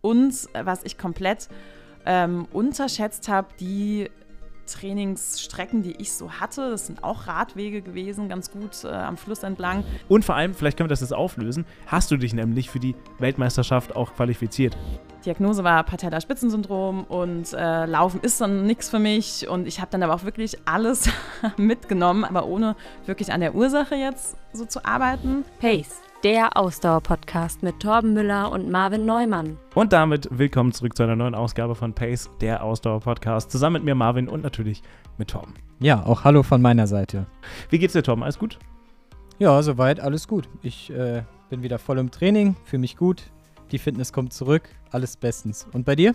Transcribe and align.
Und 0.00 0.34
äh, 0.52 0.64
was 0.64 0.84
ich 0.84 0.98
komplett 0.98 1.48
ähm, 2.06 2.46
unterschätzt 2.52 3.28
habe, 3.28 3.48
die 3.58 4.08
Trainingsstrecken, 4.70 5.82
die 5.82 5.96
ich 5.96 6.12
so 6.12 6.30
hatte. 6.32 6.70
Das 6.70 6.86
sind 6.86 7.02
auch 7.02 7.26
Radwege 7.26 7.82
gewesen, 7.82 8.28
ganz 8.28 8.50
gut 8.50 8.84
äh, 8.84 8.88
am 8.88 9.16
Fluss 9.16 9.42
entlang. 9.42 9.84
Und 10.08 10.24
vor 10.24 10.36
allem, 10.36 10.54
vielleicht 10.54 10.76
können 10.76 10.88
wir 10.88 10.92
das 10.92 11.00
jetzt 11.00 11.14
auflösen, 11.14 11.66
hast 11.86 12.10
du 12.10 12.16
dich 12.16 12.32
nämlich 12.32 12.70
für 12.70 12.78
die 12.78 12.94
Weltmeisterschaft 13.18 13.96
auch 13.96 14.14
qualifiziert. 14.14 14.76
Diagnose 15.24 15.64
war 15.64 15.84
Patellaspitzensyndrom 15.84 17.04
und 17.04 17.52
äh, 17.52 17.84
Laufen 17.84 18.20
ist 18.20 18.40
dann 18.40 18.66
nichts 18.66 18.88
für 18.88 18.98
mich. 18.98 19.48
Und 19.48 19.66
ich 19.66 19.80
habe 19.80 19.90
dann 19.90 20.02
aber 20.02 20.14
auch 20.14 20.24
wirklich 20.24 20.56
alles 20.64 21.10
mitgenommen, 21.58 22.24
aber 22.24 22.46
ohne 22.46 22.74
wirklich 23.06 23.32
an 23.32 23.40
der 23.40 23.54
Ursache 23.54 23.96
jetzt 23.96 24.36
so 24.52 24.64
zu 24.64 24.84
arbeiten. 24.84 25.44
Pace, 25.60 26.00
der 26.22 26.54
Ausdauer-Podcast 26.56 27.62
mit 27.62 27.80
Torben 27.80 28.12
Müller 28.12 28.52
und 28.52 28.70
Marvin 28.70 29.06
Neumann. 29.06 29.56
Und 29.74 29.94
damit 29.94 30.28
willkommen 30.30 30.72
zurück 30.72 30.94
zu 30.94 31.02
einer 31.02 31.16
neuen 31.16 31.34
Ausgabe 31.34 31.74
von 31.74 31.94
Pace, 31.94 32.28
der 32.42 32.62
Ausdauer-Podcast. 32.62 33.50
Zusammen 33.50 33.74
mit 33.74 33.84
mir 33.84 33.94
Marvin 33.94 34.28
und 34.28 34.42
natürlich 34.42 34.82
mit 35.16 35.28
Torben. 35.28 35.54
Ja, 35.78 36.04
auch 36.04 36.24
hallo 36.24 36.42
von 36.42 36.60
meiner 36.60 36.86
Seite. 36.86 37.24
Wie 37.70 37.78
geht's 37.78 37.94
dir, 37.94 38.02
Torben? 38.02 38.22
Alles 38.22 38.38
gut? 38.38 38.58
Ja, 39.38 39.62
soweit 39.62 40.00
alles 40.00 40.28
gut. 40.28 40.46
Ich 40.62 40.90
äh, 40.90 41.22
bin 41.48 41.62
wieder 41.62 41.78
voll 41.78 41.96
im 41.98 42.10
Training, 42.10 42.54
fühle 42.64 42.80
mich 42.80 42.98
gut. 42.98 43.22
Die 43.72 43.78
Fitness 43.78 44.12
kommt 44.12 44.34
zurück, 44.34 44.68
alles 44.90 45.16
bestens. 45.16 45.66
Und 45.72 45.86
bei 45.86 45.96
dir? 45.96 46.14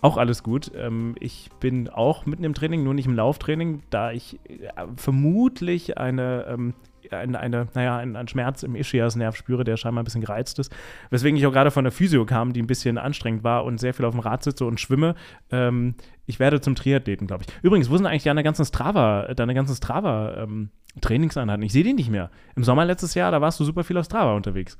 Auch 0.00 0.16
alles 0.16 0.44
gut. 0.44 0.70
Ähm, 0.76 1.16
ich 1.18 1.50
bin 1.58 1.88
auch 1.88 2.24
mitten 2.24 2.44
im 2.44 2.54
Training, 2.54 2.84
nur 2.84 2.94
nicht 2.94 3.06
im 3.06 3.16
Lauftraining, 3.16 3.82
da 3.90 4.12
ich 4.12 4.38
äh, 4.48 4.68
vermutlich 4.94 5.98
eine, 5.98 6.46
ähm, 6.48 6.74
eine, 7.10 7.38
eine, 7.38 7.68
naja, 7.74 7.98
einen, 7.98 8.28
Schmerz 8.28 8.62
im 8.62 8.74
Ischiasnerv 8.74 9.36
spüre, 9.36 9.64
der 9.64 9.76
scheinbar 9.76 10.02
ein 10.02 10.04
bisschen 10.04 10.20
gereizt 10.20 10.58
ist. 10.58 10.72
Weswegen 11.10 11.36
ich 11.36 11.46
auch 11.46 11.52
gerade 11.52 11.70
von 11.70 11.84
der 11.84 11.92
Physio 11.92 12.24
kam, 12.26 12.52
die 12.52 12.62
ein 12.62 12.66
bisschen 12.66 12.98
anstrengend 12.98 13.44
war 13.44 13.64
und 13.64 13.78
sehr 13.78 13.94
viel 13.94 14.04
auf 14.04 14.14
dem 14.14 14.20
Rad 14.20 14.42
sitze 14.42 14.64
und 14.64 14.80
schwimme. 14.80 15.14
Ähm, 15.50 15.94
ich 16.26 16.38
werde 16.38 16.60
zum 16.60 16.74
Triathleten, 16.74 17.26
glaube 17.26 17.44
ich. 17.46 17.54
Übrigens, 17.62 17.90
wo 17.90 17.96
sind 17.96 18.06
eigentlich 18.06 18.24
deine 18.24 18.42
ganzen 18.42 18.64
Strava, 18.64 19.34
deine 19.34 19.54
ganzen 19.54 19.76
Strava 19.76 20.42
ähm? 20.42 20.70
Ich 21.00 21.72
sehe 21.72 21.84
die 21.84 21.92
nicht 21.92 22.10
mehr. 22.10 22.30
Im 22.56 22.64
Sommer 22.64 22.84
letztes 22.84 23.14
Jahr, 23.14 23.30
da 23.30 23.40
warst 23.40 23.60
du 23.60 23.64
super 23.64 23.84
viel 23.84 23.96
auf 23.98 24.06
Strava 24.06 24.34
unterwegs. 24.34 24.76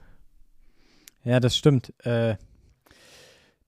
Ja, 1.23 1.39
das 1.39 1.57
stimmt. 1.57 1.93
Äh, 2.05 2.37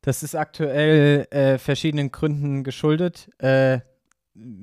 das 0.03 0.23
ist 0.23 0.35
aktuell 0.35 1.27
äh, 1.31 1.59
verschiedenen 1.59 2.11
Gründen 2.11 2.65
geschuldet. 2.65 3.31
Äh, 3.39 3.81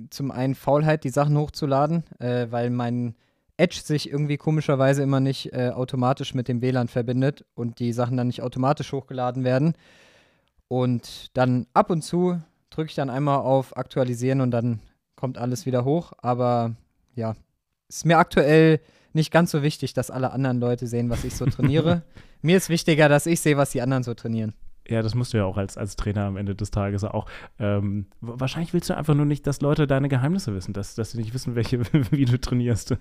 zum 0.10 0.32
einen 0.32 0.56
Faulheit, 0.56 1.04
die 1.04 1.10
Sachen 1.10 1.38
hochzuladen, 1.38 2.04
äh, 2.20 2.48
weil 2.50 2.70
mein 2.70 3.16
Edge 3.58 3.82
sich 3.84 4.10
irgendwie 4.10 4.38
komischerweise 4.38 5.02
immer 5.04 5.20
nicht 5.20 5.52
äh, 5.54 5.70
automatisch 5.70 6.34
mit 6.34 6.48
dem 6.48 6.62
WLAN 6.62 6.88
verbindet 6.88 7.44
und 7.56 7.80
die 7.80 7.92
Sachen 7.92 8.16
dann 8.16 8.28
nicht 8.28 8.44
automatisch 8.44 8.92
hochgeladen 8.92 9.44
werden. 9.44 9.74
Und 10.68 11.36
dann 11.36 11.66
ab 11.74 11.90
und 11.90 12.04
zu 12.04 12.40
drücke 12.70 12.90
ich 12.90 12.96
dann 12.96 13.10
einmal 13.10 13.40
auf 13.40 13.76
Aktualisieren 13.76 14.42
und 14.42 14.52
dann 14.52 14.80
kommt 15.16 15.38
alles 15.38 15.66
wieder 15.66 15.86
hoch. 15.86 16.14
Aber 16.20 16.76
ja, 17.16 17.36
ist 17.90 18.06
mir 18.06 18.18
aktuell 18.18 18.80
nicht 19.14 19.32
ganz 19.32 19.52
so 19.52 19.64
wichtig, 19.64 19.94
dass 19.94 20.12
alle 20.12 20.32
anderen 20.32 20.60
Leute 20.60 20.86
sehen, 20.88 21.10
was 21.10 21.24
ich 21.24 21.36
so 21.36 21.46
trainiere. 21.46 22.04
Mir 22.42 22.58
ist 22.58 22.70
wichtiger, 22.70 23.10
dass 23.10 23.26
ich 23.26 23.42
sehe, 23.42 23.58
was 23.58 23.72
die 23.72 23.82
anderen 23.82 24.04
so 24.04 24.14
trainieren. 24.14 24.54
Ja, 24.90 25.02
das 25.02 25.16
musst 25.16 25.34
du 25.34 25.38
ja 25.38 25.46
auch 25.46 25.58
als, 25.58 25.78
als 25.78 25.96
Trainer 25.96 26.26
am 26.26 26.38
Ende 26.38 26.56
des 26.56 26.72
Tages 26.72 27.04
auch. 27.04 27.26
Ähm, 27.60 28.08
wahrscheinlich 28.22 28.74
willst 28.74 28.90
du 28.90 28.96
einfach 28.96 29.16
nur 29.16 29.26
nicht, 29.26 29.46
dass 29.46 29.62
Leute 29.62 29.88
deine 29.88 30.08
Geheimnisse 30.08 30.56
wissen, 30.56 30.74
dass, 30.74 30.96
dass 30.96 31.12
sie 31.12 31.18
nicht 31.18 31.34
wissen, 31.34 31.56
welche, 31.56 31.82
wie 32.12 32.26
du 32.26 32.40
trainierst. 32.40 32.96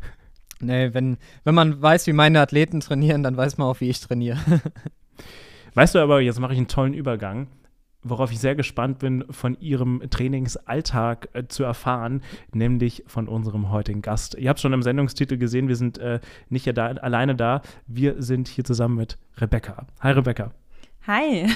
nee, 0.60 0.94
wenn, 0.94 1.16
wenn 1.44 1.54
man 1.54 1.80
weiß, 1.80 2.06
wie 2.06 2.12
meine 2.12 2.40
Athleten 2.40 2.80
trainieren, 2.80 3.22
dann 3.22 3.36
weiß 3.36 3.58
man 3.58 3.68
auch, 3.68 3.80
wie 3.80 3.88
ich 3.88 4.00
trainiere. 4.00 4.38
weißt 5.74 5.94
du 5.94 5.98
aber, 5.98 6.20
jetzt 6.20 6.40
mache 6.40 6.52
ich 6.52 6.58
einen 6.58 6.68
tollen 6.68 6.94
Übergang 6.94 7.48
worauf 8.04 8.30
ich 8.30 8.38
sehr 8.38 8.54
gespannt 8.54 8.98
bin, 8.98 9.24
von 9.30 9.58
Ihrem 9.60 10.02
Trainingsalltag 10.08 11.30
äh, 11.32 11.48
zu 11.48 11.64
erfahren, 11.64 12.22
nämlich 12.52 13.02
von 13.06 13.28
unserem 13.28 13.70
heutigen 13.70 14.02
Gast. 14.02 14.36
Ihr 14.38 14.50
habt 14.50 14.60
schon 14.60 14.72
im 14.72 14.82
Sendungstitel 14.82 15.38
gesehen, 15.38 15.68
wir 15.68 15.76
sind 15.76 15.98
äh, 15.98 16.20
nicht 16.50 16.66
da, 16.76 16.86
alleine 16.86 17.34
da, 17.34 17.62
wir 17.86 18.22
sind 18.22 18.46
hier 18.46 18.64
zusammen 18.64 18.96
mit 18.96 19.18
Rebecca. 19.38 19.86
Hi 20.00 20.12
Rebecca. 20.12 20.52
Hi. 21.06 21.46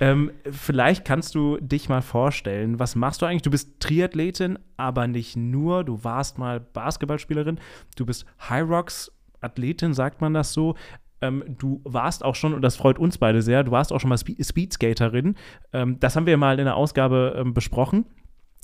Ähm, 0.00 0.30
vielleicht 0.50 1.04
kannst 1.04 1.34
du 1.34 1.58
dich 1.60 1.88
mal 1.88 2.00
vorstellen, 2.00 2.78
was 2.78 2.94
machst 2.94 3.20
du 3.20 3.26
eigentlich? 3.26 3.42
Du 3.42 3.50
bist 3.50 3.80
Triathletin, 3.80 4.58
aber 4.76 5.06
nicht 5.06 5.36
nur. 5.36 5.84
Du 5.84 6.04
warst 6.04 6.38
mal 6.38 6.60
Basketballspielerin. 6.60 7.58
Du 7.96 8.06
bist 8.06 8.24
High 8.48 8.66
Rocks 8.68 9.12
Athletin, 9.40 9.92
sagt 9.92 10.20
man 10.20 10.34
das 10.34 10.52
so. 10.52 10.74
Ähm, 11.20 11.44
du 11.58 11.80
warst 11.84 12.24
auch 12.24 12.34
schon, 12.34 12.54
und 12.54 12.62
das 12.62 12.76
freut 12.76 12.98
uns 12.98 13.18
beide 13.18 13.42
sehr, 13.42 13.64
du 13.64 13.72
warst 13.72 13.92
auch 13.92 14.00
schon 14.00 14.08
mal 14.08 14.18
Spe 14.18 14.36
Speedskaterin. 14.42 15.34
Ähm, 15.72 15.98
das 16.00 16.16
haben 16.16 16.26
wir 16.26 16.36
mal 16.36 16.58
in 16.58 16.64
der 16.64 16.76
Ausgabe 16.76 17.34
ähm, 17.36 17.54
besprochen. 17.54 18.06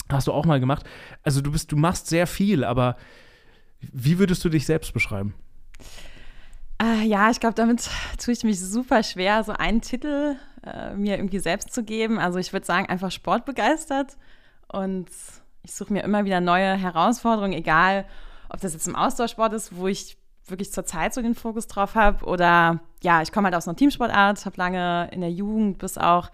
Hast 0.09 0.29
du 0.29 0.33
auch 0.33 0.47
mal 0.47 0.61
gemacht. 0.61 0.87
Also 1.23 1.41
du 1.41 1.51
bist, 1.51 1.73
du 1.73 1.77
machst 1.77 2.07
sehr 2.07 2.27
viel, 2.27 2.65
aber 2.65 2.97
wie 3.81 4.19
würdest 4.19 4.45
du 4.45 4.49
dich 4.49 4.67
selbst 4.67 4.95
beschreiben? 4.95 5.35
Äh, 6.83 7.05
ja, 7.05 7.31
ich 7.31 7.41
glaube, 7.41 7.55
damit 7.55 7.89
tue 8.19 8.33
ich 8.33 8.45
mich 8.45 8.61
super 8.61 9.03
schwer, 9.03 9.45
so 9.45 9.53
einen 9.53 9.81
Titel 9.81 10.37
äh, 10.65 10.95
mir 10.95 11.17
irgendwie 11.17 11.39
selbst 11.39 11.73
zu 11.73 11.85
geben. 11.85 12.19
Also 12.19 12.39
ich 12.39 12.53
würde 12.53 12.67
sagen, 12.67 12.89
einfach 12.89 13.11
sportbegeistert. 13.11 14.17
Und 14.69 15.09
ich 15.63 15.75
suche 15.75 15.93
mir 15.93 16.03
immer 16.03 16.25
wieder 16.25 16.41
neue 16.41 16.75
Herausforderungen, 16.75 17.53
egal 17.53 18.07
ob 18.49 18.61
das 18.61 18.73
jetzt 18.73 18.89
im 18.89 18.97
Ausdauersport 18.97 19.53
ist, 19.53 19.77
wo 19.77 19.87
ich 19.87 20.17
wirklich 20.47 20.73
zur 20.73 20.85
Zeit 20.85 21.15
so 21.15 21.23
den 21.23 21.35
Fokus 21.35 21.67
drauf 21.67 21.95
habe. 21.95 22.25
Oder 22.25 22.81
ja, 23.03 23.23
ich 23.23 23.33
komme 23.33 23.47
halt 23.47 23.55
aus 23.55 23.67
einer 23.67 23.77
Teamsportart, 23.77 24.45
habe 24.45 24.57
lange 24.57 25.09
in 25.13 25.21
der 25.21 25.31
Jugend 25.31 25.79
bis 25.79 25.97
auch 25.97 26.31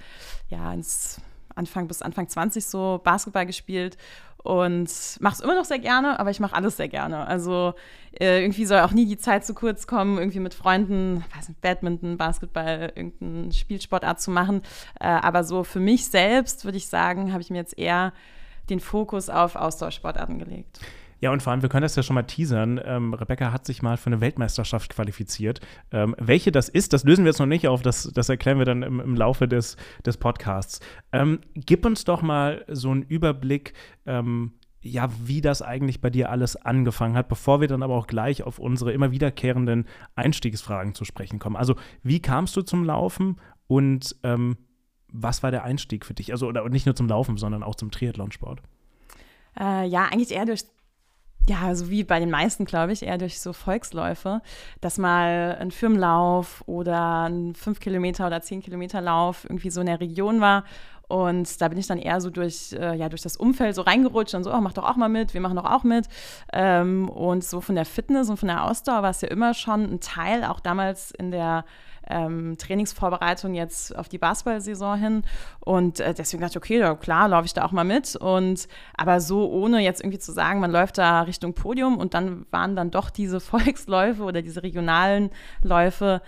ja, 0.49 0.73
ins 0.73 1.21
Anfang 1.55 1.89
bis 1.89 2.03
Anfang 2.03 2.29
20 2.29 2.65
so 2.65 3.01
Basketball 3.03 3.47
gespielt 3.47 3.97
und 4.43 4.91
mache 5.21 5.35
es 5.35 5.41
immer 5.41 5.55
noch 5.55 5.65
sehr 5.65 5.79
gerne, 5.79 6.19
aber 6.19 6.31
ich 6.31 6.41
mache 6.41 6.57
alles 6.57 6.77
sehr 6.77 6.89
gerne. 6.89 7.27
Also 7.27 7.75
äh, 8.19 8.41
irgendwie 8.41 8.65
soll 8.65 8.81
auch 8.81 8.93
nie 8.93 9.07
die 9.07 9.19
Zeit 9.19 9.45
zu 9.45 9.55
kurz 9.55 9.87
kommen, 9.87 10.19
irgendwie 10.19 10.41
mit 10.41 10.55
Freunden, 10.55 11.25
weiß 11.37 11.49
nicht, 11.49 11.61
Badminton, 11.61 12.17
Basketball, 12.17 12.93
irgendeine 12.95 13.53
Spielsportart 13.53 14.21
zu 14.21 14.31
machen. 14.31 14.63
Äh, 14.99 15.09
aber 15.09 15.45
so 15.45 15.65
für 15.65 15.81
mich 15.81 16.09
selbst 16.09 16.65
würde 16.65 16.79
ich 16.79 16.89
sagen, 16.89 17.33
habe 17.33 17.43
ich 17.43 17.51
mir 17.51 17.59
jetzt 17.59 17.79
eher 17.79 18.13
den 18.71 18.81
Fokus 18.81 19.29
auf 19.29 19.57
Ausdauersportarten 19.57 20.39
gelegt. 20.39 20.81
Ja, 21.21 21.33
und 21.33 21.43
vor 21.43 21.53
allem, 21.53 21.63
wir 21.63 21.69
können 21.69 21.83
das 21.83 21.97
ja 21.97 22.03
schon 22.03 22.15
mal 22.15 22.23
teasern. 22.23 22.81
Ähm, 22.83 23.15
Rebecca 23.15 23.53
hat 23.53 23.67
sich 23.67 23.83
mal 23.83 23.97
für 23.97 24.07
eine 24.07 24.21
Weltmeisterschaft 24.21 24.95
qualifiziert. 24.95 25.61
Ähm, 25.93 26.17
welche 26.19 26.51
das 26.51 26.69
ist, 26.69 26.93
das 26.93 27.05
lösen 27.05 27.25
wir 27.25 27.31
jetzt 27.31 27.39
noch 27.39 27.47
nicht 27.47 27.69
auf, 27.69 27.83
das, 27.83 28.11
das 28.15 28.29
erklären 28.29 28.59
wir 28.59 28.65
dann 28.65 28.83
im, 28.83 29.01
im 29.01 29.15
Laufe 29.15 29.47
des, 29.47 29.77
des 30.05 30.17
Podcasts. 30.17 30.81
Ähm, 31.13 31.41
gib 31.55 31.85
uns 31.85 32.05
doch 32.05 32.23
mal 32.23 32.65
so 32.69 32.91
einen 32.91 33.03
Überblick, 33.03 33.75
ähm, 34.07 34.53
ja, 34.83 35.11
wie 35.23 35.43
das 35.43 35.61
eigentlich 35.61 36.01
bei 36.01 36.09
dir 36.09 36.31
alles 36.31 36.57
angefangen 36.57 37.15
hat, 37.15 37.29
bevor 37.29 37.61
wir 37.61 37.69
dann 37.69 37.83
aber 37.83 37.97
auch 37.97 38.07
gleich 38.07 38.43
auf 38.43 38.59
unsere 38.59 38.93
immer 38.93 39.11
wiederkehrenden 39.11 39.87
Einstiegsfragen 40.15 40.95
zu 40.95 41.05
sprechen 41.05 41.39
kommen. 41.39 41.57
Also, 41.57 41.77
wie 42.03 42.21
kamst 42.21 42.57
du 42.57 42.63
zum 42.63 42.85
Laufen 42.85 43.37
und 43.67 44.17
ähm, 44.23 44.57
was 45.13 45.43
war 45.43 45.51
der 45.51 45.65
Einstieg 45.65 46.07
für 46.07 46.15
dich? 46.15 46.33
Also, 46.33 46.47
oder 46.47 46.67
nicht 46.71 46.87
nur 46.87 46.97
zum 46.97 47.09
Laufen, 47.09 47.37
sondern 47.37 47.63
auch 47.63 47.75
zum 47.75 47.91
Triathlonsport? 47.91 48.63
Äh, 49.59 49.87
ja, 49.87 50.07
eigentlich 50.07 50.31
eher 50.31 50.47
durch 50.47 50.65
ja, 51.51 51.75
so 51.75 51.91
wie 51.91 52.05
bei 52.05 52.21
den 52.21 52.31
meisten, 52.31 52.65
glaube 52.65 52.93
ich, 52.93 53.03
eher 53.03 53.19
durch 53.19 53.41
so 53.41 53.53
Volksläufe, 53.53 54.41
dass 54.81 54.99
mal 54.99 55.57
ein 55.59 55.73
Firmenlauf 55.73 56.63
oder 56.67 57.25
ein 57.29 57.57
5 57.57 57.81
Kilometer 57.81 58.29
oder 58.29 58.41
10 58.41 58.63
Kilometer 58.63 59.01
Lauf 59.01 59.45
irgendwie 59.45 59.71
so 59.71 59.81
in 59.81 59.89
der 59.89 59.99
Region 59.99 60.41
war. 60.41 60.65
Und 61.11 61.61
da 61.61 61.67
bin 61.69 61.77
ich 61.77 61.89
dann 61.89 61.99
eher 61.99 62.21
so 62.21 62.31
durch, 62.31 62.73
äh, 62.73 62.95
ja, 62.95 63.09
durch 63.09 63.23
das 63.23 63.37
Umfeld 63.37 63.75
so 63.75 63.83
reingerutscht 63.83 64.35
und 64.35 64.45
so, 64.45 64.53
oh, 64.55 64.61
mach 64.61 64.73
doch 64.73 64.85
auch 64.85 64.97
mal 64.97 65.09
mit, 65.09 65.35
wir 65.35 65.41
machen 65.41 65.57
doch 65.57 65.65
auch 65.65 65.83
mit. 65.83 66.07
Ähm, 66.53 67.09
und 67.09 67.43
so 67.43 67.61
von 67.61 67.75
der 67.75 67.85
Fitness 67.85 68.31
und 68.31 68.37
von 68.37 68.47
der 68.47 68.65
Ausdauer 68.65 69.03
war 69.03 69.11
es 69.11 69.21
ja 69.21 69.29
immer 69.29 69.53
schon 69.53 69.83
ein 69.83 70.01
Teil, 70.01 70.45
auch 70.45 70.61
damals 70.61 71.11
in 71.11 71.33
der 71.33 71.65
ähm, 72.07 72.57
Trainingsvorbereitung 72.59 73.55
jetzt 73.55 73.97
auf 73.97 74.09
die 74.09 74.19
Basketball-Saison 74.19 74.99
hin. 74.99 75.23
Und 75.59 75.99
äh, 75.99 76.15
deswegen 76.15 76.43
dachte 76.43 76.53
ich, 76.53 76.57
okay, 76.59 76.79
ja, 76.79 76.95
klar, 76.95 77.29
laufe 77.29 77.47
ich 77.47 77.55
da 77.55 77.65
auch 77.65 77.73
mal 77.73 77.85
mit. 77.85 78.15
Und 78.15 78.69
aber 78.97 79.21
so, 79.21 79.51
ohne 79.51 79.81
jetzt 79.81 80.01
irgendwie 80.01 80.21
zu 80.21 80.31
sagen, 80.31 80.61
man 80.61 80.71
läuft 80.71 80.99
da 80.99 81.23
Richtung 81.23 81.55
Podium 81.55 81.99
und 81.99 82.15
dann 82.15 82.47
waren 82.53 82.77
dann 82.77 82.93
doch 82.93 83.11
diese 83.11 83.41
Volksläufe 83.41 84.23
oder 84.23 84.43
diese 84.43 84.63
regionalen 84.63 85.31
Läufe 85.63 86.23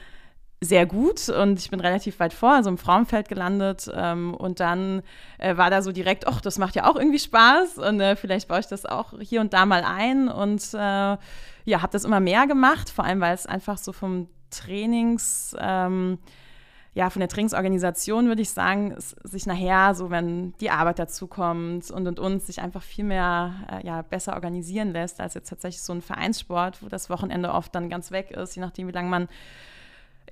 sehr 0.62 0.86
gut 0.86 1.28
und 1.28 1.58
ich 1.58 1.70
bin 1.70 1.80
relativ 1.80 2.20
weit 2.20 2.32
vor, 2.32 2.52
also 2.52 2.70
im 2.70 2.78
Frauenfeld 2.78 3.28
gelandet 3.28 3.90
ähm, 3.92 4.32
und 4.34 4.60
dann 4.60 5.02
äh, 5.38 5.56
war 5.56 5.70
da 5.70 5.82
so 5.82 5.90
direkt, 5.90 6.28
ach, 6.28 6.40
das 6.40 6.56
macht 6.58 6.76
ja 6.76 6.88
auch 6.88 6.94
irgendwie 6.94 7.18
Spaß 7.18 7.78
und 7.78 8.00
äh, 8.00 8.14
vielleicht 8.14 8.46
baue 8.46 8.60
ich 8.60 8.66
das 8.66 8.86
auch 8.86 9.14
hier 9.20 9.40
und 9.40 9.52
da 9.52 9.66
mal 9.66 9.82
ein 9.84 10.28
und 10.28 10.72
äh, 10.72 10.78
ja, 10.78 11.82
habe 11.82 11.92
das 11.92 12.04
immer 12.04 12.20
mehr 12.20 12.46
gemacht, 12.46 12.90
vor 12.90 13.04
allem 13.04 13.20
weil 13.20 13.34
es 13.34 13.44
einfach 13.44 13.76
so 13.76 13.92
vom 13.92 14.28
Trainings, 14.50 15.56
ähm, 15.58 16.18
ja, 16.94 17.10
von 17.10 17.20
der 17.20 17.28
Trainingsorganisation 17.28 18.28
würde 18.28 18.42
ich 18.42 18.50
sagen, 18.50 18.94
sich 18.98 19.46
nachher, 19.46 19.96
so 19.96 20.10
wenn 20.10 20.52
die 20.60 20.70
Arbeit 20.70 21.00
dazu 21.00 21.26
kommt 21.26 21.90
und 21.90 22.06
und 22.06 22.20
uns 22.20 22.46
sich 22.46 22.60
einfach 22.60 22.82
viel 22.82 23.04
mehr, 23.04 23.54
äh, 23.68 23.84
ja, 23.84 24.02
besser 24.02 24.34
organisieren 24.34 24.92
lässt, 24.92 25.20
als 25.20 25.34
jetzt 25.34 25.48
tatsächlich 25.48 25.82
so 25.82 25.92
ein 25.92 26.02
Vereinssport, 26.02 26.82
wo 26.82 26.88
das 26.88 27.10
Wochenende 27.10 27.50
oft 27.50 27.74
dann 27.74 27.88
ganz 27.88 28.12
weg 28.12 28.30
ist, 28.30 28.54
je 28.54 28.60
nachdem, 28.60 28.86
wie 28.86 28.92
lange 28.92 29.08
man 29.08 29.28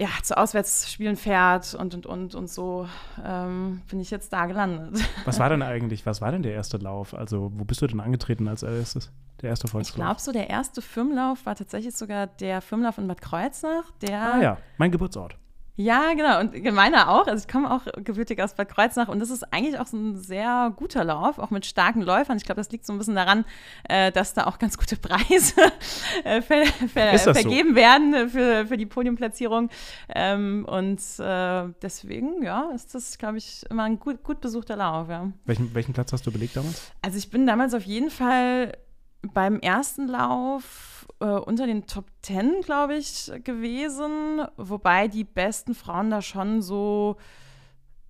ja, 0.00 0.08
zu 0.22 0.34
Auswärtsspielen 0.36 1.16
fährt 1.16 1.74
und 1.74 1.94
und 1.94 2.06
und 2.06 2.34
und 2.34 2.48
so 2.48 2.88
ähm, 3.22 3.82
bin 3.90 4.00
ich 4.00 4.10
jetzt 4.10 4.32
da 4.32 4.46
gelandet. 4.46 4.98
Was 5.26 5.38
war 5.38 5.50
denn 5.50 5.60
eigentlich, 5.62 6.06
was 6.06 6.22
war 6.22 6.32
denn 6.32 6.42
der 6.42 6.54
erste 6.54 6.78
Lauf? 6.78 7.12
Also, 7.14 7.52
wo 7.54 7.64
bist 7.64 7.82
du 7.82 7.86
denn 7.86 8.00
angetreten 8.00 8.48
als 8.48 8.62
erstes? 8.62 9.12
Der 9.42 9.50
erste 9.50 9.66
Ich 9.66 9.72
Volkslauf? 9.72 9.96
glaube, 9.96 10.20
so 10.20 10.32
der 10.32 10.48
erste 10.48 10.80
Firmenlauf 10.80 11.44
war 11.44 11.54
tatsächlich 11.54 11.94
sogar 11.94 12.26
der 12.26 12.62
Firmenlauf 12.62 12.96
in 12.98 13.08
Bad 13.08 13.20
Kreuznach. 13.20 13.90
Der, 14.00 14.34
Ah 14.34 14.40
ja, 14.42 14.56
mein 14.78 14.90
Geburtsort. 14.90 15.36
Ja, 15.80 16.12
genau. 16.12 16.40
Und 16.40 16.62
meiner 16.74 17.08
auch. 17.08 17.26
Also 17.26 17.46
ich 17.46 17.50
komme 17.50 17.70
auch 17.70 17.80
gebürtig 18.04 18.42
aus 18.42 18.52
Bad 18.52 18.68
Kreuznach 18.68 19.08
und 19.08 19.18
das 19.18 19.30
ist 19.30 19.50
eigentlich 19.50 19.78
auch 19.78 19.86
so 19.86 19.96
ein 19.96 20.18
sehr 20.18 20.74
guter 20.76 21.04
Lauf, 21.04 21.38
auch 21.38 21.48
mit 21.48 21.64
starken 21.64 22.02
Läufern. 22.02 22.36
Ich 22.36 22.44
glaube, 22.44 22.60
das 22.60 22.70
liegt 22.70 22.84
so 22.84 22.92
ein 22.92 22.98
bisschen 22.98 23.14
daran, 23.14 23.46
äh, 23.88 24.12
dass 24.12 24.34
da 24.34 24.44
auch 24.44 24.58
ganz 24.58 24.76
gute 24.76 24.96
Preise 24.96 25.54
äh, 26.24 26.42
ver 26.42 26.66
ver 26.66 27.12
das 27.12 27.24
so? 27.24 27.32
vergeben 27.32 27.74
werden 27.76 28.28
für, 28.28 28.66
für 28.66 28.76
die 28.76 28.84
Podiumplatzierung. 28.84 29.70
Ähm, 30.14 30.66
und 30.68 31.00
äh, 31.18 31.68
deswegen, 31.80 32.42
ja, 32.42 32.70
ist 32.74 32.94
das, 32.94 33.16
glaube 33.16 33.38
ich, 33.38 33.64
immer 33.70 33.84
ein 33.84 33.98
gut, 33.98 34.22
gut 34.22 34.42
besuchter 34.42 34.76
Lauf, 34.76 35.08
ja. 35.08 35.32
Welchen, 35.46 35.74
welchen 35.74 35.94
Platz 35.94 36.12
hast 36.12 36.26
du 36.26 36.30
belegt 36.30 36.56
damals? 36.56 36.92
Also 37.00 37.16
ich 37.16 37.30
bin 37.30 37.46
damals 37.46 37.72
auf 37.72 37.84
jeden 37.84 38.10
Fall 38.10 38.76
beim 39.22 39.60
ersten 39.60 40.08
Lauf 40.08 40.89
äh, 41.20 41.24
unter 41.24 41.66
den 41.66 41.86
Top 41.86 42.06
Ten, 42.22 42.60
glaube 42.62 42.96
ich, 42.96 43.30
gewesen, 43.44 44.42
wobei 44.56 45.08
die 45.08 45.24
besten 45.24 45.74
Frauen 45.74 46.10
da 46.10 46.22
schon 46.22 46.62
so 46.62 47.16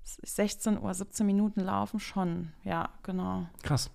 16 0.03 0.79
oder 0.79 0.95
17 0.95 1.27
Minuten 1.27 1.61
laufen 1.61 2.01
schon. 2.01 2.53
Ja, 2.65 2.91
genau. 3.03 3.47
Krass. 3.63 3.91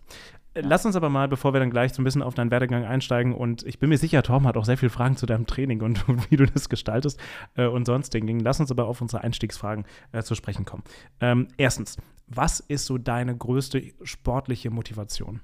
Äh, 0.54 0.62
Lass 0.62 0.86
uns 0.86 0.96
aber 0.96 1.10
mal, 1.10 1.28
bevor 1.28 1.54
wir 1.54 1.60
dann 1.60 1.70
gleich 1.70 1.94
so 1.94 2.02
ein 2.02 2.06
bisschen 2.06 2.22
auf 2.22 2.34
deinen 2.34 2.52
Werdegang 2.52 2.86
einsteigen 2.86 3.34
und 3.34 3.64
ich 3.64 3.80
bin 3.80 3.90
mir 3.90 3.98
sicher, 3.98 4.24
Torben 4.24 4.48
hat 4.48 4.58
auch 4.58 4.66
sehr 4.66 4.78
viele 4.78 4.90
Fragen 4.90 5.18
zu 5.18 5.26
deinem 5.26 5.46
Training 5.46 5.82
und, 5.82 6.08
und 6.08 6.32
wie 6.32 6.38
du 6.38 6.46
das 6.46 6.70
gestaltest 6.70 7.20
äh, 7.56 7.68
und 7.68 7.86
sonstigen 7.86 8.28
Dingen. 8.28 8.40
Lass 8.40 8.60
uns 8.60 8.72
aber 8.72 8.88
auf 8.88 9.02
unsere 9.02 9.24
Einstiegsfragen 9.24 9.86
äh, 10.12 10.24
zu 10.24 10.36
sprechen 10.36 10.66
kommen. 10.66 10.84
Ähm, 11.20 11.50
erstens, 11.58 11.98
was 12.28 12.60
ist 12.60 12.86
so 12.86 12.98
deine 12.98 13.36
größte 13.36 13.82
sportliche 14.04 14.70
Motivation? 14.72 15.42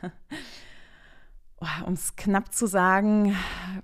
Um 1.86 1.92
es 1.94 2.16
knapp 2.16 2.52
zu 2.52 2.66
sagen, 2.66 3.36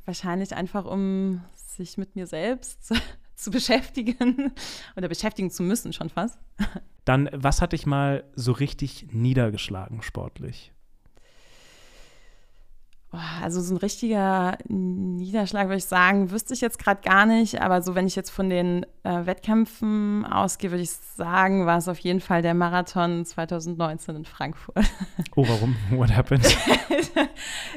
wahrscheinlich 0.05 0.55
einfach, 0.55 0.85
um 0.85 1.43
sich 1.55 1.97
mit 1.97 2.17
mir 2.17 2.27
selbst 2.27 2.93
zu 3.37 3.51
beschäftigen 3.51 4.53
oder 4.97 5.09
beschäftigen 5.09 5.51
zu 5.51 5.63
müssen, 5.63 5.93
schon 5.93 6.11
fast. 6.11 6.39
Dann, 7.05 7.29
was 7.33 7.63
hat 7.63 7.73
dich 7.73 7.87
mal 7.87 8.25
so 8.35 8.53
richtig 8.53 9.09
niedergeschlagen 9.13 10.03
sportlich? 10.03 10.73
Also 13.11 13.63
so 13.63 13.75
ein 13.75 13.79
richtiger 13.79 14.59
Niederschlag, 14.69 15.69
würde 15.69 15.79
ich 15.79 15.87
sagen, 15.87 16.31
wüsste 16.31 16.53
ich 16.53 16.61
jetzt 16.61 16.79
gerade 16.79 17.01
gar 17.01 17.25
nicht. 17.25 17.63
Aber 17.63 17.81
so, 17.81 17.95
wenn 17.95 18.07
ich 18.07 18.15
jetzt 18.15 18.29
von 18.29 18.51
den 18.51 18.85
äh, 19.03 19.25
Wettkämpfen 19.25 20.27
ausgehe, 20.27 20.71
würde 20.71 20.83
ich 20.83 20.91
sagen, 20.91 21.65
war 21.65 21.79
es 21.79 21.89
auf 21.89 21.99
jeden 22.01 22.21
Fall 22.21 22.43
der 22.43 22.53
Marathon 22.53 23.25
2019 23.25 24.17
in 24.17 24.25
Frankfurt. 24.25 24.77
Oh, 25.37 25.47
warum? 25.47 25.77
What 25.91 26.15
happened? 26.15 26.45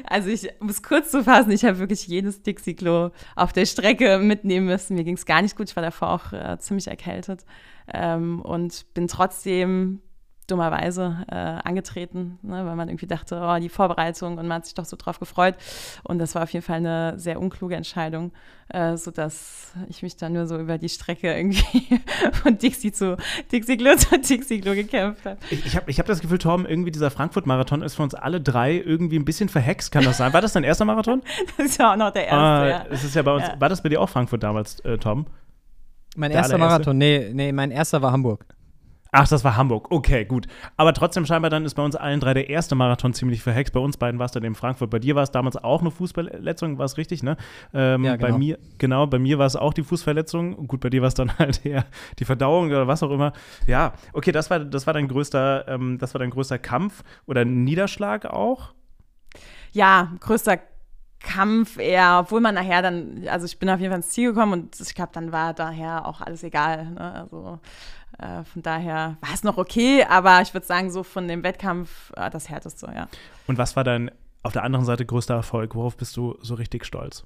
also 0.06 0.28
ich, 0.28 0.48
um 0.60 0.68
es 0.68 0.82
kurz 0.82 1.12
zu 1.12 1.22
fassen, 1.22 1.52
ich 1.52 1.64
habe 1.64 1.78
wirklich 1.78 2.08
jedes 2.08 2.42
Dixie-Klo 2.42 3.10
auf 3.36 3.52
der 3.52 3.66
Strecke 3.66 4.18
mitnehmen 4.18 4.66
müssen. 4.66 4.96
Mir 4.96 5.04
ging 5.04 5.14
es 5.14 5.26
gar 5.26 5.42
nicht 5.42 5.56
gut, 5.56 5.70
ich 5.70 5.76
war 5.76 5.82
davor 5.82 6.10
auch 6.10 6.32
äh, 6.32 6.58
ziemlich 6.58 6.88
erkältet 6.88 7.44
ähm, 7.92 8.40
und 8.42 8.92
bin 8.94 9.06
trotzdem 9.06 10.00
dummerweise 10.52 11.24
äh, 11.30 11.34
angetreten, 11.34 12.38
ne, 12.42 12.66
weil 12.66 12.76
man 12.76 12.88
irgendwie 12.88 13.06
dachte, 13.06 13.40
oh, 13.42 13.58
die 13.58 13.70
Vorbereitung 13.70 14.36
und 14.36 14.46
man 14.46 14.58
hat 14.58 14.66
sich 14.66 14.74
doch 14.74 14.84
so 14.84 14.96
drauf 14.96 15.18
gefreut. 15.18 15.54
Und 16.04 16.18
das 16.18 16.34
war 16.34 16.42
auf 16.42 16.52
jeden 16.52 16.64
Fall 16.64 16.76
eine 16.76 17.18
sehr 17.18 17.40
unkluge 17.40 17.74
Entscheidung, 17.74 18.32
äh, 18.68 18.96
sodass 18.96 19.72
ich 19.88 20.02
mich 20.02 20.16
dann 20.16 20.34
nur 20.34 20.46
so 20.46 20.58
über 20.58 20.76
die 20.76 20.90
Strecke 20.90 21.34
irgendwie 21.34 22.00
von 22.42 22.58
Dixie 22.58 22.92
zu 22.92 23.16
Dixie-Klo 23.50 23.96
zu 23.96 24.18
Dixie-Klo 24.18 24.74
gekämpft 24.74 25.24
habe. 25.24 25.38
Ich, 25.50 25.64
ich 25.64 25.76
habe 25.76 25.90
ich 25.90 25.98
hab 25.98 26.06
das 26.06 26.20
Gefühl, 26.20 26.38
Torben, 26.38 26.66
irgendwie 26.66 26.90
dieser 26.90 27.10
Frankfurt-Marathon 27.10 27.80
ist 27.80 27.94
für 27.94 28.02
uns 28.02 28.14
alle 28.14 28.40
drei 28.40 28.74
irgendwie 28.74 29.18
ein 29.18 29.24
bisschen 29.24 29.48
verhext. 29.48 29.90
Kann 29.90 30.04
das 30.04 30.18
sein? 30.18 30.32
War 30.34 30.42
das 30.42 30.52
dein 30.52 30.64
erster 30.64 30.84
Marathon? 30.84 31.22
Das 31.56 31.66
ist 31.66 31.78
ja 31.78 31.92
auch 31.92 31.96
noch 31.96 32.10
der 32.12 32.26
erste, 32.26 32.38
Ah, 32.38 32.68
ja. 32.68 32.86
Es 32.90 33.04
ist 33.04 33.14
ja 33.14 33.22
bei 33.22 33.32
uns. 33.32 33.46
Ja. 33.46 33.60
War 33.60 33.68
das 33.68 33.82
bei 33.82 33.88
dir 33.88 34.00
auch 34.00 34.08
Frankfurt 34.08 34.42
damals, 34.42 34.80
äh, 34.80 34.98
Tom? 34.98 35.26
Mein 36.16 36.30
Der 36.30 36.38
erster 36.40 36.54
allererste? 36.54 36.90
Marathon, 36.90 36.98
nee, 36.98 37.30
nee, 37.32 37.52
mein 37.52 37.70
erster 37.70 38.02
war 38.02 38.12
Hamburg. 38.12 38.44
Ach, 39.14 39.28
das 39.28 39.44
war 39.44 39.56
Hamburg. 39.58 39.88
Okay, 39.90 40.24
gut. 40.24 40.46
Aber 40.78 40.94
trotzdem 40.94 41.26
scheinbar 41.26 41.50
dann 41.50 41.66
ist 41.66 41.74
bei 41.74 41.82
uns 41.84 41.96
allen 41.96 42.18
drei 42.18 42.32
der 42.32 42.48
erste 42.48 42.74
Marathon 42.74 43.12
ziemlich 43.12 43.42
verhext. 43.42 43.74
Bei 43.74 43.80
uns 43.80 43.98
beiden 43.98 44.18
war 44.18 44.24
es 44.24 44.32
dann 44.32 44.42
in 44.42 44.54
Frankfurt. 44.54 44.88
Bei 44.88 44.98
dir 44.98 45.14
war 45.14 45.22
es 45.22 45.30
damals 45.30 45.58
auch 45.58 45.82
eine 45.82 45.90
Fußverletzung, 45.90 46.78
war 46.78 46.86
es 46.86 46.96
richtig, 46.96 47.22
ne? 47.22 47.36
Ähm, 47.74 48.04
Ja, 48.04 48.16
Bei 48.16 48.32
genau. 48.32 48.38
mir, 48.38 48.58
genau, 48.78 49.06
bei 49.06 49.18
mir 49.18 49.38
war 49.38 49.44
es 49.44 49.54
auch 49.54 49.74
die 49.74 49.82
Fußverletzung. 49.82 50.66
Gut, 50.66 50.80
bei 50.80 50.88
dir 50.88 51.02
war 51.02 51.08
es 51.08 51.14
dann 51.14 51.30
halt 51.38 51.66
eher 51.66 51.84
die 52.20 52.24
Verdauung 52.24 52.68
oder 52.68 52.86
was 52.88 53.02
auch 53.02 53.10
immer. 53.10 53.34
Ja, 53.66 53.92
okay, 54.14 54.32
das 54.32 54.48
war, 54.48 54.60
das 54.60 54.86
war 54.86 54.94
dein 54.94 55.08
größter, 55.08 55.68
ähm, 55.68 55.98
das 55.98 56.14
war 56.14 56.18
dein 56.18 56.30
größter 56.30 56.58
Kampf 56.58 57.02
oder 57.26 57.44
Niederschlag 57.44 58.24
auch. 58.24 58.72
ja, 59.72 60.12
größter 60.20 60.58
Kampf 61.20 61.78
eher, 61.78 62.18
obwohl 62.20 62.40
man 62.40 62.54
nachher 62.56 62.82
dann, 62.82 63.24
also 63.28 63.46
ich 63.46 63.58
bin 63.58 63.70
auf 63.70 63.78
jeden 63.78 63.90
Fall 63.92 63.98
ins 64.00 64.08
Ziel 64.10 64.32
gekommen 64.32 64.52
und 64.54 64.80
ich 64.80 64.94
glaube, 64.94 65.12
dann 65.12 65.30
war 65.32 65.54
daher 65.54 66.06
auch 66.06 66.20
alles 66.20 66.42
egal. 66.42 66.90
Ne? 66.90 67.12
Also 67.14 67.60
äh, 68.22 68.44
von 68.44 68.62
daher 68.62 69.16
war 69.20 69.34
es 69.34 69.42
noch 69.42 69.58
okay, 69.58 70.04
aber 70.04 70.40
ich 70.42 70.54
würde 70.54 70.66
sagen, 70.66 70.90
so 70.90 71.02
von 71.02 71.28
dem 71.28 71.42
Wettkampf 71.42 72.12
äh, 72.16 72.30
das 72.30 72.48
härteste, 72.48 72.90
ja. 72.94 73.08
Und 73.46 73.58
was 73.58 73.76
war 73.76 73.84
dein 73.84 74.10
auf 74.42 74.52
der 74.52 74.64
anderen 74.64 74.84
Seite 74.84 75.06
größter 75.06 75.34
Erfolg? 75.34 75.74
Worauf 75.74 75.96
bist 75.96 76.14
du 76.16 76.36
so 76.40 76.54
richtig 76.54 76.84
stolz? 76.84 77.24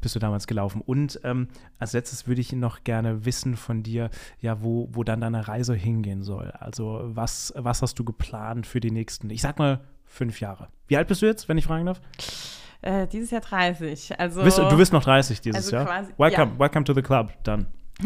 bist 0.00 0.14
du 0.16 0.18
damals 0.18 0.46
gelaufen. 0.46 0.82
Und 0.84 1.20
ähm, 1.22 1.48
als 1.78 1.92
letztes 1.92 2.26
würde 2.26 2.40
ich 2.40 2.52
noch 2.52 2.82
gerne 2.82 3.24
wissen 3.24 3.56
von 3.56 3.82
dir, 3.82 4.10
ja, 4.40 4.62
wo, 4.62 4.88
wo 4.92 5.04
dann 5.04 5.20
deine 5.20 5.46
Reise 5.46 5.74
hingehen 5.74 6.22
soll. 6.22 6.50
Also 6.50 7.02
was, 7.04 7.52
was 7.56 7.82
hast 7.82 7.98
du 7.98 8.04
geplant 8.04 8.66
für 8.66 8.80
die 8.80 8.90
nächsten, 8.90 9.30
ich 9.30 9.42
sag 9.42 9.58
mal, 9.58 9.80
fünf 10.04 10.40
Jahre. 10.40 10.68
Wie 10.88 10.96
alt 10.96 11.08
bist 11.08 11.22
du 11.22 11.26
jetzt, 11.26 11.48
wenn 11.48 11.58
ich 11.58 11.66
fragen 11.66 11.86
darf? 11.86 12.00
Äh, 12.86 13.06
dieses 13.08 13.30
Jahr 13.32 13.40
30. 13.40 14.18
Also, 14.20 14.42
Bist, 14.44 14.58
du 14.58 14.76
bist 14.76 14.92
noch 14.92 15.02
30 15.02 15.40
dieses 15.40 15.56
Also 15.56 15.76
Jahr. 15.76 15.86
quasi- 15.86 16.12
welcome, 16.18 16.52
ja. 16.52 16.58
welcome 16.58 16.84
to 16.84 16.94
the 16.94 17.02
club, 17.02 17.32
dann. 17.42 17.66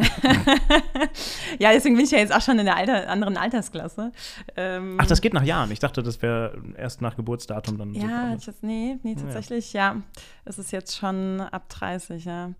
ja, 1.58 1.72
deswegen 1.72 1.96
bin 1.96 2.04
ich 2.04 2.12
ja 2.12 2.18
jetzt 2.18 2.32
auch 2.34 2.40
schon 2.40 2.58
in 2.58 2.64
der 2.64 2.76
Alter, 2.76 3.08
anderen 3.08 3.36
Altersklasse. 3.36 4.12
Ähm, 4.56 4.96
Ach, 5.00 5.06
das 5.06 5.20
geht 5.20 5.34
nach 5.34 5.42
Jahren. 5.42 5.70
Ich 5.72 5.80
dachte, 5.80 6.02
das 6.02 6.22
wäre 6.22 6.56
erst 6.76 7.00
nach 7.00 7.16
Geburtsdatum 7.16 7.76
dann. 7.76 7.94
so 7.94 8.00
Ja, 8.00 8.34
ich 8.36 8.46
jetzt, 8.46 8.62
nee, 8.62 8.98
nee, 9.02 9.16
tatsächlich, 9.16 9.72
ja. 9.72 9.96
Es 10.44 10.58
ist 10.58 10.70
jetzt 10.72 10.96
schon 10.96 11.40
ab 11.40 11.68
30, 11.68 12.24
ja. 12.24 12.50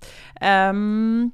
Ähm, 0.40 1.32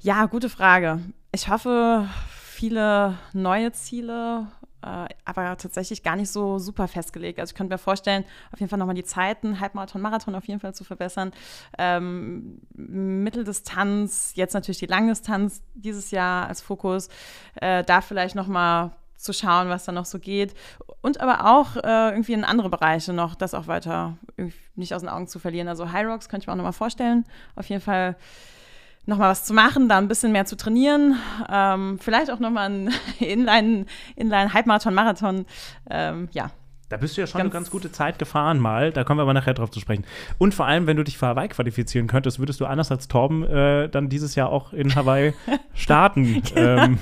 ja, 0.00 0.26
gute 0.26 0.48
Frage. 0.48 1.00
Ich 1.32 1.48
hoffe, 1.48 2.08
viele 2.30 3.18
neue 3.34 3.70
Ziele, 3.72 4.46
äh, 4.82 5.06
aber 5.24 5.56
tatsächlich 5.56 6.02
gar 6.02 6.16
nicht 6.16 6.30
so 6.30 6.58
super 6.58 6.88
festgelegt. 6.88 7.40
Also 7.40 7.52
ich 7.52 7.56
könnte 7.56 7.74
mir 7.74 7.78
vorstellen, 7.78 8.24
auf 8.52 8.60
jeden 8.60 8.70
Fall 8.70 8.78
nochmal 8.78 8.94
die 8.94 9.04
Zeiten, 9.04 9.60
Halbmarathon, 9.60 10.00
Marathon 10.00 10.34
auf 10.34 10.46
jeden 10.46 10.60
Fall 10.60 10.74
zu 10.74 10.84
verbessern. 10.84 11.32
Ähm, 11.78 12.60
Mitteldistanz, 12.74 14.32
jetzt 14.34 14.54
natürlich 14.54 14.78
die 14.78 14.86
Langdistanz 14.86 15.62
dieses 15.74 16.10
Jahr 16.10 16.46
als 16.46 16.60
Fokus. 16.60 17.08
Äh, 17.56 17.84
da 17.84 18.00
vielleicht 18.00 18.34
nochmal 18.34 18.92
zu 19.16 19.32
schauen, 19.32 19.68
was 19.68 19.84
da 19.84 19.92
noch 19.92 20.04
so 20.06 20.18
geht. 20.18 20.54
Und 21.00 21.20
aber 21.20 21.46
auch 21.46 21.76
äh, 21.76 22.10
irgendwie 22.10 22.32
in 22.32 22.44
andere 22.44 22.70
Bereiche 22.70 23.12
noch, 23.12 23.34
das 23.34 23.54
auch 23.54 23.66
weiter 23.66 24.16
nicht 24.76 24.94
aus 24.94 25.02
den 25.02 25.08
Augen 25.08 25.26
zu 25.26 25.38
verlieren. 25.38 25.68
Also 25.68 25.90
High 25.92 26.06
Rocks 26.06 26.28
könnte 26.28 26.44
ich 26.44 26.46
mir 26.46 26.52
auch 26.52 26.56
nochmal 26.56 26.72
vorstellen. 26.72 27.24
Auf 27.56 27.68
jeden 27.68 27.82
Fall 27.82 28.16
nochmal 29.08 29.30
was 29.30 29.44
zu 29.44 29.54
machen, 29.54 29.88
da 29.88 29.98
ein 29.98 30.06
bisschen 30.06 30.32
mehr 30.32 30.44
zu 30.44 30.56
trainieren. 30.56 31.18
Ähm, 31.50 31.98
vielleicht 31.98 32.30
auch 32.30 32.38
nochmal 32.38 32.68
ein 32.68 32.94
Inline, 33.18 33.86
Inline 34.16 34.52
Halbmarathon, 34.52 34.94
Marathon. 34.94 35.46
Ähm, 35.90 36.28
ja, 36.32 36.50
Da 36.88 36.96
bist 36.96 37.16
du 37.16 37.20
ja 37.20 37.26
schon 37.26 37.38
Ganz- 37.40 37.46
eine 37.50 37.52
ganz 37.52 37.70
gute 37.70 37.92
Zeit 37.92 38.18
gefahren 38.18 38.58
mal. 38.58 38.92
Da 38.92 39.04
kommen 39.04 39.18
wir 39.18 39.22
aber 39.22 39.34
nachher 39.34 39.52
drauf 39.54 39.70
zu 39.70 39.78
sprechen. 39.80 40.04
Und 40.38 40.54
vor 40.54 40.66
allem, 40.66 40.86
wenn 40.86 40.96
du 40.96 41.04
dich 41.04 41.18
für 41.18 41.26
Hawaii 41.26 41.48
qualifizieren 41.48 42.06
könntest, 42.06 42.38
würdest 42.38 42.60
du 42.60 42.66
anders 42.66 42.90
als 42.90 43.08
Torben 43.08 43.44
äh, 43.44 43.88
dann 43.90 44.08
dieses 44.08 44.34
Jahr 44.36 44.48
auch 44.50 44.72
in 44.72 44.94
Hawaii 44.94 45.34
starten. 45.74 46.42
ähm, 46.56 46.98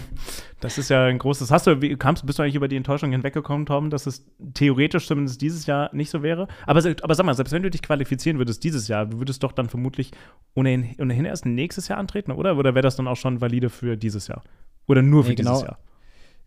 das 0.58 0.78
ist 0.78 0.88
ja 0.88 1.04
ein 1.04 1.18
großes. 1.18 1.50
Hast 1.52 1.66
du, 1.68 1.80
wie 1.82 1.94
kamst, 1.96 2.26
bist 2.26 2.38
du 2.38 2.42
eigentlich 2.42 2.56
über 2.56 2.66
die 2.66 2.76
Enttäuschung 2.76 3.12
hinweggekommen, 3.12 3.66
Torben, 3.66 3.90
dass 3.90 4.06
es 4.06 4.26
theoretisch 4.54 5.06
zumindest 5.06 5.40
dieses 5.40 5.66
Jahr 5.66 5.94
nicht 5.94 6.10
so 6.10 6.22
wäre? 6.22 6.48
Aber, 6.66 6.80
aber 7.02 7.14
sag 7.14 7.24
mal, 7.26 7.34
selbst 7.34 7.52
wenn 7.52 7.62
du 7.62 7.70
dich 7.70 7.82
qualifizieren 7.82 8.38
würdest 8.38 8.64
dieses 8.64 8.88
Jahr, 8.88 9.06
du 9.06 9.18
würdest 9.18 9.42
doch 9.44 9.52
dann 9.52 9.68
vermutlich 9.68 10.10
ohnehin, 10.54 10.96
ohnehin 11.00 11.26
erst 11.26 11.46
nächstes 11.46 11.86
Jahr 11.88 11.98
antreten, 11.98 12.32
oder? 12.32 12.56
Oder 12.56 12.74
wäre 12.74 12.82
das 12.82 12.96
dann 12.96 13.06
auch 13.06 13.16
schon 13.16 13.40
valide 13.40 13.70
für 13.70 13.96
dieses 13.96 14.26
Jahr? 14.26 14.42
Oder 14.88 15.02
nur 15.02 15.22
für 15.24 15.30
Nee, 15.30 15.36
dieses 15.36 15.52
genau. 15.52 15.64
Jahr? 15.64 15.78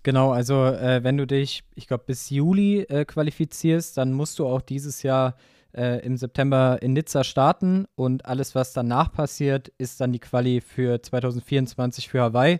Genau, 0.03 0.31
also 0.31 0.65
äh, 0.65 1.03
wenn 1.03 1.17
du 1.17 1.27
dich, 1.27 1.63
ich 1.75 1.87
glaube, 1.87 2.05
bis 2.07 2.29
Juli 2.29 2.81
äh, 2.83 3.03
qualifizierst, 3.05 3.97
dann 3.97 4.13
musst 4.13 4.39
du 4.39 4.47
auch 4.47 4.61
dieses 4.61 5.03
Jahr 5.03 5.35
äh, 5.75 6.03
im 6.05 6.17
September 6.17 6.81
in 6.81 6.93
Nizza 6.93 7.23
starten 7.23 7.85
und 7.95 8.25
alles, 8.25 8.55
was 8.55 8.73
danach 8.73 9.11
passiert, 9.11 9.67
ist 9.77 9.99
dann 9.99 10.13
die 10.13 10.19
Quali 10.19 10.61
für 10.61 11.01
2024 11.01 12.07
für 12.07 12.21
Hawaii. 12.21 12.59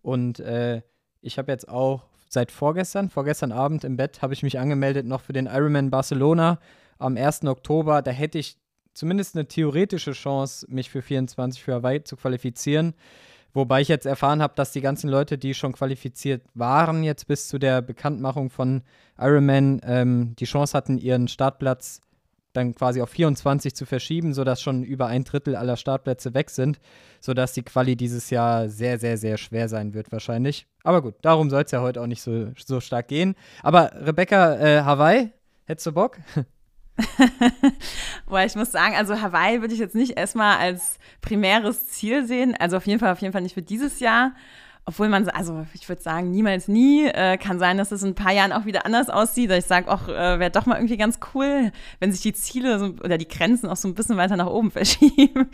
Und 0.00 0.40
äh, 0.40 0.82
ich 1.20 1.38
habe 1.38 1.52
jetzt 1.52 1.68
auch 1.68 2.06
seit 2.28 2.50
vorgestern, 2.52 3.10
vorgestern 3.10 3.52
Abend 3.52 3.84
im 3.84 3.96
Bett, 3.96 4.22
habe 4.22 4.32
ich 4.32 4.42
mich 4.42 4.58
angemeldet 4.58 5.06
noch 5.06 5.20
für 5.20 5.32
den 5.32 5.46
Ironman 5.46 5.90
Barcelona 5.90 6.58
am 6.98 7.16
1. 7.16 7.44
Oktober. 7.44 8.02
Da 8.02 8.10
hätte 8.10 8.38
ich 8.38 8.56
zumindest 8.94 9.36
eine 9.36 9.46
theoretische 9.46 10.12
Chance, 10.12 10.66
mich 10.68 10.90
für 10.90 11.02
24 11.02 11.62
für 11.62 11.74
Hawaii 11.74 12.02
zu 12.02 12.16
qualifizieren. 12.16 12.94
Wobei 13.54 13.80
ich 13.80 13.88
jetzt 13.88 14.06
erfahren 14.06 14.42
habe, 14.42 14.54
dass 14.56 14.72
die 14.72 14.80
ganzen 14.80 15.08
Leute, 15.08 15.38
die 15.38 15.54
schon 15.54 15.72
qualifiziert 15.72 16.42
waren, 16.54 17.02
jetzt 17.02 17.26
bis 17.26 17.48
zu 17.48 17.58
der 17.58 17.82
Bekanntmachung 17.82 18.50
von 18.50 18.82
Ironman, 19.18 19.80
ähm, 19.84 20.36
die 20.38 20.44
Chance 20.44 20.76
hatten, 20.76 20.98
ihren 20.98 21.28
Startplatz 21.28 22.00
dann 22.52 22.74
quasi 22.74 23.00
auf 23.00 23.10
24 23.10 23.74
zu 23.74 23.86
verschieben, 23.86 24.34
sodass 24.34 24.60
schon 24.60 24.82
über 24.82 25.06
ein 25.06 25.24
Drittel 25.24 25.56
aller 25.56 25.76
Startplätze 25.76 26.34
weg 26.34 26.50
sind, 26.50 26.78
sodass 27.20 27.52
die 27.52 27.62
Quali 27.62 27.96
dieses 27.96 28.30
Jahr 28.30 28.68
sehr, 28.68 28.98
sehr, 28.98 29.16
sehr 29.16 29.38
schwer 29.38 29.68
sein 29.68 29.94
wird 29.94 30.12
wahrscheinlich. 30.12 30.66
Aber 30.82 31.02
gut, 31.02 31.14
darum 31.22 31.50
soll 31.50 31.62
es 31.62 31.70
ja 31.70 31.80
heute 31.80 32.00
auch 32.00 32.06
nicht 32.06 32.22
so, 32.22 32.52
so 32.56 32.80
stark 32.80 33.08
gehen. 33.08 33.34
Aber 33.62 33.92
Rebecca, 33.94 34.56
äh, 34.56 34.82
Hawaii, 34.82 35.30
hättest 35.66 35.86
du 35.86 35.92
Bock? 35.92 36.18
Boah, 38.26 38.44
ich 38.44 38.54
muss 38.54 38.72
sagen, 38.72 38.94
also 38.96 39.20
Hawaii 39.20 39.60
würde 39.60 39.74
ich 39.74 39.80
jetzt 39.80 39.94
nicht 39.94 40.18
erstmal 40.18 40.58
als 40.58 40.98
primäres 41.20 41.88
Ziel 41.88 42.26
sehen. 42.26 42.56
Also 42.58 42.76
auf 42.76 42.86
jeden 42.86 43.00
Fall, 43.00 43.12
auf 43.12 43.20
jeden 43.20 43.32
Fall 43.32 43.42
nicht 43.42 43.54
für 43.54 43.62
dieses 43.62 44.00
Jahr. 44.00 44.32
Obwohl 44.88 45.10
man, 45.10 45.28
also 45.28 45.66
ich 45.74 45.86
würde 45.86 46.00
sagen, 46.00 46.30
niemals 46.30 46.66
nie. 46.66 47.06
Äh, 47.06 47.36
kann 47.36 47.58
sein, 47.58 47.76
dass 47.76 47.92
es 47.92 48.02
in 48.02 48.12
ein 48.12 48.14
paar 48.14 48.32
Jahren 48.32 48.52
auch 48.52 48.64
wieder 48.64 48.86
anders 48.86 49.10
aussieht. 49.10 49.50
Ich 49.50 49.66
sage 49.66 49.90
auch, 49.90 50.08
äh, 50.08 50.38
wäre 50.38 50.50
doch 50.50 50.64
mal 50.64 50.76
irgendwie 50.76 50.96
ganz 50.96 51.20
cool, 51.34 51.72
wenn 52.00 52.10
sich 52.10 52.22
die 52.22 52.32
Ziele 52.32 52.78
so, 52.78 52.86
oder 53.04 53.18
die 53.18 53.28
Grenzen 53.28 53.68
auch 53.68 53.76
so 53.76 53.86
ein 53.86 53.94
bisschen 53.94 54.16
weiter 54.16 54.38
nach 54.38 54.46
oben 54.46 54.70
verschieben. 54.72 55.50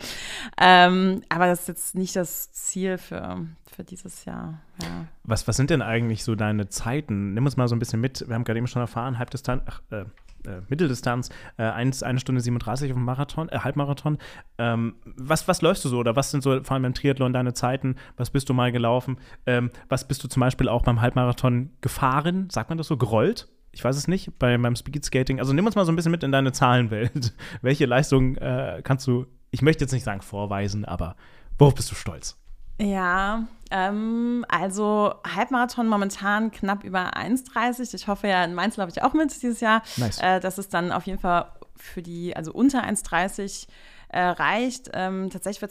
ähm, 0.57 1.21
aber 1.27 1.47
das 1.47 1.61
ist 1.61 1.67
jetzt 1.67 1.95
nicht 1.95 2.15
das 2.15 2.53
Ziel 2.53 2.97
für, 2.97 3.45
für 3.75 3.83
dieses 3.83 4.23
Jahr. 4.23 4.61
Ja. 4.81 5.05
Was, 5.25 5.45
was 5.49 5.57
sind 5.57 5.69
denn 5.69 5.81
eigentlich 5.81 6.23
so 6.23 6.35
deine 6.35 6.69
Zeiten? 6.69 7.33
Nimm 7.33 7.43
uns 7.43 7.57
mal 7.57 7.67
so 7.67 7.75
ein 7.75 7.79
bisschen 7.79 7.99
mit. 7.99 8.25
Wir 8.25 8.35
haben 8.35 8.45
gerade 8.45 8.59
eben 8.59 8.67
schon 8.67 8.81
erfahren, 8.81 9.19
Halbdistanz, 9.19 9.63
ach, 9.65 9.81
äh, 9.91 10.05
äh, 10.45 10.61
Mitteldistanz, 10.67 11.29
äh, 11.57 11.63
eins, 11.63 12.03
eine 12.03 12.19
Stunde 12.19 12.41
37 12.41 12.91
auf 12.91 12.97
dem 12.97 13.05
Marathon, 13.05 13.49
äh, 13.49 13.59
Halbmarathon. 13.59 14.17
Ähm, 14.57 14.95
was, 15.03 15.47
was 15.47 15.61
läufst 15.61 15.85
du 15.85 15.89
so 15.89 15.99
oder 15.99 16.15
was 16.15 16.31
sind 16.31 16.41
so 16.41 16.63
vor 16.63 16.73
allem 16.73 16.83
beim 16.83 16.93
Triathlon 16.93 17.33
deine 17.33 17.53
Zeiten? 17.53 17.95
Was 18.17 18.29
bist 18.29 18.49
du 18.49 18.53
mal 18.53 18.71
gelaufen? 18.71 19.17
Ähm, 19.45 19.71
was 19.89 20.07
bist 20.07 20.23
du 20.23 20.27
zum 20.27 20.41
Beispiel 20.41 20.69
auch 20.69 20.83
beim 20.83 21.01
Halbmarathon 21.01 21.71
gefahren? 21.81 22.49
Sagt 22.49 22.69
man 22.69 22.77
das 22.77 22.87
so? 22.87 22.97
Gerollt? 22.97 23.47
Ich 23.71 23.83
weiß 23.83 23.97
es 23.97 24.07
nicht, 24.07 24.39
bei, 24.39 24.57
beim 24.57 24.75
Speedskating. 24.75 25.39
Also 25.39 25.51
nimm 25.51 25.65
uns 25.65 25.75
mal 25.75 25.85
so 25.85 25.91
ein 25.91 25.97
bisschen 25.97 26.11
mit 26.11 26.23
in 26.23 26.31
deine 26.31 26.53
Zahlenwelt. 26.53 27.33
Welche 27.61 27.85
Leistung 27.85 28.37
äh, 28.37 28.81
kannst 28.83 29.05
du, 29.05 29.25
ich 29.51 29.61
möchte 29.61 29.83
jetzt 29.83 29.91
nicht 29.91 30.05
sagen 30.05 30.21
vorweisen, 30.21 30.85
aber 30.85 31.17
worauf 31.57 31.75
bist 31.75 31.91
du 31.91 31.95
stolz? 31.95 32.37
Ja, 32.79 33.47
ähm, 33.71 34.45
also 34.49 35.15
Halbmarathon 35.35 35.87
momentan 35.87 36.51
knapp 36.51 36.83
über 36.83 37.15
1,30. 37.15 37.93
Ich 37.95 38.07
hoffe 38.07 38.27
ja, 38.27 38.43
in 38.43 38.53
Mainz 38.53 38.77
laufe 38.77 38.91
ich 38.91 39.01
auch 39.01 39.13
mit 39.13 39.33
dieses 39.33 39.59
Jahr. 39.61 39.81
Nice. 39.97 40.19
Äh, 40.21 40.39
dass 40.39 40.57
es 40.57 40.69
dann 40.69 40.91
auf 40.91 41.05
jeden 41.05 41.19
Fall 41.19 41.51
für 41.75 42.01
die, 42.01 42.35
also 42.35 42.51
unter 42.51 42.83
1,30 42.83 43.67
äh, 44.09 44.21
reicht. 44.21 44.89
Ähm, 44.93 45.29
tatsächlich 45.29 45.59
für 45.59 45.69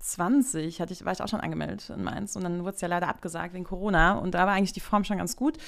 2020 0.00 0.80
hatte 0.80 0.92
ich, 0.92 1.04
war 1.04 1.12
ich 1.12 1.20
auch 1.20 1.28
schon 1.28 1.40
angemeldet 1.40 1.90
in 1.90 2.04
Mainz 2.04 2.36
und 2.36 2.44
dann 2.44 2.62
wurde 2.62 2.76
es 2.76 2.80
ja 2.80 2.88
leider 2.88 3.08
abgesagt 3.08 3.52
wegen 3.54 3.64
Corona 3.64 4.12
und 4.12 4.32
da 4.32 4.46
war 4.46 4.54
eigentlich 4.54 4.72
die 4.72 4.80
Form 4.80 5.04
schon 5.04 5.18
ganz 5.18 5.36
gut. 5.36 5.58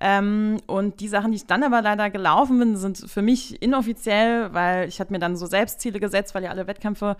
Ähm, 0.00 0.58
und 0.66 1.00
die 1.00 1.08
Sachen, 1.08 1.32
die 1.32 1.36
ich 1.36 1.46
dann 1.46 1.62
aber 1.62 1.82
leider 1.82 2.08
gelaufen 2.10 2.58
bin, 2.58 2.76
sind 2.76 2.98
für 2.98 3.22
mich 3.22 3.60
inoffiziell, 3.62 4.54
weil 4.54 4.88
ich 4.88 5.00
hatte 5.00 5.12
mir 5.12 5.18
dann 5.18 5.36
so 5.36 5.46
Selbstziele 5.46 5.98
gesetzt, 5.98 6.34
weil 6.34 6.44
ja 6.44 6.50
alle 6.50 6.66
Wettkämpfe 6.66 7.16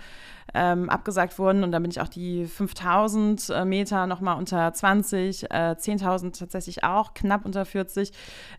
ähm, 0.55 0.89
abgesagt 0.89 1.39
wurden 1.39 1.65
und 1.65 1.73
dann 1.73 1.83
bin 1.83 1.91
ich 1.91 2.01
auch 2.01 2.09
die 2.09 2.47
5000 2.47 3.51
äh, 3.51 3.65
Meter 3.65 4.07
nochmal 4.07 4.37
unter 4.37 4.73
20, 4.73 5.51
äh, 5.51 5.77
10.000 5.79 6.39
tatsächlich 6.39 6.85
auch, 6.85 7.15
knapp 7.15 7.45
unter 7.45 7.65
40. 7.65 8.13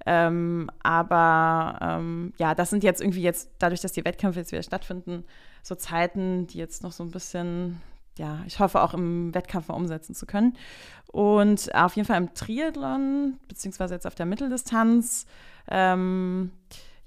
Ähm, 0.06 0.70
aber 0.84 1.77
ähm, 1.82 2.34
ja, 2.38 2.56
das 2.56 2.70
sind 2.70 2.84
jetzt 2.84 3.01
irgendwie 3.01 3.22
jetzt, 3.22 3.51
dadurch, 3.60 3.82
dass 3.82 3.94
die 3.94 4.06
Wettkämpfe 4.06 4.39
jetzt 4.39 4.51
wieder 4.51 4.63
stattfinden, 4.63 5.24
so 5.63 5.75
Zeiten, 5.75 6.48
die 6.48 6.58
jetzt 6.58 6.84
noch 6.84 6.91
so 6.91 7.03
ein 7.03 7.12
bisschen, 7.12 7.82
ja, 8.18 8.39
ich 8.46 8.60
hoffe 8.60 8.82
auch 8.82 8.94
im 8.94 9.34
Wettkampf 9.34 9.68
mal 9.70 9.75
umsetzen 9.75 10.15
zu 10.15 10.25
können. 10.25 10.58
Und 11.08 11.74
auf 11.75 11.96
jeden 11.96 12.08
Fall 12.08 12.18
im 12.18 12.34
Triathlon, 12.34 13.38
beziehungsweise 13.48 13.94
jetzt 13.94 14.08
auf 14.08 14.15
der 14.15 14.25
Mitteldistanz, 14.25 15.25
ähm, 15.68 16.51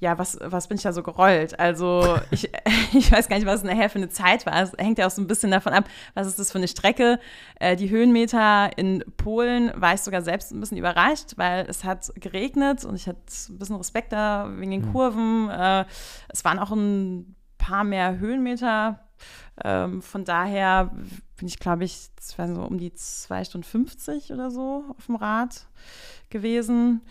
ja, 0.01 0.19
was, 0.19 0.39
was 0.43 0.69
bin 0.69 0.77
ich 0.77 0.83
da 0.83 0.93
so 0.93 1.03
gerollt? 1.03 1.59
Also 1.59 2.19
ich, 2.31 2.51
ich 2.93 3.11
weiß 3.11 3.29
gar 3.29 3.37
nicht, 3.37 3.47
was 3.47 3.61
es 3.61 3.65
nachher 3.65 3.89
für 3.89 3.99
eine 3.99 4.11
Zeit 4.11 4.45
war. 4.45 4.63
Es 4.63 4.73
hängt 4.77 4.99
ja 4.99 5.07
auch 5.07 5.11
so 5.11 5.23
ein 5.23 5.27
bisschen 5.27 5.51
davon 5.51 5.73
ab, 5.73 5.85
was 6.13 6.27
ist 6.27 6.39
das 6.39 6.53
für 6.53 6.59
eine 6.59 6.69
Strecke. 6.69 7.19
Äh, 7.59 7.77
die 7.77 7.89
Höhenmeter 7.89 8.77
in 8.77 9.03
Polen 9.17 9.73
war 9.77 9.95
ich 9.95 10.01
sogar 10.01 10.23
selbst 10.23 10.53
ein 10.53 10.61
bisschen 10.61 10.77
überrascht, 10.77 11.33
weil 11.37 11.67
es 11.69 11.85
hat 11.85 12.13
geregnet 12.17 12.85
und 12.85 12.97
ich 12.97 13.07
hatte 13.07 13.21
ein 13.49 13.59
bisschen 13.59 13.77
Respekt 13.77 14.13
da 14.13 14.51
wegen 14.57 14.73
den 14.73 14.93
Kurven. 14.93 15.49
Äh, 15.49 15.87
es 16.29 16.45
waren 16.45 16.59
auch 16.59 16.73
ein 16.73 17.35
paar 17.57 17.85
mehr 17.85 18.19
Höhenmeter. 18.19 19.01
Ähm, 19.63 20.03
von 20.03 20.25
daher 20.25 20.91
bin 21.37 21.49
ich, 21.49 21.59
glaube 21.59 21.85
ich, 21.85 22.11
so 22.21 22.45
um 22.45 22.79
die 22.79 22.93
2 22.95 23.45
Stunden 23.45 23.65
50 23.65 24.33
oder 24.33 24.51
so 24.51 24.85
auf 24.97 25.07
dem 25.07 25.17
Rad 25.17 25.67
gewesen. 26.31 27.03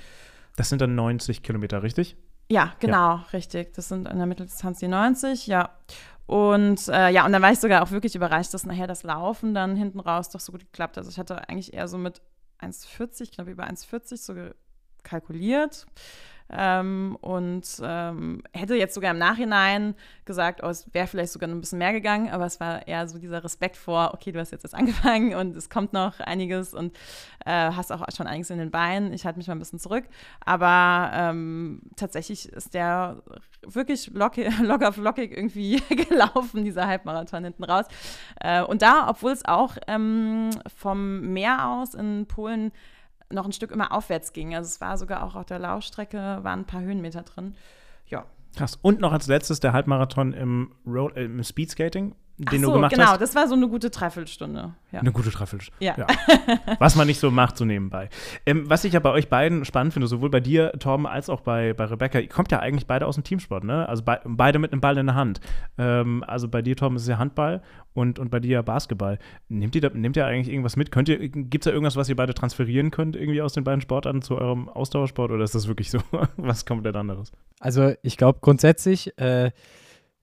Das 0.56 0.70
sind 0.70 0.82
dann 0.82 0.96
90 0.96 1.44
Kilometer, 1.44 1.84
richtig? 1.84 2.16
Ja, 2.50 2.74
genau, 2.80 3.22
richtig. 3.34 3.74
Das 3.74 3.88
sind 3.88 4.08
an 4.08 4.18
der 4.18 4.28
Mitteldistanz 4.28 4.80
die 4.80 4.88
90, 4.88 5.48
ja. 5.48 5.70
Und 6.26 6.88
äh, 6.88 7.10
ja, 7.10 7.26
und 7.26 7.32
dann 7.32 7.42
war 7.42 7.52
ich 7.52 7.60
sogar 7.60 7.84
auch 7.84 7.92
wirklich 7.92 8.16
überrascht, 8.16 8.54
dass 8.54 8.66
nachher 8.66 8.88
das 8.88 9.04
Laufen 9.04 9.54
dann 9.54 9.76
hinten 9.76 10.00
raus 10.00 10.30
doch 10.30 10.40
so 10.40 10.52
gut 10.52 10.62
geklappt 10.62 10.98
hat. 10.98 11.02
Also 11.02 11.10
ich 11.10 11.20
hatte 11.20 11.50
eigentlich 11.50 11.74
eher 11.74 11.88
so 11.88 11.98
mit 11.98 12.22
1,40, 12.62 13.34
knapp 13.34 13.48
über 13.48 13.66
1,40 13.66 14.18
so 14.18 14.36
kalkuliert. 15.04 15.86
Ähm, 16.56 17.18
und 17.22 17.66
ähm, 17.84 18.44
hätte 18.54 18.76
jetzt 18.76 18.94
sogar 18.94 19.12
im 19.12 19.18
Nachhinein 19.18 19.96
gesagt, 20.26 20.62
oh, 20.64 20.68
es 20.68 20.94
wäre 20.94 21.08
vielleicht 21.08 21.34
sogar 21.34 21.48
noch 21.48 21.56
ein 21.56 21.62
bisschen 21.62 21.80
mehr 21.80 21.94
gegangen, 21.94 22.30
aber 22.30 22.46
es 22.46 22.60
war 22.60 22.88
eher 22.88 23.08
so 23.08 23.18
dieser 23.18 23.44
Respekt 23.44 23.76
vor, 23.76 24.12
okay, 24.14 24.32
du 24.32 24.40
hast 24.40 24.52
jetzt 24.52 24.64
erst 24.64 24.76
angefangen 24.76 25.36
und 25.36 25.56
es 25.56 25.70
kommt 25.70 25.94
noch 25.94 26.20
einiges 26.20 26.74
und 26.74 26.96
äh, 27.46 27.72
hast 27.72 27.92
auch 27.92 28.06
schon 28.16 28.28
einiges 28.28 28.50
in 28.50 28.60
den 28.60 28.72
Beinen. 28.72 29.14
Ich 29.14 29.26
halte 29.26 29.38
mich 29.38 29.48
mal 29.48 29.56
ein 29.56 29.60
bisschen 29.60 29.80
zurück, 29.80 30.06
aber 30.46 31.12
ähm, 31.14 31.82
tatsächlich 31.96 32.50
ist 32.50 32.74
der 32.74 33.22
wirklich 33.66 34.12
locker, 34.14 34.50
locker 34.62 34.94
flockig 34.94 35.32
irgendwie 35.32 35.82
gelaufen, 35.90 36.64
dieser 36.64 36.88
Halbmarathon 36.88 37.44
hinten 37.44 37.64
raus. 37.64 37.86
Äh, 38.40 38.64
und 38.64 38.82
da, 38.82 39.10
obwohl 39.10 39.32
es 39.32 39.46
auch 39.46 39.78
ähm, 39.88 40.52
vom 40.78 41.34
Meer 41.34 41.68
aus 41.68 41.94
in 41.94 42.26
Polen 42.28 42.72
noch 43.34 43.46
ein 43.46 43.52
Stück 43.52 43.72
immer 43.72 43.92
aufwärts 43.92 44.34
ging. 44.34 44.56
Also 44.56 44.68
es 44.68 44.82
war 44.82 44.98
sogar 44.98 45.24
auch 45.24 45.36
auf 45.36 45.46
der 45.46 45.60
Laufstrecke, 45.60 46.40
waren 46.42 46.62
ein 46.62 46.66
paar 46.66 46.82
Höhenmeter 46.82 47.24
drin. 47.24 47.56
Ja. 48.08 48.26
Krass. 48.56 48.78
Und 48.82 49.02
noch 49.02 49.12
als 49.12 49.28
letztes 49.28 49.60
der 49.60 49.74
Halbmarathon 49.74 50.34
im, 50.34 50.72
Roll, 50.86 51.12
äh, 51.16 51.26
im 51.26 51.44
Speedskating, 51.44 52.16
den 52.38 52.48
Ach 52.48 52.52
du 52.52 52.60
so, 52.60 52.74
gemacht 52.74 52.94
genau, 52.94 53.08
hast. 53.10 53.22
das 53.22 53.36
war 53.36 53.48
so 53.48 53.54
eine 53.54 53.68
gute 53.68 53.92
Dreiviertelstunde. 53.92 54.74
Ja. 54.92 55.00
Eine 55.00 55.12
gute 55.12 55.30
Dreiviertelstunde. 55.30 55.86
Ja. 55.86 56.08
Was 56.80 56.96
man 56.96 57.06
nicht 57.06 57.20
so 57.20 57.30
macht, 57.30 57.58
so 57.58 57.66
nebenbei. 57.66 58.10
Ähm, 58.48 58.68
was 58.68 58.84
ich 58.86 58.94
ja 58.94 59.00
bei 59.00 59.12
euch 59.12 59.30
beiden 59.30 59.66
spannend 59.66 59.94
finde, 59.94 60.08
sowohl 60.08 60.32
bei 60.32 60.40
dir, 60.40 60.72
Torben, 60.80 61.06
als 61.06 61.30
auch 61.30 61.42
bei, 61.42 61.74
bei 61.74 61.86
Rebecca, 61.86 62.18
ihr 62.20 62.30
kommt 62.30 62.52
ja 62.52 62.60
eigentlich 62.60 62.88
beide 62.88 63.06
aus 63.06 63.16
dem 63.16 63.24
Teamsport, 63.24 63.64
ne? 63.64 63.88
Also 63.88 64.04
bei, 64.04 64.20
beide 64.26 64.58
mit 64.58 64.72
einem 64.72 64.82
Ball 64.82 64.98
in 64.98 65.06
der 65.06 65.16
Hand. 65.16 65.42
Ähm, 65.78 66.24
also 66.26 66.48
bei 66.48 66.64
dir, 66.64 66.76
Torben, 66.76 66.96
ist 66.96 67.04
es 67.04 67.08
ja 67.08 67.20
Handball 67.20 67.62
und, 67.94 68.18
und 68.18 68.32
bei 68.32 68.40
dir 68.40 68.52
ja 68.52 68.62
Basketball. 68.64 69.20
Nehmt 69.48 69.76
ihr, 69.76 69.82
da, 69.82 69.90
nehmt 69.90 70.18
ihr 70.18 70.26
eigentlich 70.26 70.50
irgendwas 70.50 70.76
mit? 70.76 70.92
Könnt 70.92 71.10
ihr, 71.10 71.30
gibt 71.30 71.66
es 71.66 71.66
da 71.66 71.72
irgendwas, 71.72 71.96
was 71.96 72.10
ihr 72.10 72.16
beide 72.16 72.34
transferieren 72.34 72.90
könnt, 72.90 73.16
irgendwie 73.16 73.44
aus 73.44 73.54
den 73.54 73.64
beiden 73.64 73.82
Sportarten 73.82 74.24
zu 74.24 74.38
eurem 74.38 74.70
Ausdauersport 74.70 75.32
oder 75.32 75.44
ist 75.44 75.54
das 75.54 75.68
wirklich 75.68 75.92
so 75.92 76.00
was 76.38 76.66
komplett 76.66 76.96
anderes? 76.96 77.32
Also 77.60 77.94
ich 78.02 78.18
glaube 78.18 78.40
grundsätzlich 78.42 79.18
äh, 79.20 79.52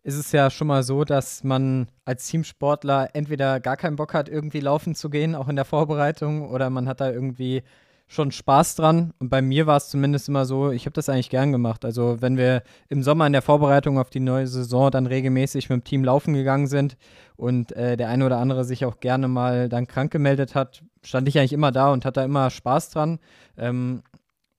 ist 0.03 0.17
es 0.17 0.33
ja 0.33 0.51
schon 0.51 0.69
mal 0.69 0.83
so, 0.83 1.05
dass 1.05 1.45
man 1.45 1.89
als 2.05 2.27
Teamsportler 2.27 3.11
entweder 3.15 3.61
gar 3.61 3.77
keinen 3.77 3.97
Bock 3.97 4.15
hat, 4.15 4.29
irgendwie 4.29 4.61
laufen 4.61 4.95
zu 4.95 5.11
gehen, 5.11 5.35
auch 5.35 5.49
in 5.49 5.57
der 5.57 5.65
Vorbereitung, 5.65 6.49
oder 6.49 6.71
man 6.71 6.89
hat 6.89 7.01
da 7.01 7.11
irgendwie 7.11 7.63
schon 8.11 8.33
Spaß 8.33 8.75
dran. 8.75 9.15
Und 9.21 9.29
bei 9.29 9.41
mir 9.41 9.69
war 9.69 9.77
es 9.77 9.89
zumindest 9.89 10.29
immer 10.29 10.45
so, 10.45 10.73
ich 10.73 10.85
habe 10.85 10.95
das 10.95 11.09
eigentlich 11.09 11.31
gern 11.31 11.53
gemacht. 11.53 11.85
Also 11.85 12.21
wenn 12.21 12.37
wir 12.37 12.65
im 12.89 13.05
Sommer 13.05 13.25
in 13.25 13.33
der 13.33 13.41
Vorbereitung 13.41 13.99
auf 13.99 14.11
die 14.11 14.19
neue 14.19 14.49
Saison 14.49 14.91
dann 14.91 15.07
regelmäßig 15.07 15.71
mit 15.71 15.77
dem 15.77 15.85
Team 15.85 16.03
laufen 16.03 16.35
gegangen 16.35 16.67
sind 16.67 16.97
und 17.37 17.71
äh, 17.73 17.97
der 17.97 18.09
eine 18.09 18.27
oder 18.27 18.39
andere 18.39 18.65
sich 18.65 18.85
auch 18.85 18.99
gerne 18.99 19.29
mal 19.29 19.69
dann 19.69 19.87
krank 19.87 20.11
gemeldet 20.11 20.57
hat, 20.57 20.83
stand 21.05 21.29
ich 21.29 21.39
eigentlich 21.39 21.53
immer 21.53 21.71
da 21.71 21.93
und 21.93 22.05
hatte 22.05 22.21
da 22.21 22.25
immer 22.25 22.51
Spaß 22.51 22.91
dran. 22.91 23.21
Ähm, 23.57 24.03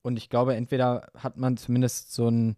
und 0.00 0.16
ich 0.16 0.30
glaube, 0.30 0.56
entweder 0.56 1.08
hat 1.18 1.36
man 1.36 1.58
zumindest 1.58 2.14
so 2.14 2.28
ein, 2.28 2.56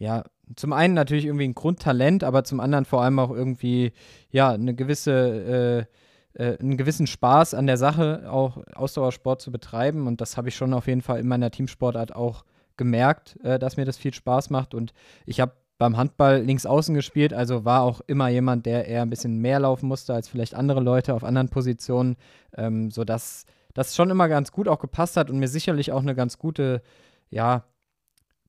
ja, 0.00 0.24
zum 0.56 0.72
einen 0.72 0.94
natürlich 0.94 1.26
irgendwie 1.26 1.44
ein 1.44 1.54
Grundtalent, 1.54 2.24
aber 2.24 2.42
zum 2.42 2.58
anderen 2.58 2.86
vor 2.86 3.02
allem 3.02 3.18
auch 3.18 3.30
irgendwie, 3.30 3.92
ja, 4.30 4.50
eine 4.50 4.74
gewisse, 4.74 5.86
äh, 6.34 6.42
äh, 6.42 6.58
einen 6.58 6.78
gewissen 6.78 7.06
Spaß 7.06 7.52
an 7.52 7.66
der 7.66 7.76
Sache, 7.76 8.24
auch 8.28 8.58
Ausdauersport 8.74 9.42
zu 9.42 9.52
betreiben. 9.52 10.06
Und 10.06 10.22
das 10.22 10.38
habe 10.38 10.48
ich 10.48 10.56
schon 10.56 10.72
auf 10.72 10.86
jeden 10.86 11.02
Fall 11.02 11.20
in 11.20 11.28
meiner 11.28 11.50
Teamsportart 11.50 12.16
auch 12.16 12.44
gemerkt, 12.78 13.38
äh, 13.44 13.58
dass 13.58 13.76
mir 13.76 13.84
das 13.84 13.98
viel 13.98 14.14
Spaß 14.14 14.48
macht. 14.48 14.74
Und 14.74 14.94
ich 15.26 15.38
habe 15.38 15.52
beim 15.76 15.98
Handball 15.98 16.40
links 16.42 16.64
außen 16.64 16.94
gespielt, 16.94 17.34
also 17.34 17.66
war 17.66 17.82
auch 17.82 18.00
immer 18.06 18.28
jemand, 18.28 18.64
der 18.64 18.88
eher 18.88 19.02
ein 19.02 19.10
bisschen 19.10 19.38
mehr 19.38 19.60
laufen 19.60 19.86
musste 19.86 20.14
als 20.14 20.28
vielleicht 20.28 20.54
andere 20.54 20.80
Leute 20.80 21.12
auf 21.12 21.24
anderen 21.24 21.50
Positionen, 21.50 22.16
ähm, 22.56 22.90
sodass 22.90 23.44
das 23.74 23.94
schon 23.94 24.10
immer 24.10 24.28
ganz 24.28 24.50
gut 24.50 24.66
auch 24.66 24.78
gepasst 24.78 25.18
hat 25.18 25.30
und 25.30 25.38
mir 25.38 25.48
sicherlich 25.48 25.92
auch 25.92 26.02
eine 26.02 26.14
ganz 26.14 26.38
gute, 26.38 26.82
ja, 27.28 27.64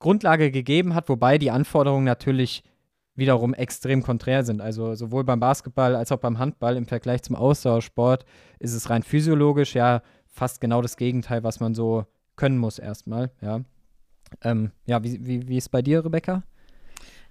Grundlage 0.02 0.52
gegeben 0.52 0.94
hat, 0.94 1.08
wobei 1.08 1.38
die 1.38 1.52
Anforderungen 1.52 2.04
natürlich 2.04 2.64
wiederum 3.16 3.54
extrem 3.54 4.04
konträr 4.04 4.44
sind. 4.44 4.62
Also 4.62 4.96
sowohl 4.96 5.24
beim 5.24 5.40
Basketball 5.40 5.96
als 5.96 6.12
auch 6.12 6.18
beim 6.18 6.40
Handball 6.40 6.76
im 6.76 6.88
Vergleich 6.88 7.24
zum 7.24 7.36
Ausdauersport 7.36 8.26
ist 8.60 8.74
es 8.74 8.90
rein 8.90 9.04
physiologisch 9.04 9.76
ja 9.76 10.02
fast 10.28 10.60
genau 10.60 10.82
das 10.82 10.98
Gegenteil, 10.98 11.44
was 11.44 11.60
man 11.60 11.76
so 11.76 12.06
können 12.36 12.58
muss 12.58 12.80
erstmal. 12.80 13.32
Ja, 13.42 13.62
ähm, 14.44 14.72
ja 14.86 15.04
wie, 15.04 15.26
wie, 15.26 15.48
wie 15.48 15.58
ist 15.58 15.70
bei 15.70 15.82
dir, 15.82 16.04
Rebecca? 16.04 16.44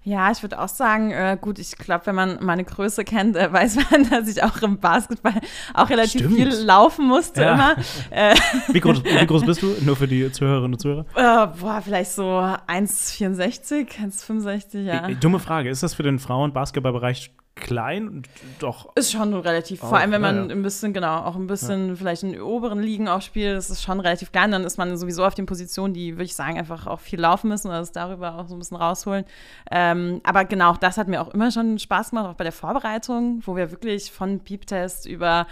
Ja, 0.03 0.31
ich 0.31 0.41
würde 0.41 0.59
auch 0.59 0.67
sagen, 0.67 1.11
äh, 1.11 1.37
gut, 1.39 1.59
ich 1.59 1.77
glaube, 1.77 2.07
wenn 2.07 2.15
man 2.15 2.43
meine 2.43 2.63
Größe 2.63 3.03
kennt, 3.03 3.35
äh, 3.35 3.53
weiß 3.53 3.77
man, 3.91 4.09
dass 4.09 4.27
ich 4.27 4.41
auch 4.41 4.59
im 4.63 4.79
Basketball 4.79 5.39
auch 5.75 5.89
relativ 5.89 6.21
Stimmt. 6.21 6.35
viel 6.35 6.49
laufen 6.49 7.07
musste 7.07 7.43
ja. 7.43 7.53
immer. 7.53 7.75
Äh, 8.09 8.35
wie, 8.69 8.79
groß, 8.79 9.03
wie, 9.03 9.25
groß, 9.27 9.45
bist 9.45 9.61
du? 9.61 9.75
Nur 9.81 9.95
für 9.95 10.07
die 10.07 10.31
Zuhörerinnen 10.31 10.73
und 10.73 10.79
Zuhörer? 10.79 11.05
Äh, 11.15 11.47
boah, 11.59 11.81
vielleicht 11.83 12.11
so 12.11 12.23
1,64, 12.23 13.99
1,65, 13.99 14.81
ja. 14.81 15.07
Dumme 15.09 15.39
Frage, 15.39 15.69
ist 15.69 15.83
das 15.83 15.93
für 15.93 16.03
den 16.03 16.17
Frauen-Basketballbereich 16.17 17.31
klein, 17.55 18.23
doch. 18.59 18.95
Ist 18.95 19.11
schon 19.11 19.33
relativ, 19.33 19.83
auch, 19.83 19.89
vor 19.89 19.97
allem 19.97 20.11
wenn 20.11 20.21
man 20.21 20.49
ja. 20.49 20.55
ein 20.55 20.63
bisschen, 20.63 20.93
genau, 20.93 21.19
auch 21.19 21.35
ein 21.35 21.47
bisschen 21.47 21.89
ja. 21.89 21.95
vielleicht 21.95 22.23
in 22.23 22.39
oberen 22.41 22.81
Ligen 22.81 23.07
auch 23.07 23.21
spielt, 23.21 23.55
das 23.55 23.69
ist 23.69 23.83
schon 23.83 23.99
relativ 23.99 24.31
klein, 24.31 24.51
dann 24.51 24.63
ist 24.63 24.77
man 24.77 24.95
sowieso 24.97 25.25
auf 25.25 25.35
den 25.35 25.45
Positionen, 25.45 25.93
die, 25.93 26.13
würde 26.13 26.23
ich 26.23 26.35
sagen, 26.35 26.57
einfach 26.57 26.87
auch 26.87 26.99
viel 26.99 27.19
laufen 27.19 27.49
müssen 27.49 27.67
oder 27.67 27.79
das 27.79 27.91
darüber 27.91 28.37
auch 28.37 28.47
so 28.47 28.55
ein 28.55 28.59
bisschen 28.59 28.77
rausholen. 28.77 29.25
Ähm, 29.69 30.21
aber 30.23 30.45
genau, 30.45 30.75
das 30.79 30.97
hat 30.97 31.07
mir 31.07 31.21
auch 31.21 31.29
immer 31.29 31.51
schon 31.51 31.77
Spaß 31.77 32.11
gemacht, 32.11 32.27
auch 32.27 32.35
bei 32.35 32.43
der 32.43 32.53
Vorbereitung, 32.53 33.41
wo 33.45 33.55
wir 33.55 33.71
wirklich 33.71 34.11
von 34.11 34.39
Piep-Test 34.39 35.05
über 35.05 35.45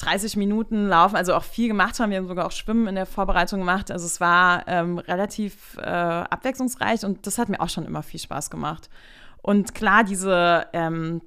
30 0.00 0.36
Minuten 0.36 0.88
laufen, 0.88 1.16
also 1.16 1.34
auch 1.34 1.44
viel 1.44 1.68
gemacht 1.68 2.00
haben. 2.00 2.10
Wir 2.10 2.18
haben 2.18 2.28
sogar 2.28 2.46
auch 2.46 2.52
Schwimmen 2.52 2.86
in 2.86 2.94
der 2.94 3.06
Vorbereitung 3.06 3.60
gemacht. 3.60 3.90
Also 3.90 4.06
es 4.06 4.20
war 4.20 4.64
ähm, 4.66 4.98
relativ 4.98 5.76
äh, 5.78 5.82
abwechslungsreich 5.82 7.04
und 7.04 7.26
das 7.26 7.38
hat 7.38 7.48
mir 7.48 7.60
auch 7.60 7.68
schon 7.68 7.84
immer 7.84 8.02
viel 8.02 8.20
Spaß 8.20 8.50
gemacht. 8.50 8.88
Und 9.42 9.74
klar, 9.74 10.04
diese 10.04 10.66
ähm, 10.72 11.22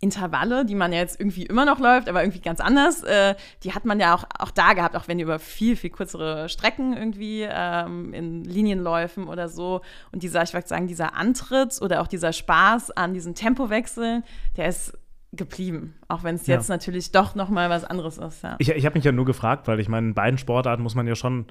Intervalle, 0.00 0.64
die 0.64 0.74
man 0.74 0.92
ja 0.92 0.98
jetzt 0.98 1.20
irgendwie 1.20 1.44
immer 1.44 1.66
noch 1.66 1.78
läuft, 1.78 2.08
aber 2.08 2.22
irgendwie 2.22 2.40
ganz 2.40 2.60
anders, 2.60 3.02
äh, 3.02 3.34
die 3.62 3.74
hat 3.74 3.84
man 3.84 4.00
ja 4.00 4.14
auch, 4.14 4.24
auch 4.38 4.50
da 4.50 4.72
gehabt, 4.72 4.96
auch 4.96 5.08
wenn 5.08 5.20
über 5.20 5.38
viel, 5.38 5.76
viel 5.76 5.90
kürzere 5.90 6.48
Strecken 6.48 6.96
irgendwie 6.96 7.46
ähm, 7.48 8.14
in 8.14 8.44
Linienläufen 8.44 9.28
oder 9.28 9.48
so. 9.48 9.82
Und 10.10 10.22
dieser, 10.22 10.42
ich 10.42 10.54
würde 10.54 10.66
sagen, 10.66 10.86
dieser 10.86 11.14
Antritt 11.14 11.80
oder 11.82 12.00
auch 12.00 12.06
dieser 12.06 12.32
Spaß 12.32 12.92
an 12.92 13.12
diesen 13.12 13.34
Tempowechseln, 13.34 14.24
der 14.56 14.68
ist 14.68 14.96
geblieben, 15.32 15.94
auch 16.08 16.24
wenn 16.24 16.34
es 16.34 16.46
jetzt 16.48 16.68
ja. 16.68 16.74
natürlich 16.74 17.12
doch 17.12 17.36
noch 17.36 17.50
mal 17.50 17.70
was 17.70 17.84
anderes 17.84 18.18
ist. 18.18 18.42
Ja. 18.42 18.56
Ich, 18.58 18.68
ich 18.68 18.84
habe 18.84 18.96
mich 18.96 19.04
ja 19.04 19.12
nur 19.12 19.24
gefragt, 19.24 19.68
weil 19.68 19.78
ich 19.78 19.88
meine, 19.88 20.08
in 20.08 20.14
beiden 20.14 20.38
Sportarten 20.38 20.82
muss 20.82 20.96
man 20.96 21.06
ja 21.06 21.14
schon 21.14 21.46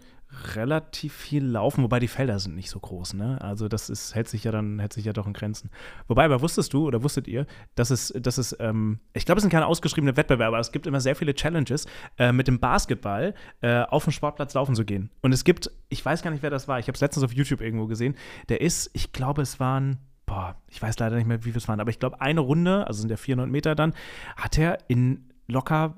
relativ 0.55 1.13
viel 1.13 1.45
laufen, 1.45 1.83
wobei 1.83 1.99
die 1.99 2.09
Felder 2.09 2.39
sind 2.39 2.55
nicht 2.55 2.69
so 2.69 2.79
groß. 2.79 3.13
Ne? 3.13 3.39
Also 3.41 3.69
das 3.69 3.89
ist, 3.89 4.13
hält 4.13 4.27
sich 4.27 4.43
ja 4.43 4.51
dann 4.51 4.79
hält 4.79 4.93
sich 4.93 5.05
ja 5.05 5.13
doch 5.13 5.25
in 5.25 5.33
Grenzen. 5.33 5.69
Wobei, 6.07 6.25
aber 6.25 6.41
wusstest 6.41 6.73
du 6.73 6.85
oder 6.85 7.03
wusstet 7.03 7.27
ihr, 7.27 7.47
dass 7.75 7.89
es, 7.89 8.13
dass 8.19 8.37
es, 8.37 8.55
ähm, 8.59 8.99
ich 9.13 9.25
glaube, 9.25 9.39
es 9.39 9.43
sind 9.43 9.51
keine 9.51 9.65
ausgeschriebenen 9.65 10.17
Wettbewerbe, 10.17 10.47
aber 10.47 10.59
es 10.59 10.71
gibt 10.73 10.85
immer 10.85 10.99
sehr 10.99 11.15
viele 11.15 11.33
Challenges, 11.33 11.87
äh, 12.17 12.33
mit 12.33 12.47
dem 12.47 12.59
Basketball 12.59 13.33
äh, 13.61 13.83
auf 13.83 14.03
dem 14.03 14.11
Sportplatz 14.11 14.53
laufen 14.53 14.75
zu 14.75 14.83
gehen. 14.83 15.09
Und 15.21 15.31
es 15.31 15.45
gibt, 15.45 15.71
ich 15.87 16.05
weiß 16.05 16.21
gar 16.21 16.31
nicht, 16.31 16.43
wer 16.43 16.51
das 16.51 16.67
war, 16.67 16.79
ich 16.79 16.87
habe 16.87 16.95
es 16.95 17.01
letztens 17.01 17.23
auf 17.23 17.31
YouTube 17.31 17.61
irgendwo 17.61 17.87
gesehen, 17.87 18.15
der 18.49 18.59
ist, 18.59 18.91
ich 18.93 19.13
glaube, 19.13 19.41
es 19.41 19.59
waren 19.59 19.97
boah, 20.29 20.55
ich 20.67 20.81
weiß 20.81 20.99
leider 20.99 21.15
nicht 21.17 21.27
mehr, 21.27 21.43
wie 21.43 21.53
wir 21.53 21.57
es 21.57 21.67
waren, 21.67 21.79
aber 21.79 21.89
ich 21.89 21.99
glaube, 21.99 22.21
eine 22.21 22.39
Runde, 22.39 22.85
also 22.87 23.01
sind 23.01 23.09
ja 23.09 23.17
400 23.17 23.49
Meter 23.49 23.73
dann, 23.75 23.93
hat 24.37 24.57
er 24.57 24.77
in 24.87 25.25
locker, 25.47 25.95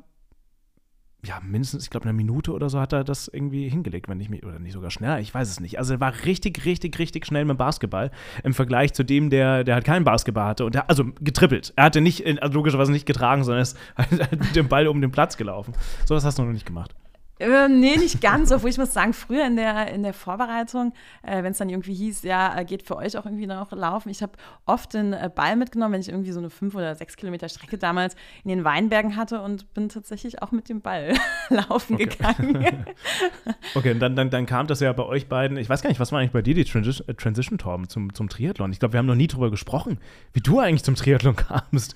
ja, 1.23 1.39
mindestens, 1.43 1.83
ich 1.83 1.89
glaube, 1.89 2.05
eine 2.05 2.13
Minute 2.13 2.53
oder 2.53 2.69
so 2.69 2.79
hat 2.79 2.93
er 2.93 3.03
das 3.03 3.27
irgendwie 3.27 3.67
hingelegt, 3.67 4.07
wenn 4.07 4.21
ich 4.21 4.29
mich, 4.29 4.43
oder 4.43 4.57
nicht 4.57 4.71
sogar 4.71 4.89
schneller, 4.89 5.19
ich 5.19 5.33
weiß 5.33 5.49
es 5.49 5.59
nicht. 5.59 5.77
Also 5.77 5.95
er 5.95 5.99
war 5.99 6.13
richtig, 6.25 6.65
richtig, 6.65 6.97
richtig 6.97 7.25
schnell 7.25 7.43
mit 7.43 7.57
Basketball 7.57 8.09
im 8.43 8.53
Vergleich 8.53 8.93
zu 8.93 9.03
dem, 9.03 9.29
der, 9.29 9.65
der 9.65 9.75
halt 9.75 9.83
keinen 9.83 10.05
Basketball 10.05 10.45
hatte 10.45 10.65
und 10.65 10.75
der, 10.75 10.89
also 10.89 11.05
getrippelt. 11.19 11.73
Er 11.75 11.83
hatte 11.83 11.99
nicht, 11.99 12.25
also 12.41 12.53
logischerweise 12.53 12.91
nicht 12.91 13.05
getragen, 13.05 13.43
sondern 13.43 13.61
ist 13.61 13.77
halt 13.97 14.31
mit 14.31 14.55
dem 14.55 14.69
Ball 14.69 14.87
um 14.87 15.01
den 15.01 15.11
Platz 15.11 15.35
gelaufen. 15.35 15.73
So 16.05 16.15
was 16.15 16.23
hast 16.23 16.39
du 16.39 16.43
noch 16.43 16.53
nicht 16.53 16.65
gemacht. 16.65 16.95
Äh, 17.41 17.69
nee, 17.69 17.97
nicht 17.97 18.21
ganz, 18.21 18.51
obwohl 18.51 18.69
ich 18.69 18.77
muss 18.77 18.93
sagen, 18.93 19.13
früher 19.13 19.47
in 19.47 19.55
der, 19.55 19.91
in 19.91 20.03
der 20.03 20.13
Vorbereitung, 20.13 20.93
äh, 21.23 21.41
wenn 21.41 21.53
es 21.53 21.57
dann 21.57 21.69
irgendwie 21.69 21.93
hieß, 21.95 22.21
ja, 22.21 22.55
äh, 22.55 22.65
geht 22.65 22.83
für 22.83 22.95
euch 22.95 23.17
auch 23.17 23.25
irgendwie 23.25 23.47
noch 23.47 23.71
laufen. 23.71 24.09
Ich 24.09 24.21
habe 24.21 24.33
oft 24.67 24.93
den 24.93 25.13
äh, 25.13 25.29
Ball 25.33 25.55
mitgenommen, 25.55 25.93
wenn 25.93 26.01
ich 26.01 26.09
irgendwie 26.09 26.31
so 26.33 26.39
eine 26.39 26.51
fünf 26.51 26.75
oder 26.75 26.93
sechs 26.93 27.17
Kilometer 27.17 27.49
Strecke 27.49 27.79
damals 27.79 28.15
in 28.43 28.49
den 28.49 28.63
Weinbergen 28.63 29.15
hatte 29.15 29.41
und 29.41 29.73
bin 29.73 29.89
tatsächlich 29.89 30.43
auch 30.43 30.51
mit 30.51 30.69
dem 30.69 30.81
Ball 30.81 31.15
laufen 31.49 31.95
okay. 31.95 32.05
gegangen. 32.05 32.85
okay, 33.75 33.93
und 33.93 33.99
dann, 33.99 34.15
dann, 34.15 34.29
dann 34.29 34.45
kam 34.45 34.67
das 34.67 34.79
ja 34.79 34.93
bei 34.93 35.03
euch 35.03 35.27
beiden, 35.27 35.57
ich 35.57 35.67
weiß 35.67 35.81
gar 35.81 35.89
nicht, 35.89 35.99
was 35.99 36.11
war 36.11 36.19
eigentlich 36.19 36.33
bei 36.33 36.43
dir 36.43 36.53
die 36.53 36.65
Transition, 36.65 37.07
äh, 37.07 37.15
Transition 37.15 37.57
Torben, 37.57 37.89
zum, 37.89 38.13
zum 38.13 38.29
Triathlon? 38.29 38.71
Ich 38.71 38.77
glaube, 38.77 38.93
wir 38.93 38.99
haben 38.99 39.07
noch 39.07 39.15
nie 39.15 39.27
drüber 39.27 39.49
gesprochen, 39.49 39.97
wie 40.33 40.41
du 40.41 40.59
eigentlich 40.59 40.83
zum 40.83 40.93
Triathlon 40.93 41.35
kamst. 41.37 41.95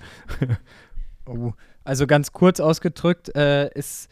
oh, 1.26 1.52
also 1.84 2.08
ganz 2.08 2.32
kurz 2.32 2.58
ausgedrückt 2.58 3.32
äh, 3.36 3.72
ist 3.78 4.08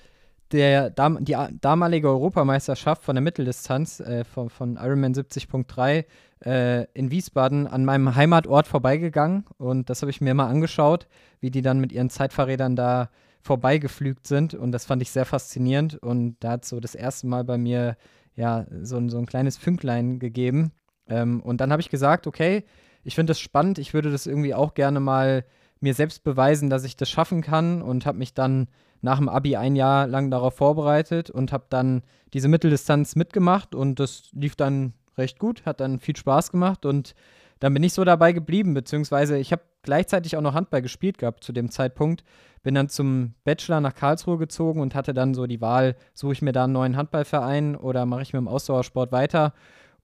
der, 0.52 0.90
die 0.90 1.36
damalige 1.60 2.08
Europameisterschaft 2.08 3.02
von 3.02 3.16
der 3.16 3.22
Mitteldistanz 3.22 4.00
äh, 4.00 4.24
von, 4.24 4.50
von 4.50 4.76
Ironman 4.76 5.14
70.3 5.14 6.04
äh, 6.44 6.84
in 6.92 7.10
Wiesbaden 7.10 7.66
an 7.66 7.84
meinem 7.84 8.14
Heimatort 8.14 8.66
vorbeigegangen. 8.66 9.44
Und 9.58 9.90
das 9.90 10.02
habe 10.02 10.10
ich 10.10 10.20
mir 10.20 10.34
mal 10.34 10.48
angeschaut, 10.48 11.08
wie 11.40 11.50
die 11.50 11.62
dann 11.62 11.80
mit 11.80 11.92
ihren 11.92 12.10
Zeitfahrrädern 12.10 12.76
da 12.76 13.10
vorbeigeflügt 13.40 14.26
sind. 14.26 14.54
Und 14.54 14.72
das 14.72 14.84
fand 14.84 15.02
ich 15.02 15.10
sehr 15.10 15.24
faszinierend. 15.24 15.96
Und 15.96 16.36
da 16.40 16.52
hat 16.52 16.64
so 16.64 16.80
das 16.80 16.94
erste 16.94 17.26
Mal 17.26 17.44
bei 17.44 17.58
mir 17.58 17.96
ja 18.36 18.66
so, 18.82 19.08
so 19.08 19.18
ein 19.18 19.26
kleines 19.26 19.56
Fünklein 19.56 20.18
gegeben. 20.18 20.72
Ähm, 21.08 21.40
und 21.42 21.60
dann 21.60 21.72
habe 21.72 21.80
ich 21.80 21.90
gesagt, 21.90 22.26
okay, 22.26 22.64
ich 23.04 23.14
finde 23.14 23.30
das 23.30 23.40
spannend, 23.40 23.78
ich 23.78 23.92
würde 23.92 24.10
das 24.10 24.26
irgendwie 24.26 24.54
auch 24.54 24.74
gerne 24.74 24.98
mal 24.98 25.44
mir 25.80 25.94
selbst 25.94 26.24
beweisen, 26.24 26.70
dass 26.70 26.84
ich 26.84 26.96
das 26.96 27.10
schaffen 27.10 27.42
kann 27.42 27.82
und 27.82 28.06
habe 28.06 28.18
mich 28.18 28.34
dann 28.34 28.68
nach 29.02 29.18
dem 29.18 29.28
Abi 29.28 29.56
ein 29.56 29.76
Jahr 29.76 30.06
lang 30.06 30.30
darauf 30.30 30.56
vorbereitet 30.56 31.30
und 31.30 31.52
habe 31.52 31.66
dann 31.68 32.02
diese 32.32 32.48
Mitteldistanz 32.48 33.16
mitgemacht 33.16 33.74
und 33.74 34.00
das 34.00 34.30
lief 34.32 34.56
dann 34.56 34.94
recht 35.18 35.38
gut, 35.38 35.64
hat 35.66 35.80
dann 35.80 36.00
viel 36.00 36.16
Spaß 36.16 36.50
gemacht 36.50 36.86
und 36.86 37.14
dann 37.60 37.72
bin 37.72 37.82
ich 37.82 37.92
so 37.92 38.04
dabei 38.04 38.32
geblieben, 38.32 38.74
beziehungsweise 38.74 39.38
ich 39.38 39.52
habe 39.52 39.62
gleichzeitig 39.82 40.36
auch 40.36 40.42
noch 40.42 40.54
Handball 40.54 40.82
gespielt 40.82 41.18
gehabt 41.18 41.44
zu 41.44 41.52
dem 41.52 41.70
Zeitpunkt. 41.70 42.24
Bin 42.62 42.74
dann 42.74 42.88
zum 42.88 43.34
Bachelor 43.44 43.80
nach 43.80 43.94
Karlsruhe 43.94 44.38
gezogen 44.38 44.80
und 44.80 44.94
hatte 44.94 45.14
dann 45.14 45.34
so 45.34 45.46
die 45.46 45.60
Wahl, 45.60 45.96
suche 46.14 46.32
ich 46.32 46.42
mir 46.42 46.52
da 46.52 46.64
einen 46.64 46.72
neuen 46.72 46.96
Handballverein 46.96 47.76
oder 47.76 48.06
mache 48.06 48.22
ich 48.22 48.32
mit 48.32 48.40
dem 48.40 48.48
Ausdauersport 48.48 49.12
weiter. 49.12 49.52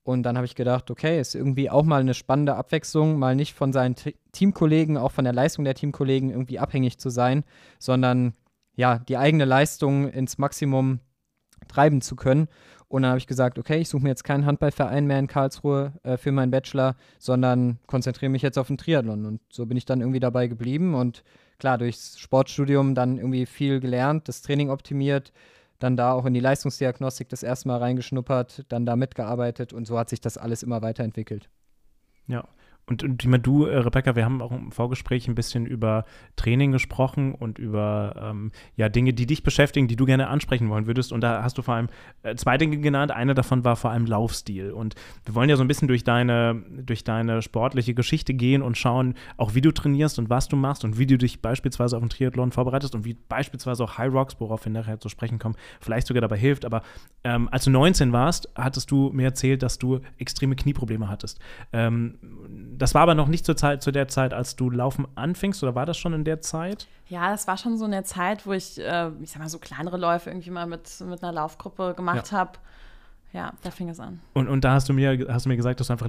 Und 0.02 0.22
dann 0.22 0.36
habe 0.36 0.46
ich 0.46 0.54
gedacht, 0.54 0.90
okay, 0.90 1.20
ist 1.20 1.34
irgendwie 1.34 1.70
auch 1.70 1.84
mal 1.84 2.00
eine 2.00 2.14
spannende 2.14 2.56
Abwechslung, 2.56 3.18
mal 3.18 3.36
nicht 3.36 3.54
von 3.54 3.72
seinen 3.72 3.96
T 3.96 4.14
Teamkollegen, 4.32 4.96
auch 4.96 5.10
von 5.10 5.24
der 5.24 5.32
Leistung 5.32 5.64
der 5.64 5.74
Teamkollegen 5.74 6.30
irgendwie 6.30 6.60
abhängig 6.60 6.98
zu 6.98 7.10
sein, 7.10 7.44
sondern 7.78 8.34
ja, 8.76 8.98
die 8.98 9.16
eigene 9.16 9.44
Leistung 9.44 10.08
ins 10.08 10.38
Maximum 10.38 11.00
treiben 11.68 12.00
zu 12.00 12.16
können. 12.16 12.48
Und 12.88 13.02
dann 13.02 13.10
habe 13.10 13.18
ich 13.18 13.26
gesagt, 13.26 13.58
okay, 13.58 13.78
ich 13.78 13.88
suche 13.88 14.02
mir 14.02 14.08
jetzt 14.08 14.24
keinen 14.24 14.46
Handballverein 14.46 15.06
mehr 15.06 15.18
in 15.18 15.28
Karlsruhe 15.28 15.92
äh, 16.02 16.16
für 16.16 16.32
meinen 16.32 16.50
Bachelor, 16.50 16.96
sondern 17.18 17.78
konzentriere 17.86 18.30
mich 18.30 18.42
jetzt 18.42 18.58
auf 18.58 18.66
den 18.66 18.78
Triathlon. 18.78 19.26
Und 19.26 19.40
so 19.48 19.66
bin 19.66 19.76
ich 19.76 19.84
dann 19.84 20.00
irgendwie 20.00 20.18
dabei 20.18 20.48
geblieben 20.48 20.94
und 20.94 21.22
klar, 21.58 21.78
durchs 21.78 22.18
Sportstudium 22.18 22.96
dann 22.96 23.18
irgendwie 23.18 23.46
viel 23.46 23.78
gelernt, 23.78 24.26
das 24.26 24.42
Training 24.42 24.70
optimiert, 24.70 25.32
dann 25.80 25.96
da 25.96 26.12
auch 26.12 26.26
in 26.26 26.34
die 26.34 26.40
Leistungsdiagnostik 26.40 27.28
das 27.28 27.42
erste 27.42 27.66
Mal 27.68 27.78
reingeschnuppert, 27.78 28.64
dann 28.68 28.86
da 28.86 28.94
mitgearbeitet 28.94 29.72
und 29.72 29.86
so 29.86 29.98
hat 29.98 30.08
sich 30.08 30.20
das 30.20 30.38
alles 30.38 30.62
immer 30.62 30.82
weiterentwickelt. 30.82 31.48
Ja, 32.28 32.44
und, 32.90 33.04
und 33.04 33.22
ich 33.22 33.28
meine, 33.28 33.42
du, 33.42 33.66
äh, 33.66 33.78
Rebecca, 33.78 34.16
wir 34.16 34.24
haben 34.24 34.42
auch 34.42 34.50
im 34.50 34.72
Vorgespräch 34.72 35.28
ein 35.28 35.36
bisschen 35.36 35.64
über 35.64 36.04
Training 36.34 36.72
gesprochen 36.72 37.34
und 37.36 37.56
über 37.60 38.16
ähm, 38.20 38.50
ja, 38.74 38.88
Dinge, 38.88 39.12
die 39.12 39.26
dich 39.26 39.44
beschäftigen, 39.44 39.86
die 39.86 39.94
du 39.94 40.06
gerne 40.06 40.26
ansprechen 40.26 40.68
wollen 40.68 40.86
würdest. 40.86 41.12
Und 41.12 41.20
da 41.20 41.44
hast 41.44 41.56
du 41.56 41.62
vor 41.62 41.74
allem 41.74 41.86
äh, 42.24 42.34
zwei 42.34 42.58
Dinge 42.58 42.78
genannt. 42.78 43.12
Eine 43.12 43.34
davon 43.34 43.64
war 43.64 43.76
vor 43.76 43.92
allem 43.92 44.06
Laufstil. 44.06 44.72
Und 44.72 44.96
wir 45.24 45.36
wollen 45.36 45.48
ja 45.48 45.54
so 45.54 45.62
ein 45.62 45.68
bisschen 45.68 45.86
durch 45.86 46.02
deine, 46.02 46.64
durch 46.68 47.04
deine 47.04 47.42
sportliche 47.42 47.94
Geschichte 47.94 48.34
gehen 48.34 48.60
und 48.60 48.76
schauen, 48.76 49.14
auch 49.36 49.54
wie 49.54 49.60
du 49.60 49.70
trainierst 49.70 50.18
und 50.18 50.28
was 50.28 50.48
du 50.48 50.56
machst 50.56 50.84
und 50.84 50.98
wie 50.98 51.06
du 51.06 51.16
dich 51.16 51.40
beispielsweise 51.40 51.96
auf 51.96 52.02
den 52.02 52.08
Triathlon 52.08 52.50
vorbereitest 52.50 52.96
und 52.96 53.04
wie 53.04 53.14
beispielsweise 53.14 53.84
auch 53.84 53.98
High 53.98 54.12
Rocks, 54.12 54.34
worauf 54.40 54.64
wir 54.64 54.72
nachher 54.72 54.98
zu 54.98 55.08
sprechen 55.08 55.38
kommen, 55.38 55.54
vielleicht 55.80 56.08
sogar 56.08 56.22
dabei 56.22 56.38
hilft. 56.38 56.64
Aber 56.64 56.82
ähm, 57.22 57.48
als 57.52 57.66
du 57.66 57.70
19 57.70 58.12
warst, 58.12 58.48
hattest 58.56 58.90
du 58.90 59.10
mir 59.12 59.26
erzählt, 59.26 59.62
dass 59.62 59.78
du 59.78 60.00
extreme 60.18 60.56
Knieprobleme 60.56 61.08
hattest. 61.08 61.38
Ähm, 61.72 62.18
das 62.80 62.94
war 62.94 63.02
aber 63.02 63.14
noch 63.14 63.28
nicht 63.28 63.44
zur 63.44 63.56
Zeit, 63.56 63.82
zu 63.82 63.92
der 63.92 64.08
Zeit, 64.08 64.32
als 64.32 64.56
du 64.56 64.70
Laufen 64.70 65.06
anfingst, 65.14 65.62
oder 65.62 65.74
war 65.74 65.86
das 65.86 65.98
schon 65.98 66.12
in 66.14 66.24
der 66.24 66.40
Zeit? 66.40 66.88
Ja, 67.08 67.30
das 67.30 67.46
war 67.46 67.56
schon 67.58 67.76
so 67.76 67.84
in 67.84 67.90
der 67.90 68.04
Zeit, 68.04 68.46
wo 68.46 68.52
ich, 68.52 68.80
äh, 68.80 69.10
ich 69.20 69.30
sag 69.30 69.40
mal, 69.40 69.48
so 69.48 69.58
kleinere 69.58 69.96
Läufe 69.96 70.30
irgendwie 70.30 70.50
mal 70.50 70.66
mit, 70.66 70.88
mit 71.06 71.22
einer 71.22 71.32
Laufgruppe 71.32 71.94
gemacht 71.94 72.32
ja. 72.32 72.38
habe. 72.38 72.52
Ja, 73.32 73.52
da 73.62 73.70
fing 73.70 73.88
es 73.88 74.00
an. 74.00 74.20
Und, 74.32 74.48
und 74.48 74.64
da 74.64 74.72
hast 74.72 74.88
du, 74.88 74.92
mir, 74.92 75.26
hast 75.28 75.44
du 75.44 75.50
mir 75.50 75.56
gesagt, 75.56 75.78
dass 75.78 75.86
du 75.86 75.92
einfach 75.92 76.08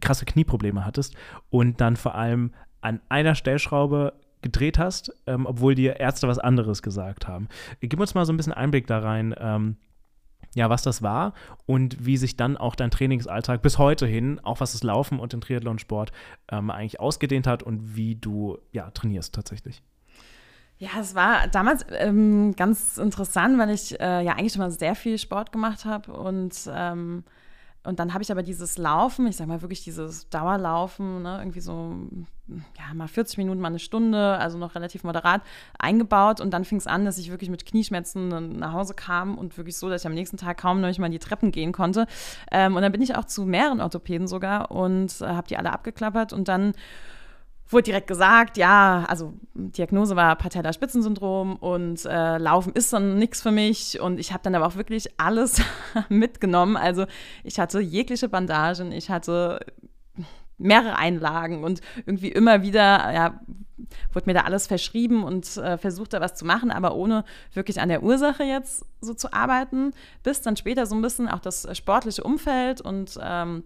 krasse 0.00 0.24
Knieprobleme 0.24 0.84
hattest 0.84 1.16
und 1.48 1.80
dann 1.80 1.96
vor 1.96 2.14
allem 2.14 2.52
an 2.80 3.00
einer 3.08 3.34
Stellschraube 3.34 4.12
gedreht 4.42 4.78
hast, 4.78 5.12
ähm, 5.26 5.46
obwohl 5.46 5.74
dir 5.74 6.00
Ärzte 6.00 6.28
was 6.28 6.38
anderes 6.38 6.82
gesagt 6.82 7.26
haben. 7.26 7.48
Gib 7.80 7.98
uns 7.98 8.14
mal 8.14 8.24
so 8.24 8.32
ein 8.32 8.36
bisschen 8.36 8.52
Einblick 8.52 8.86
da 8.86 9.00
rein. 9.00 9.34
Ähm, 9.38 9.76
ja, 10.54 10.68
was 10.68 10.82
das 10.82 11.02
war 11.02 11.34
und 11.66 12.04
wie 12.04 12.16
sich 12.16 12.36
dann 12.36 12.56
auch 12.56 12.74
dein 12.74 12.90
Trainingsalltag 12.90 13.62
bis 13.62 13.78
heute 13.78 14.06
hin, 14.06 14.40
auch 14.42 14.60
was 14.60 14.72
das 14.72 14.82
Laufen 14.82 15.20
und 15.20 15.32
den 15.32 15.40
Triathlonsport 15.40 16.12
ähm, 16.50 16.70
eigentlich 16.70 17.00
ausgedehnt 17.00 17.46
hat 17.46 17.62
und 17.62 17.96
wie 17.96 18.16
du 18.16 18.58
ja 18.72 18.90
trainierst 18.90 19.34
tatsächlich. 19.34 19.82
Ja, 20.78 20.88
es 20.98 21.14
war 21.14 21.46
damals 21.48 21.84
ähm, 21.90 22.56
ganz 22.56 22.96
interessant, 22.96 23.58
weil 23.58 23.70
ich 23.70 24.00
äh, 24.00 24.24
ja 24.24 24.32
eigentlich 24.32 24.54
schon 24.54 24.62
mal 24.62 24.70
sehr 24.70 24.94
viel 24.94 25.18
Sport 25.18 25.52
gemacht 25.52 25.84
habe 25.84 26.12
und 26.12 26.54
ähm, 26.72 27.24
und 27.82 27.98
dann 27.98 28.12
habe 28.12 28.22
ich 28.22 28.30
aber 28.30 28.42
dieses 28.42 28.76
Laufen, 28.76 29.26
ich 29.26 29.36
sag 29.36 29.46
mal 29.46 29.62
wirklich 29.62 29.82
dieses 29.82 30.28
Dauerlaufen, 30.28 31.22
ne, 31.22 31.38
irgendwie 31.38 31.60
so, 31.60 31.96
ja, 32.46 32.92
mal 32.94 33.08
40 33.08 33.38
Minuten, 33.38 33.58
mal 33.58 33.68
eine 33.68 33.78
Stunde, 33.78 34.36
also 34.36 34.58
noch 34.58 34.74
relativ 34.74 35.02
moderat 35.02 35.40
eingebaut. 35.78 36.42
Und 36.42 36.50
dann 36.52 36.66
fing 36.66 36.76
es 36.76 36.86
an, 36.86 37.06
dass 37.06 37.16
ich 37.16 37.30
wirklich 37.30 37.48
mit 37.48 37.64
Knieschmerzen 37.64 38.58
nach 38.58 38.74
Hause 38.74 38.92
kam 38.92 39.38
und 39.38 39.56
wirklich 39.56 39.78
so, 39.78 39.88
dass 39.88 40.02
ich 40.02 40.06
am 40.06 40.12
nächsten 40.12 40.36
Tag 40.36 40.58
kaum 40.58 40.82
noch 40.82 40.98
mal 40.98 41.08
die 41.08 41.18
Treppen 41.18 41.52
gehen 41.52 41.72
konnte. 41.72 42.06
Ähm, 42.52 42.76
und 42.76 42.82
dann 42.82 42.92
bin 42.92 43.00
ich 43.00 43.16
auch 43.16 43.24
zu 43.24 43.46
mehreren 43.46 43.80
Orthopäden 43.80 44.26
sogar 44.26 44.70
und 44.70 45.18
äh, 45.22 45.26
habe 45.28 45.48
die 45.48 45.56
alle 45.56 45.72
abgeklappert 45.72 46.34
und 46.34 46.48
dann 46.48 46.74
wurde 47.70 47.84
direkt 47.84 48.08
gesagt, 48.08 48.56
ja, 48.56 49.04
also 49.08 49.34
Diagnose 49.54 50.16
war 50.16 50.36
Patellaspitzensyndrom 50.36 51.56
und 51.56 52.04
äh, 52.04 52.38
Laufen 52.38 52.72
ist 52.72 52.92
dann 52.92 53.16
nichts 53.16 53.42
für 53.42 53.52
mich. 53.52 54.00
Und 54.00 54.18
ich 54.18 54.32
habe 54.32 54.42
dann 54.42 54.54
aber 54.54 54.66
auch 54.66 54.76
wirklich 54.76 55.08
alles 55.18 55.62
mitgenommen. 56.08 56.76
Also 56.76 57.06
ich 57.44 57.60
hatte 57.60 57.80
jegliche 57.80 58.28
Bandagen, 58.28 58.92
ich 58.92 59.10
hatte 59.10 59.60
mehrere 60.58 60.96
Einlagen 60.96 61.64
und 61.64 61.80
irgendwie 62.04 62.28
immer 62.28 62.62
wieder, 62.62 63.12
ja, 63.12 63.40
wurde 64.12 64.26
mir 64.26 64.34
da 64.34 64.42
alles 64.42 64.66
verschrieben 64.66 65.24
und 65.24 65.56
äh, 65.56 65.78
versucht 65.78 66.12
da 66.12 66.20
was 66.20 66.34
zu 66.34 66.44
machen, 66.44 66.70
aber 66.70 66.94
ohne 66.94 67.24
wirklich 67.54 67.80
an 67.80 67.88
der 67.88 68.02
Ursache 68.02 68.44
jetzt 68.44 68.84
so 69.00 69.14
zu 69.14 69.32
arbeiten, 69.32 69.92
bis 70.22 70.42
dann 70.42 70.56
später 70.56 70.86
so 70.86 70.94
ein 70.94 71.02
bisschen 71.02 71.28
auch 71.28 71.40
das 71.40 71.66
sportliche 71.76 72.22
Umfeld 72.22 72.80
und 72.80 73.18
ähm, 73.22 73.64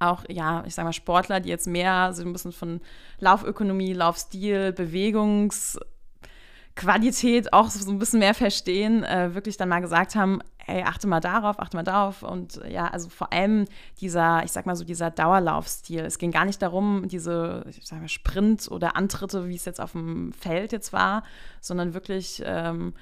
auch, 0.00 0.24
ja, 0.28 0.64
ich 0.66 0.74
sag 0.74 0.84
mal, 0.84 0.92
Sportler, 0.92 1.40
die 1.40 1.48
jetzt 1.48 1.66
mehr 1.66 2.12
so 2.12 2.22
ein 2.22 2.32
bisschen 2.32 2.52
von 2.52 2.80
Laufökonomie, 3.18 3.92
Laufstil, 3.92 4.72
Bewegungsqualität 4.72 7.52
auch 7.52 7.68
so 7.68 7.90
ein 7.90 7.98
bisschen 7.98 8.20
mehr 8.20 8.34
verstehen, 8.34 9.04
äh, 9.04 9.34
wirklich 9.34 9.56
dann 9.56 9.68
mal 9.68 9.80
gesagt 9.80 10.14
haben, 10.14 10.40
ey, 10.66 10.82
achte 10.82 11.06
mal 11.06 11.20
darauf, 11.20 11.60
achte 11.60 11.76
mal 11.76 11.82
darauf. 11.82 12.22
Und 12.22 12.60
ja, 12.68 12.86
also 12.86 13.08
vor 13.08 13.32
allem 13.32 13.66
dieser, 14.00 14.44
ich 14.44 14.52
sag 14.52 14.66
mal 14.66 14.76
so, 14.76 14.84
dieser 14.84 15.10
Dauerlaufstil. 15.10 16.00
Es 16.00 16.18
ging 16.18 16.30
gar 16.30 16.44
nicht 16.44 16.62
darum, 16.62 17.08
diese, 17.08 17.64
ich 17.68 17.86
sag 17.86 18.00
mal, 18.00 18.08
Sprint 18.08 18.70
oder 18.70 18.96
Antritte, 18.96 19.48
wie 19.48 19.56
es 19.56 19.64
jetzt 19.64 19.80
auf 19.80 19.92
dem 19.92 20.32
Feld 20.32 20.72
jetzt 20.72 20.92
war, 20.92 21.24
sondern 21.60 21.94
wirklich 21.94 22.42
ähm, 22.44 22.94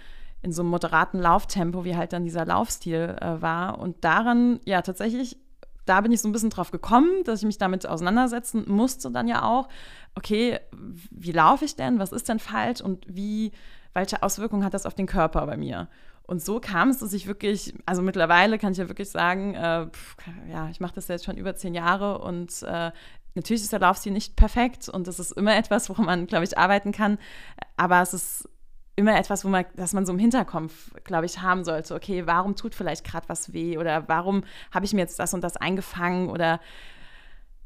in 0.42 0.52
so 0.52 0.62
einem 0.62 0.70
moderaten 0.70 1.20
Lauftempo, 1.20 1.84
wie 1.84 1.96
halt 1.96 2.12
dann 2.12 2.24
dieser 2.24 2.44
Laufstil 2.44 3.16
äh, 3.20 3.42
war. 3.42 3.78
Und 3.78 4.04
daran, 4.04 4.60
ja, 4.64 4.82
tatsächlich 4.82 5.36
da 5.88 6.00
bin 6.00 6.12
ich 6.12 6.20
so 6.20 6.28
ein 6.28 6.32
bisschen 6.32 6.50
drauf 6.50 6.70
gekommen, 6.70 7.24
dass 7.24 7.40
ich 7.40 7.46
mich 7.46 7.58
damit 7.58 7.86
auseinandersetzen 7.86 8.64
musste 8.66 9.10
dann 9.10 9.28
ja 9.28 9.42
auch. 9.42 9.68
Okay, 10.14 10.60
wie 11.10 11.32
laufe 11.32 11.64
ich 11.64 11.76
denn? 11.76 11.98
Was 11.98 12.12
ist 12.12 12.28
denn 12.28 12.38
falsch? 12.38 12.80
Und 12.80 13.04
wie, 13.08 13.52
welche 13.94 14.22
Auswirkungen 14.22 14.64
hat 14.64 14.74
das 14.74 14.86
auf 14.86 14.94
den 14.94 15.06
Körper 15.06 15.46
bei 15.46 15.56
mir? 15.56 15.88
Und 16.28 16.42
so 16.42 16.60
kam 16.60 16.90
es, 16.90 16.98
dass 16.98 17.14
ich 17.14 17.26
wirklich, 17.26 17.72
also 17.86 18.02
mittlerweile 18.02 18.58
kann 18.58 18.72
ich 18.72 18.78
ja 18.78 18.88
wirklich 18.88 19.08
sagen, 19.08 19.54
äh, 19.54 19.86
pff, 19.86 20.16
ja, 20.50 20.68
ich 20.68 20.78
mache 20.78 20.94
das 20.94 21.08
jetzt 21.08 21.24
schon 21.24 21.38
über 21.38 21.54
zehn 21.56 21.74
Jahre 21.74 22.18
und 22.18 22.62
äh, 22.64 22.90
natürlich 23.34 23.62
ist 23.62 23.72
der 23.72 23.78
Laufstil 23.78 24.12
nicht 24.12 24.36
perfekt 24.36 24.90
und 24.90 25.06
das 25.06 25.18
ist 25.18 25.32
immer 25.32 25.56
etwas, 25.56 25.88
woran 25.88 26.04
man, 26.04 26.26
glaube 26.26 26.44
ich, 26.44 26.58
arbeiten 26.58 26.92
kann. 26.92 27.16
Aber 27.78 28.02
es 28.02 28.12
ist 28.12 28.48
immer 28.98 29.16
etwas, 29.16 29.44
wo 29.44 29.48
man, 29.48 29.64
dass 29.76 29.92
man 29.92 30.04
so 30.04 30.12
im 30.12 30.18
Hinterkopf, 30.18 30.92
glaube 31.04 31.24
ich, 31.24 31.40
haben 31.40 31.64
sollte. 31.64 31.94
Okay, 31.94 32.26
warum 32.26 32.56
tut 32.56 32.74
vielleicht 32.74 33.04
gerade 33.04 33.28
was 33.28 33.52
weh 33.52 33.78
oder 33.78 34.08
warum 34.08 34.42
habe 34.72 34.84
ich 34.84 34.92
mir 34.92 35.00
jetzt 35.00 35.18
das 35.20 35.32
und 35.32 35.42
das 35.42 35.56
eingefangen 35.56 36.28
oder 36.28 36.60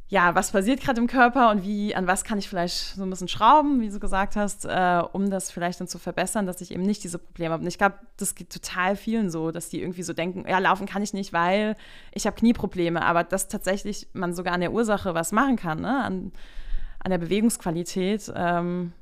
ja, 0.08 0.34
was 0.34 0.52
passiert 0.52 0.82
gerade 0.82 1.00
im 1.00 1.06
Körper 1.06 1.50
und 1.50 1.64
wie, 1.64 1.94
an 1.94 2.06
was 2.06 2.22
kann 2.22 2.38
ich 2.38 2.46
vielleicht 2.46 2.96
so 2.96 3.02
ein 3.02 3.08
bisschen 3.08 3.28
schrauben, 3.28 3.80
wie 3.80 3.88
du 3.88 3.98
gesagt 3.98 4.36
hast, 4.36 4.66
äh, 4.66 5.02
um 5.12 5.30
das 5.30 5.50
vielleicht 5.50 5.80
dann 5.80 5.88
zu 5.88 5.98
verbessern, 5.98 6.44
dass 6.44 6.60
ich 6.60 6.70
eben 6.70 6.82
nicht 6.82 7.02
diese 7.02 7.18
Probleme 7.18 7.54
habe. 7.54 7.62
Und 7.62 7.68
ich 7.68 7.78
glaube, 7.78 7.94
das 8.18 8.34
geht 8.34 8.50
total 8.50 8.94
vielen 8.94 9.30
so, 9.30 9.52
dass 9.52 9.70
die 9.70 9.80
irgendwie 9.80 10.02
so 10.02 10.12
denken, 10.12 10.44
ja, 10.46 10.58
laufen 10.58 10.86
kann 10.86 11.02
ich 11.02 11.14
nicht, 11.14 11.32
weil 11.32 11.76
ich 12.12 12.26
habe 12.26 12.36
Knieprobleme, 12.36 13.02
aber 13.02 13.24
dass 13.24 13.48
tatsächlich 13.48 14.06
man 14.12 14.34
sogar 14.34 14.52
an 14.52 14.60
der 14.60 14.72
Ursache 14.72 15.14
was 15.14 15.32
machen 15.32 15.56
kann, 15.56 15.80
ne? 15.80 16.04
an, 16.04 16.32
an 16.98 17.10
der 17.10 17.18
Bewegungsqualität. 17.18 18.30
Ähm, 18.36 18.92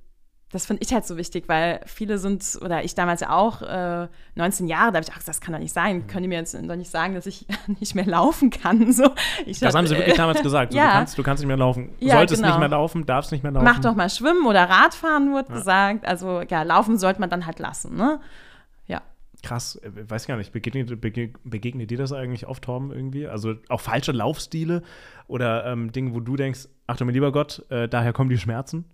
das 0.53 0.67
finde 0.67 0.83
ich 0.83 0.93
halt 0.93 1.07
so 1.07 1.17
wichtig, 1.17 1.45
weil 1.47 1.81
viele 1.87 2.19
sind, 2.19 2.59
oder 2.61 2.83
ich 2.83 2.97
damals 2.97 3.21
ja 3.21 3.31
auch, 3.31 3.63
äh, 3.63 4.09
19 4.35 4.67
Jahre, 4.67 4.91
da 4.91 4.97
habe 4.99 5.07
ich, 5.09 5.13
ach, 5.15 5.23
das 5.23 5.41
kann 5.41 5.53
doch 5.53 5.61
nicht 5.61 5.73
sein. 5.73 5.99
Mhm. 5.99 6.07
Können 6.09 6.23
die 6.23 6.29
mir 6.29 6.39
jetzt 6.39 6.55
doch 6.55 6.77
nicht 6.77 6.91
sagen, 6.91 7.15
dass 7.15 7.27
ich 7.27 7.47
nicht 7.81 7.95
mehr 7.95 8.07
laufen 8.07 8.51
kann? 8.51 8.93
So, 9.01 9.05
das 9.47 9.63
hab, 9.63 9.75
haben 9.75 9.87
sie 9.87 9.95
wirklich 9.95 10.15
äh, 10.15 10.17
damals 10.17 10.43
gesagt. 10.43 10.73
So, 10.73 10.79
ja. 10.79 10.87
du, 10.87 10.93
kannst, 10.93 11.19
du 11.19 11.23
kannst 11.23 11.43
nicht 11.43 11.49
mehr 11.49 11.57
laufen. 11.57 11.91
Ja, 12.01 12.17
Solltest 12.17 12.43
genau. 12.43 12.55
nicht 12.55 12.61
mehr 12.61 12.69
laufen, 12.69 13.07
darfst 13.07 13.31
nicht 13.31 13.43
mehr 13.43 13.53
laufen. 13.53 13.65
Mach 13.65 13.79
doch 13.79 13.95
mal 13.95 14.11
Schwimmen 14.11 14.47
oder 14.47 14.69
Radfahren, 14.69 15.33
wurde 15.33 15.49
ja. 15.51 15.55
gesagt. 15.55 16.07
Also 16.07 16.43
ja, 16.43 16.63
laufen 16.63 16.99
sollte 16.99 17.21
man 17.21 17.31
dann 17.31 17.47
halt 17.47 17.61
lassen, 17.61 17.95
ne? 17.95 18.21
Ja. 18.89 19.03
Krass, 19.43 19.77
äh, 19.77 20.11
weiß 20.11 20.27
gar 20.27 20.37
nicht, 20.37 20.53
begegnet, 20.53 21.01
begegnet 21.01 21.91
dir 21.91 21.99
das 21.99 22.13
eigentlich 22.13 22.47
oft, 22.49 22.65
Torben, 22.65 22.91
irgendwie? 22.91 23.29
Also 23.29 23.55
auch 23.69 23.81
falsche 23.81 24.13
Laufstile 24.13 24.83
oder 25.29 25.67
ähm, 25.67 25.93
Dinge, 25.93 26.13
wo 26.13 26.21
du 26.21 26.37
denkst, 26.37 26.69
ach 26.89 26.97
du 26.97 27.05
mir 27.05 27.13
lieber 27.13 27.31
Gott, 27.31 27.65
äh, 27.71 27.89
daher 27.89 28.13
kommen 28.13 28.29
die 28.29 28.39
Schmerzen? 28.39 28.85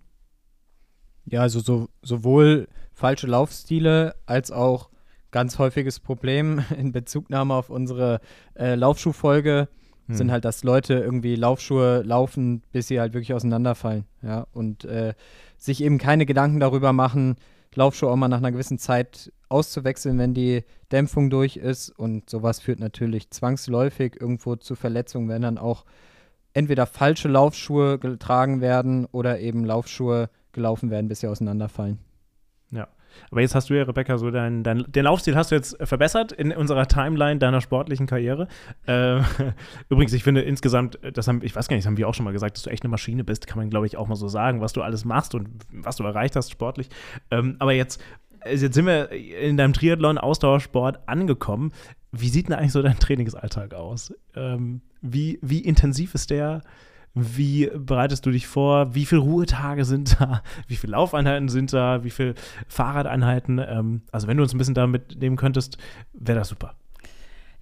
Ja, 1.26 1.42
also 1.42 1.60
so, 1.60 1.88
sowohl 2.02 2.68
falsche 2.92 3.26
Laufstile 3.26 4.14
als 4.26 4.50
auch 4.50 4.90
ganz 5.30 5.58
häufiges 5.58 6.00
Problem 6.00 6.64
in 6.78 6.92
Bezugnahme 6.92 7.54
auf 7.54 7.68
unsere 7.70 8.20
äh, 8.54 8.74
Laufschuhfolge 8.74 9.68
hm. 10.06 10.14
sind 10.14 10.30
halt, 10.30 10.44
dass 10.44 10.64
Leute 10.64 10.94
irgendwie 10.94 11.36
Laufschuhe 11.36 12.02
laufen, 12.02 12.62
bis 12.72 12.88
sie 12.88 13.00
halt 13.00 13.12
wirklich 13.12 13.34
auseinanderfallen. 13.34 14.04
Ja, 14.22 14.46
und 14.52 14.84
äh, 14.84 15.14
sich 15.58 15.82
eben 15.82 15.98
keine 15.98 16.26
Gedanken 16.26 16.60
darüber 16.60 16.92
machen, 16.92 17.36
Laufschuhe 17.74 18.10
auch 18.10 18.16
mal 18.16 18.28
nach 18.28 18.38
einer 18.38 18.52
gewissen 18.52 18.78
Zeit 18.78 19.32
auszuwechseln, 19.48 20.18
wenn 20.18 20.34
die 20.34 20.64
Dämpfung 20.92 21.30
durch 21.30 21.56
ist. 21.56 21.90
Und 21.90 22.30
sowas 22.30 22.60
führt 22.60 22.80
natürlich 22.80 23.30
zwangsläufig 23.30 24.18
irgendwo 24.20 24.56
zu 24.56 24.74
Verletzungen, 24.74 25.28
wenn 25.28 25.42
dann 25.42 25.58
auch 25.58 25.84
entweder 26.54 26.86
falsche 26.86 27.28
Laufschuhe 27.28 27.98
getragen 27.98 28.60
werden 28.60 29.04
oder 29.12 29.40
eben 29.40 29.64
Laufschuhe 29.64 30.30
gelaufen 30.56 30.90
werden, 30.90 31.06
bis 31.06 31.20
sie 31.20 31.28
auseinanderfallen. 31.28 31.98
Ja. 32.72 32.88
Aber 33.30 33.40
jetzt 33.40 33.54
hast 33.54 33.70
du 33.70 33.74
ja, 33.74 33.84
Rebecca, 33.84 34.18
so 34.18 34.30
dein, 34.30 34.62
dein, 34.62 34.84
den 34.88 35.04
Laufstil 35.04 35.36
hast 35.36 35.50
du 35.50 35.54
jetzt 35.54 35.76
verbessert 35.86 36.32
in 36.32 36.52
unserer 36.52 36.86
Timeline 36.86 37.38
deiner 37.38 37.60
sportlichen 37.60 38.06
Karriere. 38.06 38.48
Äh, 38.86 39.20
übrigens, 39.88 40.12
ich 40.12 40.24
finde 40.24 40.42
insgesamt, 40.42 40.98
das 41.14 41.28
haben, 41.28 41.40
ich 41.42 41.54
weiß 41.54 41.68
gar 41.68 41.76
nicht, 41.76 41.84
das 41.84 41.90
haben 41.90 41.96
wir 41.96 42.08
auch 42.08 42.14
schon 42.14 42.24
mal 42.24 42.32
gesagt, 42.32 42.56
dass 42.56 42.64
du 42.64 42.70
echt 42.70 42.82
eine 42.82 42.90
Maschine 42.90 43.24
bist, 43.24 43.46
kann 43.46 43.58
man, 43.58 43.70
glaube 43.70 43.86
ich, 43.86 43.96
auch 43.96 44.08
mal 44.08 44.16
so 44.16 44.28
sagen, 44.28 44.60
was 44.60 44.72
du 44.72 44.82
alles 44.82 45.04
machst 45.04 45.34
und 45.34 45.48
was 45.70 45.96
du 45.96 46.04
erreicht 46.04 46.36
hast 46.36 46.50
sportlich. 46.50 46.88
Ähm, 47.30 47.56
aber 47.58 47.72
jetzt, 47.72 48.02
jetzt 48.44 48.74
sind 48.74 48.86
wir 48.86 49.10
in 49.10 49.56
deinem 49.56 49.72
Triathlon-Ausdauersport 49.72 51.08
angekommen. 51.08 51.72
Wie 52.12 52.28
sieht 52.28 52.48
denn 52.48 52.56
eigentlich 52.56 52.72
so 52.72 52.82
dein 52.82 52.98
Trainingsalltag 52.98 53.74
aus? 53.74 54.12
Ähm, 54.34 54.82
wie, 55.00 55.38
wie 55.42 55.60
intensiv 55.60 56.14
ist 56.14 56.30
der? 56.30 56.62
Wie 57.18 57.70
bereitest 57.74 58.26
du 58.26 58.30
dich 58.30 58.46
vor? 58.46 58.94
Wie 58.94 59.06
viele 59.06 59.22
Ruhetage 59.22 59.86
sind 59.86 60.20
da? 60.20 60.42
Wie 60.68 60.76
viele 60.76 60.92
Laufeinheiten 60.92 61.48
sind 61.48 61.72
da? 61.72 62.04
Wie 62.04 62.10
viele 62.10 62.34
Fahrradeinheiten? 62.68 63.58
Ähm, 63.58 64.02
also 64.12 64.28
wenn 64.28 64.36
du 64.36 64.42
uns 64.42 64.52
ein 64.54 64.58
bisschen 64.58 64.74
damit 64.74 65.18
nehmen 65.18 65.36
könntest, 65.36 65.78
wäre 66.12 66.38
das 66.38 66.48
super. 66.48 66.74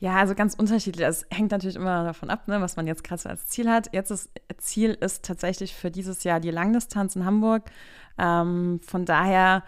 Ja, 0.00 0.16
also 0.16 0.34
ganz 0.34 0.54
unterschiedlich. 0.54 1.06
Es 1.06 1.24
hängt 1.30 1.52
natürlich 1.52 1.76
immer 1.76 2.02
davon 2.02 2.30
ab, 2.30 2.48
ne, 2.48 2.60
was 2.60 2.74
man 2.74 2.88
jetzt 2.88 3.04
gerade 3.04 3.22
so 3.22 3.28
als 3.28 3.46
Ziel 3.46 3.70
hat. 3.70 3.90
Jetzt 3.92 4.10
ist 4.10 4.28
Ziel 4.58 4.90
ist 4.90 5.24
tatsächlich 5.24 5.72
für 5.72 5.92
dieses 5.92 6.24
Jahr 6.24 6.40
die 6.40 6.50
Langdistanz 6.50 7.14
in 7.14 7.24
Hamburg. 7.24 7.70
Ähm, 8.18 8.80
von 8.84 9.04
daher 9.04 9.62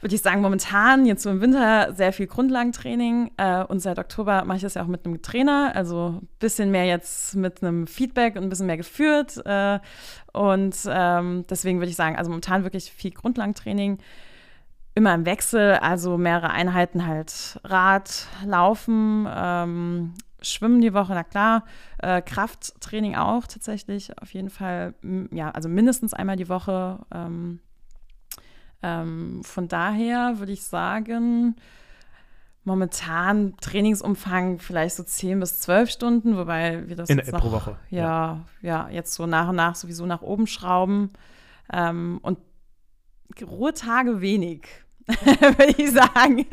würde 0.00 0.14
ich 0.14 0.22
sagen, 0.22 0.42
momentan 0.42 1.06
jetzt 1.06 1.22
so 1.22 1.30
im 1.30 1.40
Winter 1.40 1.94
sehr 1.94 2.12
viel 2.12 2.26
Grundlagentraining. 2.26 3.30
Äh, 3.38 3.64
und 3.64 3.80
seit 3.80 3.98
Oktober 3.98 4.44
mache 4.44 4.56
ich 4.56 4.62
das 4.62 4.74
ja 4.74 4.82
auch 4.82 4.88
mit 4.88 5.06
einem 5.06 5.22
Trainer, 5.22 5.72
also 5.74 6.20
ein 6.20 6.28
bisschen 6.38 6.70
mehr 6.70 6.84
jetzt 6.84 7.34
mit 7.34 7.62
einem 7.62 7.86
Feedback 7.86 8.36
und 8.36 8.42
ein 8.42 8.48
bisschen 8.48 8.66
mehr 8.66 8.76
geführt. 8.76 9.40
Äh, 9.46 9.78
und 10.32 10.76
ähm, 10.88 11.44
deswegen 11.48 11.78
würde 11.78 11.90
ich 11.90 11.96
sagen, 11.96 12.16
also 12.16 12.30
momentan 12.30 12.62
wirklich 12.62 12.92
viel 12.92 13.12
Grundlagentraining, 13.12 13.98
immer 14.94 15.14
im 15.14 15.26
Wechsel, 15.26 15.74
also 15.74 16.16
mehrere 16.18 16.50
Einheiten 16.50 17.06
halt 17.06 17.60
Rad, 17.64 18.26
Laufen, 18.44 19.26
ähm, 19.34 20.14
Schwimmen 20.42 20.80
die 20.80 20.94
Woche, 20.94 21.12
na 21.14 21.24
klar, 21.24 21.64
äh, 21.98 22.22
Krafttraining 22.22 23.14
auch 23.16 23.46
tatsächlich, 23.46 24.16
auf 24.20 24.32
jeden 24.32 24.50
Fall, 24.50 24.94
ja, 25.32 25.50
also 25.50 25.68
mindestens 25.68 26.14
einmal 26.14 26.36
die 26.36 26.48
Woche. 26.48 27.00
Ähm, 27.12 27.60
ähm, 28.82 29.42
von 29.44 29.68
daher 29.68 30.38
würde 30.38 30.52
ich 30.52 30.62
sagen, 30.62 31.56
momentan 32.64 33.56
Trainingsumfang 33.60 34.58
vielleicht 34.58 34.96
so 34.96 35.02
10 35.02 35.40
bis 35.40 35.60
12 35.60 35.90
Stunden, 35.90 36.36
wobei 36.36 36.88
wir 36.88 36.96
das 36.96 37.08
In, 37.08 37.18
jetzt 37.18 37.30
pro 37.30 37.46
noch, 37.46 37.52
Woche. 37.52 37.78
Ja, 37.90 38.44
ja, 38.60 38.88
jetzt 38.90 39.14
so 39.14 39.26
nach 39.26 39.48
und 39.48 39.56
nach 39.56 39.76
sowieso 39.76 40.04
nach 40.04 40.22
oben 40.22 40.46
schrauben. 40.46 41.10
Ähm, 41.72 42.18
und 42.22 42.38
Ruhetage 43.40 44.20
wenig. 44.20 44.66
würde 45.06 45.74
ich 45.76 45.92
sagen. 45.92 46.46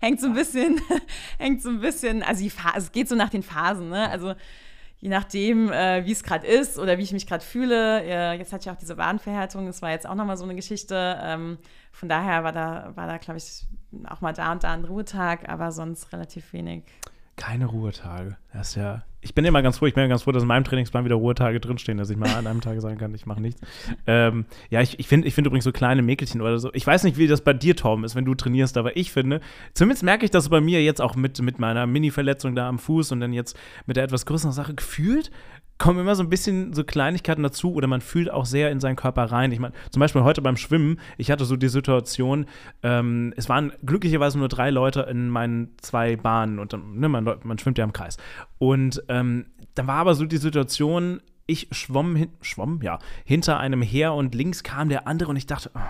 hängt 0.00 0.20
so 0.20 0.26
ein 0.26 0.34
bisschen, 0.34 0.80
hängt 1.38 1.62
so 1.62 1.68
ein 1.68 1.80
bisschen, 1.80 2.24
also 2.24 2.42
die 2.42 2.52
es 2.76 2.90
geht 2.90 3.08
so 3.08 3.14
nach 3.14 3.28
den 3.28 3.44
Phasen, 3.44 3.90
ne? 3.90 4.10
Also 4.10 4.34
je 5.00 5.08
nachdem, 5.08 5.72
äh, 5.72 6.04
wie 6.04 6.12
es 6.12 6.22
gerade 6.22 6.46
ist 6.46 6.78
oder 6.78 6.98
wie 6.98 7.02
ich 7.02 7.12
mich 7.12 7.26
gerade 7.26 7.44
fühle. 7.44 8.02
Äh, 8.02 8.38
jetzt 8.38 8.52
hatte 8.52 8.68
ich 8.68 8.70
auch 8.70 8.78
diese 8.78 8.98
Wadenverhärtung, 8.98 9.66
das 9.66 9.82
war 9.82 9.90
jetzt 9.90 10.06
auch 10.06 10.14
nochmal 10.14 10.36
so 10.36 10.44
eine 10.44 10.54
Geschichte. 10.54 11.18
Ähm, 11.22 11.58
von 11.92 12.08
daher 12.08 12.44
war 12.44 12.52
da, 12.52 12.92
war 12.94 13.06
da, 13.06 13.18
glaube 13.18 13.38
ich, 13.38 13.66
auch 14.06 14.20
mal 14.20 14.32
da 14.32 14.52
und 14.52 14.62
da 14.62 14.72
ein 14.72 14.84
Ruhetag, 14.84 15.48
aber 15.48 15.72
sonst 15.72 16.12
relativ 16.12 16.52
wenig. 16.52 16.84
Keine 17.36 17.66
Ruhetage. 17.66 18.36
Das 18.52 18.70
ist 18.70 18.74
ja. 18.76 19.02
Ich 19.22 19.34
bin 19.34 19.44
immer 19.44 19.62
ganz 19.62 19.78
froh, 19.78 19.86
ich 19.86 19.94
bin 19.94 20.02
ja 20.02 20.08
ganz 20.08 20.22
froh, 20.22 20.32
dass 20.32 20.42
in 20.42 20.48
meinem 20.48 20.64
Trainingsplan 20.64 21.04
wieder 21.04 21.16
Ruhetage 21.16 21.60
drinstehen, 21.60 21.98
dass 21.98 22.08
ich 22.08 22.16
mal 22.16 22.34
an 22.34 22.46
einem 22.46 22.62
Tag 22.62 22.80
sagen 22.80 22.96
kann, 22.96 23.14
ich 23.14 23.26
mache 23.26 23.42
nichts. 23.42 23.60
Ähm, 24.06 24.46
ja, 24.70 24.80
ich, 24.80 24.98
ich 24.98 25.08
finde 25.08 25.28
ich 25.28 25.34
find 25.34 25.46
übrigens 25.46 25.64
so 25.64 25.72
kleine 25.72 26.00
Mäkelchen 26.00 26.40
oder 26.40 26.58
so. 26.58 26.70
Ich 26.72 26.86
weiß 26.86 27.04
nicht, 27.04 27.18
wie 27.18 27.26
das 27.26 27.42
bei 27.42 27.52
dir, 27.52 27.76
Tom, 27.76 28.04
ist, 28.04 28.14
wenn 28.14 28.24
du 28.24 28.34
trainierst, 28.34 28.78
aber 28.78 28.96
ich 28.96 29.12
finde, 29.12 29.40
zumindest 29.74 30.04
merke 30.04 30.24
ich 30.24 30.30
das 30.30 30.48
bei 30.48 30.60
mir 30.60 30.82
jetzt 30.82 31.00
auch 31.02 31.16
mit, 31.16 31.40
mit 31.42 31.58
meiner 31.58 31.86
Mini-Verletzung 31.86 32.54
da 32.54 32.68
am 32.68 32.78
Fuß 32.78 33.12
und 33.12 33.20
dann 33.20 33.32
jetzt 33.34 33.58
mit 33.86 33.96
der 33.96 34.04
etwas 34.04 34.24
größeren 34.24 34.52
Sache 34.52 34.74
gefühlt, 34.74 35.30
kommen 35.80 35.98
immer 35.98 36.14
so 36.14 36.22
ein 36.22 36.28
bisschen 36.28 36.74
so 36.74 36.84
Kleinigkeiten 36.84 37.42
dazu 37.42 37.72
oder 37.72 37.88
man 37.88 38.02
fühlt 38.02 38.30
auch 38.30 38.44
sehr 38.44 38.70
in 38.70 38.80
seinen 38.80 38.96
Körper 38.96 39.24
rein. 39.24 39.50
Ich 39.50 39.58
meine, 39.58 39.74
zum 39.90 39.98
Beispiel 39.98 40.22
heute 40.22 40.42
beim 40.42 40.58
Schwimmen, 40.58 41.00
ich 41.16 41.30
hatte 41.30 41.46
so 41.46 41.56
die 41.56 41.70
Situation, 41.70 42.44
ähm, 42.82 43.32
es 43.36 43.48
waren 43.48 43.72
glücklicherweise 43.84 44.38
nur 44.38 44.48
drei 44.48 44.68
Leute 44.68 45.00
in 45.10 45.30
meinen 45.30 45.72
zwei 45.78 46.16
Bahnen 46.16 46.58
und 46.58 46.72
ne, 46.94 47.08
man, 47.08 47.24
man 47.24 47.58
schwimmt 47.58 47.78
ja 47.78 47.84
im 47.84 47.94
Kreis. 47.94 48.18
Und 48.58 49.02
ähm, 49.08 49.46
dann 49.74 49.86
war 49.86 49.96
aber 49.96 50.14
so 50.14 50.26
die 50.26 50.36
Situation, 50.36 51.22
ich 51.46 51.68
schwamm, 51.72 52.14
hin, 52.14 52.28
schwamm, 52.42 52.80
ja, 52.82 52.98
hinter 53.24 53.58
einem 53.58 53.80
her 53.80 54.12
und 54.12 54.34
links 54.34 54.62
kam 54.62 54.90
der 54.90 55.08
andere 55.08 55.30
und 55.30 55.36
ich 55.36 55.46
dachte, 55.46 55.70
oh, 55.74 55.80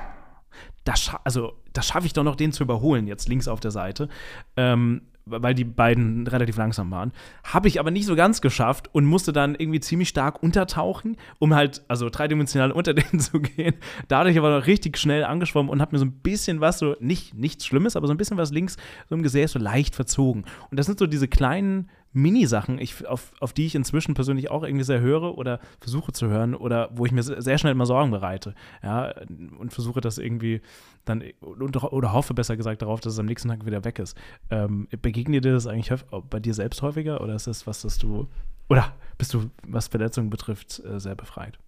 das, 0.84 1.10
also, 1.24 1.54
das 1.72 1.88
schaffe 1.88 2.06
ich 2.06 2.12
doch 2.12 2.22
noch, 2.22 2.36
den 2.36 2.52
zu 2.52 2.62
überholen, 2.62 3.08
jetzt 3.08 3.28
links 3.28 3.48
auf 3.48 3.58
der 3.58 3.72
Seite. 3.72 4.08
Ähm, 4.56 5.02
weil 5.26 5.54
die 5.54 5.64
beiden 5.64 6.26
relativ 6.26 6.56
langsam 6.56 6.90
waren. 6.90 7.12
Habe 7.44 7.68
ich 7.68 7.80
aber 7.80 7.90
nicht 7.90 8.06
so 8.06 8.16
ganz 8.16 8.40
geschafft 8.40 8.88
und 8.92 9.04
musste 9.04 9.32
dann 9.32 9.54
irgendwie 9.54 9.80
ziemlich 9.80 10.08
stark 10.08 10.42
untertauchen, 10.42 11.16
um 11.38 11.54
halt, 11.54 11.82
also 11.88 12.08
dreidimensional 12.10 12.72
unter 12.72 12.94
denen 12.94 13.20
zu 13.20 13.40
gehen. 13.40 13.74
Dadurch 14.08 14.38
aber 14.38 14.58
noch 14.58 14.66
richtig 14.66 14.98
schnell 14.98 15.24
angeschwommen 15.24 15.70
und 15.70 15.80
habe 15.80 15.94
mir 15.94 15.98
so 15.98 16.04
ein 16.04 16.20
bisschen 16.20 16.60
was, 16.60 16.78
so 16.78 16.96
nicht 17.00 17.34
nichts 17.34 17.66
Schlimmes, 17.66 17.96
aber 17.96 18.06
so 18.06 18.14
ein 18.14 18.18
bisschen 18.18 18.36
was 18.36 18.50
links 18.50 18.76
so 19.08 19.14
im 19.14 19.22
Gesäß 19.22 19.52
so 19.52 19.58
leicht 19.58 19.94
verzogen. 19.94 20.44
Und 20.70 20.78
das 20.78 20.86
sind 20.86 20.98
so 20.98 21.06
diese 21.06 21.28
kleinen 21.28 21.90
Mini-Sachen, 22.12 22.80
auf, 23.06 23.32
auf 23.40 23.52
die 23.52 23.66
ich 23.66 23.74
inzwischen 23.74 24.14
persönlich 24.14 24.50
auch 24.50 24.62
irgendwie 24.64 24.84
sehr 24.84 25.00
höre 25.00 25.38
oder 25.38 25.60
versuche 25.80 26.12
zu 26.12 26.26
hören 26.28 26.54
oder 26.54 26.90
wo 26.92 27.06
ich 27.06 27.12
mir 27.12 27.22
sehr 27.22 27.58
schnell 27.58 27.72
immer 27.72 27.86
Sorgen 27.86 28.10
bereite. 28.10 28.54
Ja, 28.82 29.14
und 29.58 29.72
versuche 29.72 30.00
das 30.00 30.18
irgendwie 30.18 30.60
dann 31.04 31.22
oder, 31.40 31.92
oder 31.92 32.12
hoffe 32.12 32.34
besser 32.34 32.56
gesagt 32.56 32.82
darauf, 32.82 33.00
dass 33.00 33.12
es 33.12 33.18
am 33.18 33.26
nächsten 33.26 33.48
Tag 33.48 33.64
wieder 33.64 33.84
weg 33.84 33.98
ist. 33.98 34.16
Ähm, 34.50 34.88
begegnet 35.02 35.44
dir 35.44 35.52
das 35.52 35.66
eigentlich 35.66 35.92
bei 36.28 36.40
dir 36.40 36.54
selbst 36.54 36.82
häufiger 36.82 37.20
oder 37.20 37.34
ist 37.34 37.46
das 37.46 37.66
was, 37.66 37.82
das 37.82 37.98
du 37.98 38.28
oder 38.68 38.94
bist 39.18 39.34
du, 39.34 39.50
was 39.66 39.88
Verletzungen 39.88 40.30
betrifft, 40.30 40.80
äh, 40.84 40.98
sehr 40.98 41.16
befreit? 41.16 41.58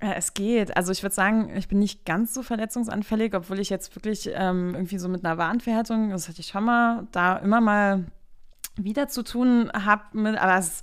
Äh, 0.00 0.14
es 0.16 0.34
geht. 0.34 0.76
Also 0.76 0.92
ich 0.92 1.02
würde 1.02 1.14
sagen, 1.14 1.54
ich 1.56 1.68
bin 1.68 1.78
nicht 1.78 2.04
ganz 2.04 2.34
so 2.34 2.42
verletzungsanfällig, 2.42 3.34
obwohl 3.34 3.58
ich 3.58 3.70
jetzt 3.70 3.94
wirklich 3.96 4.30
ähm, 4.32 4.74
irgendwie 4.74 4.98
so 4.98 5.08
mit 5.08 5.24
einer 5.24 5.38
Warnverhärtung, 5.38 6.10
das 6.10 6.28
hatte 6.28 6.40
ich 6.40 6.48
schon 6.48 6.64
mal, 6.64 7.06
da 7.12 7.36
immer 7.36 7.60
mal 7.60 8.04
wieder 8.76 9.08
zu 9.08 9.22
tun 9.22 9.70
habe, 9.72 10.04
aber 10.40 10.58
es, 10.58 10.82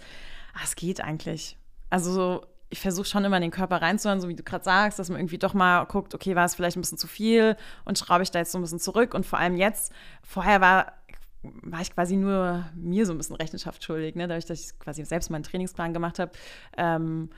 ah, 0.54 0.62
es 0.64 0.76
geht 0.76 1.02
eigentlich. 1.02 1.58
Also 1.90 2.12
so, 2.12 2.46
ich 2.70 2.82
versuche 2.82 3.06
schon 3.06 3.24
immer 3.24 3.38
in 3.38 3.44
den 3.44 3.52
Körper 3.52 3.82
reinzuhören, 3.82 4.20
so 4.20 4.28
wie 4.28 4.36
du 4.36 4.44
gerade 4.44 4.64
sagst, 4.64 5.00
dass 5.00 5.10
man 5.10 5.20
irgendwie 5.20 5.38
doch 5.38 5.54
mal 5.54 5.86
guckt, 5.86 6.14
okay, 6.14 6.36
war 6.36 6.46
es 6.46 6.56
vielleicht 6.56 6.78
ein 6.78 6.82
bisschen 6.82 6.98
zu 6.98 7.08
viel 7.08 7.56
und 7.86 7.98
schraube 7.98 8.24
ich 8.24 8.32
da 8.32 8.40
jetzt 8.40 8.52
so 8.52 8.58
ein 8.58 8.62
bisschen 8.62 8.80
zurück. 8.80 9.14
Und 9.14 9.26
vor 9.26 9.40
allem 9.40 9.56
jetzt, 9.56 9.94
vorher 10.22 10.60
war, 10.60 10.94
war 11.44 11.82
ich 11.82 11.94
quasi 11.94 12.18
nur 12.18 12.66
mir 12.76 13.06
so 13.06 13.14
ein 13.14 13.18
bisschen 13.18 13.38
Rechenschaft 13.38 13.84
schuldig, 13.84 14.16
ne? 14.16 14.28
dadurch, 14.28 14.46
dass 14.46 14.60
ich 14.60 14.80
quasi 14.80 15.06
selbst 15.06 15.30
meinen 15.30 15.44
Trainingsplan 15.44 15.94
gemacht 15.94 16.20
habe. 16.20 16.32
Ähm, 16.78 17.30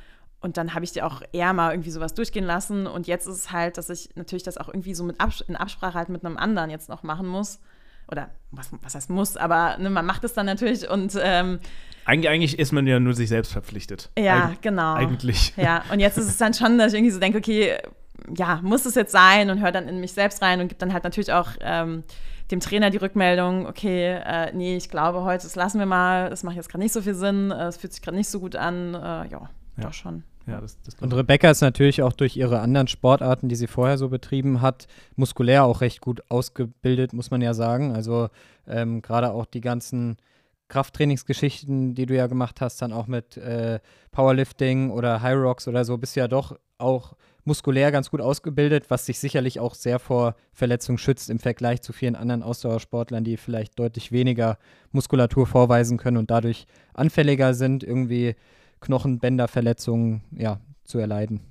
und 0.41 0.57
dann 0.57 0.73
habe 0.73 0.85
ich 0.85 0.93
dir 0.93 1.05
auch 1.05 1.21
eher 1.33 1.53
mal 1.53 1.73
irgendwie 1.73 1.91
sowas 1.91 2.13
durchgehen 2.13 2.45
lassen. 2.45 2.87
Und 2.87 3.07
jetzt 3.07 3.27
ist 3.27 3.35
es 3.35 3.51
halt, 3.51 3.77
dass 3.77 3.89
ich 3.89 4.15
natürlich 4.15 4.43
das 4.43 4.57
auch 4.57 4.69
irgendwie 4.69 4.95
so 4.95 5.03
mit 5.03 5.19
Abs 5.19 5.41
in 5.41 5.57
Absprache 5.57 5.95
halt 5.95 6.09
mit 6.09 6.25
einem 6.25 6.37
anderen 6.37 6.69
jetzt 6.69 6.89
noch 6.89 7.03
machen 7.03 7.27
muss 7.27 7.59
oder 8.11 8.29
was, 8.51 8.69
was 8.81 8.95
heißt 8.95 9.09
muss, 9.09 9.37
aber 9.37 9.77
ne, 9.77 9.89
man 9.89 10.05
macht 10.05 10.23
es 10.23 10.33
dann 10.33 10.45
natürlich 10.45 10.89
und 10.89 11.17
ähm, 11.21 11.59
eigentlich, 12.05 12.29
eigentlich 12.29 12.57
ist 12.57 12.71
man 12.71 12.87
ja 12.87 12.99
nur 12.99 13.13
sich 13.13 13.29
selbst 13.29 13.51
verpflichtet. 13.51 14.09
Ja, 14.17 14.49
Eig 14.49 14.61
genau. 14.61 14.95
Eigentlich. 14.95 15.53
Ja, 15.57 15.83
und 15.91 15.99
jetzt 15.99 16.17
ist 16.17 16.27
es 16.27 16.37
dann 16.37 16.53
schon, 16.53 16.77
dass 16.79 16.93
ich 16.93 16.97
irgendwie 16.97 17.13
so 17.13 17.19
denke, 17.19 17.37
okay, 17.37 17.77
ja, 18.35 18.59
muss 18.63 18.85
es 18.85 18.95
jetzt 18.95 19.11
sein 19.11 19.49
und 19.49 19.61
höre 19.61 19.71
dann 19.71 19.87
in 19.87 19.99
mich 19.99 20.13
selbst 20.13 20.41
rein 20.41 20.59
und 20.59 20.69
gebe 20.69 20.79
dann 20.79 20.93
halt 20.93 21.03
natürlich 21.03 21.31
auch 21.31 21.49
ähm, 21.61 22.03
dem 22.51 22.59
Trainer 22.59 22.89
die 22.89 22.97
Rückmeldung, 22.97 23.67
okay, 23.67 24.19
äh, 24.25 24.51
nee, 24.53 24.75
ich 24.75 24.89
glaube 24.89 25.23
heute, 25.23 25.43
das 25.43 25.55
lassen 25.55 25.79
wir 25.79 25.85
mal, 25.85 26.29
das 26.29 26.43
macht 26.43 26.55
jetzt 26.55 26.69
gerade 26.69 26.83
nicht 26.83 26.93
so 26.93 27.01
viel 27.01 27.13
Sinn, 27.13 27.51
äh, 27.51 27.67
es 27.67 27.77
fühlt 27.77 27.93
sich 27.93 28.01
gerade 28.01 28.17
nicht 28.17 28.29
so 28.29 28.39
gut 28.39 28.55
an, 28.55 28.95
äh, 28.95 28.97
ja, 28.97 29.27
ja, 29.29 29.49
doch 29.77 29.93
schon. 29.93 30.23
Ja, 30.49 30.61
das, 30.61 30.81
das 30.81 30.95
und 30.95 31.13
Rebecca 31.13 31.49
ist 31.49 31.61
natürlich 31.61 32.01
auch 32.01 32.13
durch 32.13 32.35
ihre 32.37 32.59
anderen 32.59 32.87
Sportarten, 32.87 33.49
die 33.49 33.55
sie 33.55 33.67
vorher 33.67 33.97
so 33.97 34.09
betrieben 34.09 34.61
hat, 34.61 34.87
muskulär 35.15 35.63
auch 35.63 35.81
recht 35.81 36.01
gut 36.01 36.23
ausgebildet, 36.29 37.13
muss 37.13 37.31
man 37.31 37.41
ja 37.41 37.53
sagen. 37.53 37.93
Also 37.93 38.29
ähm, 38.67 39.01
gerade 39.01 39.31
auch 39.31 39.45
die 39.45 39.61
ganzen 39.61 40.17
Krafttrainingsgeschichten, 40.69 41.95
die 41.95 42.05
du 42.05 42.15
ja 42.15 42.27
gemacht 42.27 42.61
hast, 42.61 42.81
dann 42.81 42.93
auch 42.93 43.07
mit 43.07 43.37
äh, 43.37 43.79
Powerlifting 44.11 44.91
oder 44.91 45.21
High 45.21 45.37
Rocks 45.37 45.67
oder 45.67 45.83
so, 45.83 45.97
bist 45.97 46.15
ja 46.15 46.27
doch 46.27 46.57
auch 46.77 47.15
muskulär 47.43 47.91
ganz 47.91 48.11
gut 48.11 48.21
ausgebildet, 48.21 48.89
was 48.89 49.05
sich 49.05 49.19
sicherlich 49.19 49.59
auch 49.59 49.73
sehr 49.73 49.99
vor 49.99 50.35
Verletzungen 50.53 50.97
schützt 50.97 51.29
im 51.29 51.39
Vergleich 51.39 51.81
zu 51.81 51.93
vielen 51.93 52.15
anderen 52.15 52.43
Ausdauersportlern, 52.43 53.23
die 53.23 53.37
vielleicht 53.37 53.79
deutlich 53.79 54.11
weniger 54.11 54.57
Muskulatur 54.91 55.47
vorweisen 55.47 55.97
können 55.97 56.17
und 56.17 56.29
dadurch 56.29 56.67
anfälliger 56.93 57.53
sind, 57.53 57.83
irgendwie 57.83 58.35
Knochenbänderverletzungen 58.81 60.21
ja, 60.31 60.59
zu 60.83 60.99
erleiden. 60.99 61.41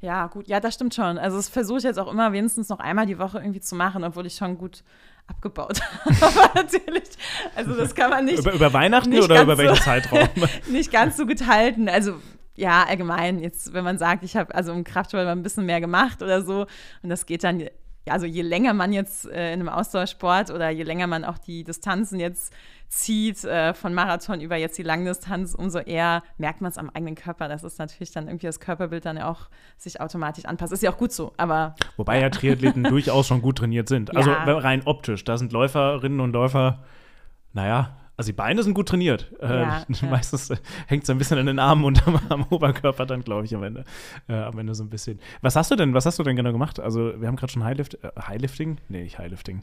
Ja, 0.00 0.28
gut, 0.28 0.46
ja, 0.46 0.60
das 0.60 0.74
stimmt 0.74 0.94
schon. 0.94 1.18
Also 1.18 1.36
das 1.36 1.48
versuche 1.48 1.78
ich 1.78 1.84
jetzt 1.84 1.98
auch 1.98 2.10
immer 2.10 2.32
wenigstens 2.32 2.68
noch 2.68 2.78
einmal 2.78 3.06
die 3.06 3.18
Woche 3.18 3.38
irgendwie 3.38 3.60
zu 3.60 3.74
machen, 3.74 4.04
obwohl 4.04 4.26
ich 4.26 4.36
schon 4.36 4.56
gut 4.56 4.84
abgebaut 5.26 5.80
habe. 6.04 6.50
natürlich. 6.54 7.08
Also 7.56 7.74
das 7.74 7.94
kann 7.94 8.10
man 8.10 8.24
nicht. 8.24 8.38
Über, 8.38 8.52
über 8.52 8.72
Weihnachten 8.72 9.18
oder 9.18 9.42
über 9.42 9.58
welchen 9.58 9.74
so, 9.74 9.82
Zeitraum? 9.82 10.28
nicht 10.70 10.92
ganz 10.92 11.16
so 11.16 11.26
gut 11.26 11.46
halten. 11.46 11.88
Also 11.88 12.14
ja, 12.54 12.84
allgemein, 12.84 13.40
jetzt, 13.40 13.72
wenn 13.72 13.84
man 13.84 13.98
sagt, 13.98 14.24
ich 14.24 14.36
habe 14.36 14.54
also 14.54 14.72
im 14.72 14.84
Kraftsport 14.84 15.24
mal 15.24 15.32
ein 15.32 15.42
bisschen 15.42 15.66
mehr 15.66 15.80
gemacht 15.80 16.22
oder 16.22 16.42
so, 16.42 16.66
und 17.02 17.08
das 17.08 17.26
geht 17.26 17.44
dann 17.44 17.62
also 18.10 18.26
je 18.26 18.42
länger 18.42 18.74
man 18.74 18.92
jetzt 18.92 19.26
äh, 19.26 19.52
in 19.52 19.60
einem 19.60 19.68
Ausdauersport 19.68 20.50
oder 20.50 20.70
je 20.70 20.82
länger 20.82 21.06
man 21.06 21.24
auch 21.24 21.38
die 21.38 21.64
Distanzen 21.64 22.20
jetzt 22.20 22.52
zieht, 22.88 23.44
äh, 23.44 23.74
von 23.74 23.92
Marathon 23.94 24.40
über 24.40 24.56
jetzt 24.56 24.78
die 24.78 24.82
Langdistanz, 24.82 25.54
umso 25.54 25.78
eher 25.78 26.22
merkt 26.38 26.60
man 26.60 26.70
es 26.70 26.78
am 26.78 26.90
eigenen 26.90 27.14
Körper. 27.14 27.48
Das 27.48 27.62
ist 27.62 27.78
natürlich 27.78 28.12
dann 28.12 28.28
irgendwie 28.28 28.46
das 28.46 28.60
Körperbild 28.60 29.04
dann 29.04 29.18
auch 29.18 29.48
sich 29.76 30.00
automatisch 30.00 30.46
anpasst. 30.46 30.72
Ist 30.72 30.82
ja 30.82 30.90
auch 30.90 30.96
gut 30.96 31.12
so, 31.12 31.32
aber. 31.36 31.74
Wobei 31.96 32.20
ja 32.20 32.30
Triathleten 32.30 32.82
durchaus 32.88 33.26
schon 33.26 33.42
gut 33.42 33.58
trainiert 33.58 33.88
sind. 33.88 34.16
Also 34.16 34.30
ja. 34.30 34.58
rein 34.58 34.82
optisch. 34.86 35.24
Da 35.24 35.36
sind 35.36 35.52
Läuferinnen 35.52 36.20
und 36.20 36.32
Läufer, 36.32 36.82
naja, 37.52 37.96
also 38.18 38.28
die 38.28 38.34
Beine 38.34 38.62
sind 38.62 38.74
gut 38.74 38.88
trainiert. 38.88 39.32
Äh, 39.40 39.60
ja, 39.62 39.86
Meistens 40.10 40.50
äh, 40.50 40.56
hängt 40.86 41.04
es 41.04 41.10
ein 41.10 41.16
bisschen 41.18 41.38
an 41.38 41.46
den 41.46 41.58
Armen 41.58 41.84
und 41.84 42.06
am, 42.06 42.20
am 42.28 42.42
Oberkörper 42.50 43.06
dann, 43.06 43.22
glaube 43.22 43.46
ich, 43.46 43.54
am 43.54 43.62
Ende. 43.62 43.84
Äh, 44.28 44.34
am 44.34 44.58
Ende 44.58 44.74
so 44.74 44.82
ein 44.84 44.90
bisschen. 44.90 45.20
Was 45.40 45.56
hast 45.56 45.70
du 45.70 45.76
denn, 45.76 45.94
was 45.94 46.04
hast 46.04 46.18
du 46.18 46.24
denn 46.24 46.36
genau 46.36 46.52
gemacht? 46.52 46.80
Also, 46.80 47.18
wir 47.20 47.26
haben 47.28 47.36
gerade 47.36 47.52
schon 47.52 47.64
Highlift, 47.64 47.94
äh, 48.04 48.10
Highlifting? 48.20 48.78
Nee, 48.88 49.04
nicht 49.04 49.18
Highlifting. 49.18 49.62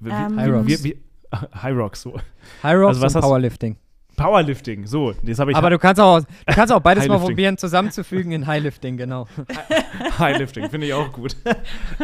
Wie, 0.00 0.10
ähm, 0.10 0.66
wie, 0.66 0.84
wie, 0.84 1.02
High 1.62 1.74
Rocks 1.76 2.02
so. 2.02 2.20
High 2.62 2.76
Rocks 2.76 2.88
Also 2.88 3.02
was 3.02 3.14
und 3.14 3.18
hast- 3.22 3.24
Powerlifting. 3.28 3.76
Powerlifting, 4.22 4.86
so, 4.86 5.12
das 5.22 5.38
habe 5.38 5.50
ich 5.50 5.56
Aber 5.56 5.70
du 5.70 5.78
kannst 5.78 6.00
auch, 6.00 6.20
du 6.20 6.54
kannst 6.54 6.72
auch 6.72 6.80
beides 6.80 7.08
mal 7.08 7.18
probieren, 7.18 7.58
zusammenzufügen 7.58 8.32
in 8.32 8.46
Highlifting, 8.46 8.96
genau. 8.96 9.26
Highlifting, 10.18 10.70
finde 10.70 10.86
ich 10.86 10.94
auch 10.94 11.12
gut. 11.12 11.36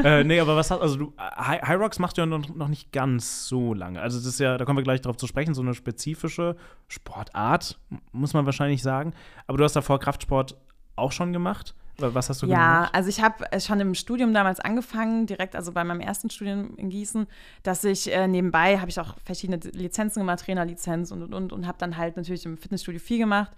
äh, 0.03 0.25
nee, 0.25 0.41
aber 0.41 0.57
was 0.57 0.71
hast 0.71 0.81
also 0.81 0.97
du 0.97 1.13
High, 1.19 1.63
High 1.63 1.79
Rocks 1.79 1.99
machst 1.99 2.17
du 2.17 2.23
ja 2.23 2.27
noch, 2.27 2.49
noch 2.55 2.69
nicht 2.69 2.93
ganz 2.93 3.47
so 3.49 3.75
lange. 3.75 4.01
Also 4.01 4.19
das 4.19 4.27
ist 4.27 4.41
ja, 4.41 4.59
da 4.59 4.65
kommen 4.65 4.79
wir 4.79 4.85
gleich 4.85 5.01
drauf 5.01 5.17
zu 5.17 5.27
sprechen, 5.27 5.55
so 5.55 5.63
eine 5.63 5.75
spezifische 5.75 6.57
Sportart, 6.89 7.79
muss 8.13 8.35
man 8.35 8.47
wahrscheinlich 8.47 8.83
sagen. 8.83 9.13
Aber 9.47 9.59
du 9.59 9.65
hast 9.65 9.77
davor 9.77 10.01
Kraftsport 10.01 10.57
auch 10.99 11.13
schon 11.13 11.33
gemacht. 11.33 11.75
Wa- 11.99 12.11
Was 12.15 12.29
hast 12.29 12.43
du 12.43 12.47
Ja, 12.47 12.77
gemacht? 12.77 12.95
also 12.95 13.09
ich 13.09 13.21
habe 13.21 13.51
äh, 13.51 13.61
schon 13.61 13.81
im 13.81 13.95
Studium 13.95 14.33
damals 14.33 14.61
angefangen, 14.61 15.27
direkt 15.27 15.57
also 15.57 15.73
bei 15.73 15.83
meinem 15.83 16.01
ersten 16.01 16.31
Studium 16.31 16.77
in 16.77 16.91
Gießen, 16.91 17.27
dass 17.65 17.83
ich 17.83 18.13
äh, 18.13 18.29
nebenbei 18.29 18.79
habe 18.79 18.89
ich 18.91 19.01
auch 19.01 19.15
verschiedene 19.25 19.59
Lizenzen 19.73 20.21
gemacht, 20.21 20.41
Trainerlizenz 20.45 21.11
und 21.11 21.23
und 21.25 21.35
und 21.35 21.53
und 21.53 21.67
habe 21.67 21.79
dann 21.79 21.97
halt 21.97 22.17
natürlich 22.17 22.45
im 22.47 22.57
Fitnessstudio 22.57 23.01
viel 23.01 23.19
gemacht 23.19 23.51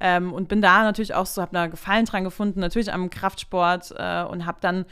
ähm, 0.00 0.32
und 0.32 0.48
bin 0.48 0.62
da 0.62 0.82
natürlich 0.84 1.14
auch 1.14 1.26
so, 1.26 1.42
habe 1.42 1.52
da 1.52 1.66
Gefallen 1.66 2.04
dran 2.04 2.22
gefunden, 2.24 2.60
natürlich 2.60 2.92
am 2.92 3.10
Kraftsport 3.10 3.92
äh, 3.96 4.22
und 4.24 4.46
habe 4.46 4.58
dann 4.60 4.84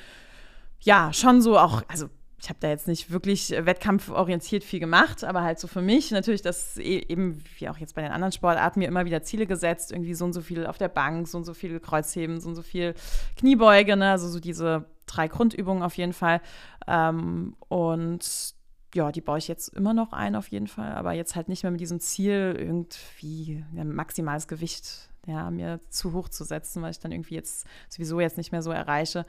ja 0.81 1.13
schon 1.13 1.41
so 1.41 1.59
auch, 1.59 1.83
also 1.89 2.09
ich 2.47 2.51
habe 2.51 2.61
da 2.61 2.69
jetzt 2.69 2.87
nicht 2.87 3.11
wirklich 3.11 3.53
äh, 3.53 3.67
wettkampforientiert 3.67 4.63
viel 4.63 4.79
gemacht, 4.79 5.25
aber 5.25 5.43
halt 5.43 5.59
so 5.59 5.67
für 5.67 5.83
mich 5.83 6.13
natürlich 6.13 6.43
das 6.43 6.77
e 6.77 7.01
eben, 7.09 7.43
wie 7.59 7.69
auch 7.69 7.77
jetzt 7.79 7.97
bei 7.97 8.03
den 8.03 8.13
anderen 8.13 8.31
Sportarten, 8.31 8.79
mir 8.79 8.87
immer 8.87 9.05
wieder 9.05 9.25
Ziele 9.25 9.49
gesetzt, 9.49 9.91
irgendwie 9.91 10.15
so 10.15 10.27
und 10.27 10.33
so 10.33 10.41
viel 10.41 10.65
auf 10.65 10.79
der 10.79 10.87
Bank, 10.87 11.27
so 11.27 11.39
und 11.39 11.45
so 11.45 11.55
viel 11.55 11.81
Kreuzheben, 11.81 12.39
so 12.39 12.49
und 12.49 12.55
so 12.55 12.63
viel 12.63 12.95
Kniebeuge, 13.37 13.97
ne? 13.97 14.13
also 14.13 14.29
so 14.29 14.39
diese 14.39 14.85
drei 15.07 15.27
Grundübungen 15.27 15.83
auf 15.83 15.97
jeden 15.97 16.13
Fall. 16.13 16.41
Ähm, 16.87 17.57
und 17.67 18.55
ja, 18.95 19.11
die 19.11 19.23
baue 19.23 19.39
ich 19.39 19.49
jetzt 19.49 19.75
immer 19.75 19.93
noch 19.93 20.13
ein 20.13 20.37
auf 20.37 20.47
jeden 20.47 20.69
Fall, 20.69 20.93
aber 20.93 21.15
jetzt 21.15 21.35
halt 21.35 21.49
nicht 21.49 21.65
mehr 21.65 21.73
mit 21.73 21.81
diesem 21.81 21.99
Ziel, 21.99 22.55
irgendwie 22.57 23.65
ein 23.77 23.93
maximales 23.93 24.47
Gewicht 24.47 25.11
ja, 25.27 25.51
mir 25.51 25.81
zu 25.91 26.13
hoch 26.13 26.29
zu 26.29 26.45
setzen, 26.45 26.81
weil 26.81 26.93
ich 26.93 27.01
dann 27.01 27.11
irgendwie 27.11 27.35
jetzt 27.35 27.67
sowieso 27.89 28.21
jetzt 28.21 28.37
nicht 28.37 28.53
mehr 28.53 28.63
so 28.63 28.71
erreiche. 28.71 29.27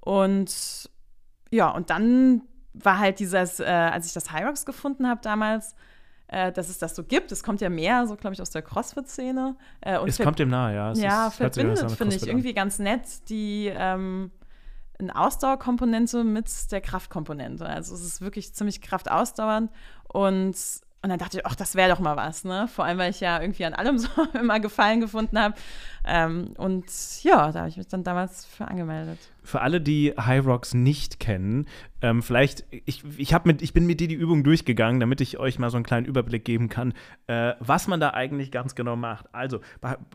Und 0.00 0.88
ja, 1.50 1.68
und 1.68 1.90
dann 1.90 2.40
war 2.74 2.98
halt 2.98 3.18
dieses, 3.20 3.60
äh, 3.60 3.64
als 3.64 4.06
ich 4.06 4.12
das 4.12 4.32
Hyrox 4.32 4.66
gefunden 4.66 5.08
habe 5.08 5.20
damals, 5.22 5.74
äh, 6.28 6.50
dass 6.52 6.68
es 6.68 6.78
das 6.78 6.94
so 6.96 7.04
gibt. 7.04 7.32
Es 7.32 7.42
kommt 7.42 7.60
ja 7.60 7.70
mehr, 7.70 8.06
so 8.06 8.16
glaube 8.16 8.34
ich, 8.34 8.42
aus 8.42 8.50
der 8.50 8.62
CrossFit-Szene. 8.62 9.56
Äh, 9.80 9.98
und 9.98 10.08
Es 10.08 10.18
kommt 10.18 10.38
dem 10.38 10.48
nahe, 10.48 10.74
ja. 10.74 10.90
Es 10.92 11.00
ja, 11.00 11.28
ist- 11.28 11.36
verbindet, 11.36 11.90
finde 11.92 12.16
ich, 12.16 12.26
irgendwie 12.26 12.54
ganz 12.54 12.78
nett 12.78 13.28
die 13.28 13.72
ähm, 13.74 14.30
eine 14.98 15.14
Ausdauerkomponente 15.16 16.24
mit 16.24 16.48
der 16.72 16.80
Kraftkomponente. 16.80 17.66
Also 17.66 17.94
es 17.94 18.02
ist 18.04 18.20
wirklich 18.20 18.54
ziemlich 18.54 18.80
kraftausdauernd 18.80 19.70
und 20.12 20.56
und 21.02 21.10
dann 21.10 21.18
dachte 21.18 21.36
ich, 21.36 21.44
ach, 21.44 21.54
das 21.54 21.74
wäre 21.74 21.90
doch 21.90 21.98
mal 22.00 22.16
was, 22.16 22.44
ne? 22.44 22.66
Vor 22.66 22.86
allem, 22.86 22.96
weil 22.96 23.10
ich 23.10 23.20
ja 23.20 23.38
irgendwie 23.38 23.66
an 23.66 23.74
allem 23.74 23.98
so 23.98 24.08
immer 24.32 24.58
Gefallen 24.58 25.02
gefunden 25.02 25.38
habe. 25.38 25.54
Ähm, 26.06 26.54
und 26.56 26.86
ja, 27.22 27.52
da 27.52 27.58
habe 27.60 27.68
ich 27.68 27.76
mich 27.76 27.88
dann 27.88 28.04
damals 28.04 28.46
für 28.46 28.66
angemeldet. 28.66 29.18
Für 29.44 29.60
alle, 29.60 29.80
die 29.80 30.14
High 30.18 30.44
Rocks 30.44 30.74
nicht 30.74 31.20
kennen, 31.20 31.66
ähm, 32.02 32.22
vielleicht, 32.22 32.64
ich, 32.70 33.02
ich, 33.16 33.34
mit, 33.44 33.62
ich 33.62 33.72
bin 33.72 33.86
mit 33.86 34.00
dir 34.00 34.08
die 34.08 34.14
Übung 34.14 34.42
durchgegangen, 34.42 35.00
damit 35.00 35.20
ich 35.20 35.38
euch 35.38 35.58
mal 35.58 35.70
so 35.70 35.76
einen 35.76 35.84
kleinen 35.84 36.06
Überblick 36.06 36.44
geben 36.44 36.68
kann, 36.68 36.92
äh, 37.28 37.52
was 37.60 37.86
man 37.86 38.00
da 38.00 38.10
eigentlich 38.10 38.50
ganz 38.50 38.74
genau 38.74 38.96
macht. 38.96 39.26
Also, 39.32 39.60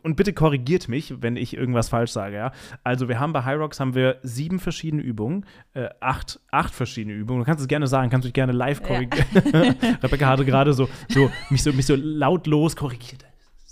und 0.03 0.15
bitte 0.15 0.33
korrigiert 0.33 0.87
mich, 0.87 1.21
wenn 1.21 1.35
ich 1.35 1.55
irgendwas 1.55 1.89
falsch 1.89 2.11
sage, 2.11 2.35
ja. 2.35 2.51
Also, 2.83 3.07
wir 3.07 3.19
haben 3.19 3.33
bei 3.33 3.43
High 3.43 3.59
Rocks 3.59 3.79
haben 3.79 3.95
wir 3.95 4.17
sieben 4.23 4.59
verschiedene 4.59 5.01
Übungen, 5.01 5.45
äh, 5.73 5.89
acht, 5.99 6.39
acht 6.51 6.73
verschiedene 6.73 7.15
Übungen. 7.15 7.41
Du 7.41 7.45
kannst 7.45 7.61
es 7.61 7.67
gerne 7.67 7.87
sagen, 7.87 8.09
kannst 8.09 8.25
dich 8.25 8.33
gerne 8.33 8.51
live 8.51 8.81
Ja. 8.81 8.87
korrigieren. 8.87 9.27
Rebecca 10.03 10.27
hatte 10.27 10.45
gerade 10.45 10.73
so, 10.73 10.89
so, 11.07 11.29
mich 11.49 11.63
so, 11.63 11.71
mich 11.73 11.85
so 11.85 11.95
lautlos 11.95 12.75
korrigiert. 12.75 13.25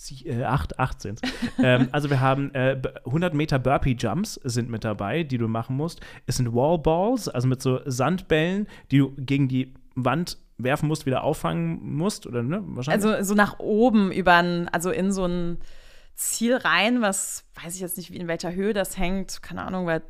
Sie, 0.07 0.25
äh, 0.27 0.43
acht, 0.43 0.79
acht 0.79 1.01
sind 1.01 1.21
ähm, 1.61 1.89
Also 1.91 2.09
wir 2.09 2.19
haben 2.21 2.53
äh, 2.55 2.77
b- 2.81 2.89
100 3.05 3.33
Meter 3.33 3.59
Burpee-Jumps 3.59 4.35
sind 4.43 4.69
mit 4.69 4.83
dabei, 4.83 5.23
die 5.23 5.37
du 5.37 5.47
machen 5.47 5.75
musst. 5.75 6.01
Es 6.25 6.37
sind 6.37 6.53
Wallballs, 6.53 7.27
also 7.29 7.47
mit 7.47 7.61
so 7.61 7.79
Sandbällen, 7.85 8.67
die 8.91 8.97
du 8.99 9.13
gegen 9.17 9.47
die 9.47 9.73
Wand 9.95 10.37
werfen 10.57 10.87
musst, 10.87 11.05
wieder 11.05 11.23
auffangen 11.23 11.95
musst, 11.95 12.25
oder 12.25 12.41
ne? 12.41 12.63
Wahrscheinlich. 12.65 13.05
Also 13.05 13.23
so 13.23 13.35
nach 13.35 13.59
oben 13.59 14.11
über 14.11 14.35
ein, 14.35 14.67
also 14.69 14.89
in 14.89 15.11
so 15.11 15.25
ein 15.25 15.57
Ziel 16.15 16.55
rein, 16.55 17.01
was 17.01 17.45
weiß 17.63 17.75
ich 17.75 17.81
jetzt 17.81 17.97
nicht, 17.97 18.11
wie 18.11 18.17
in 18.17 18.27
welcher 18.27 18.53
Höhe 18.53 18.73
das 18.73 18.97
hängt, 18.97 19.43
keine 19.43 19.63
Ahnung, 19.63 19.85
bei 19.85 20.01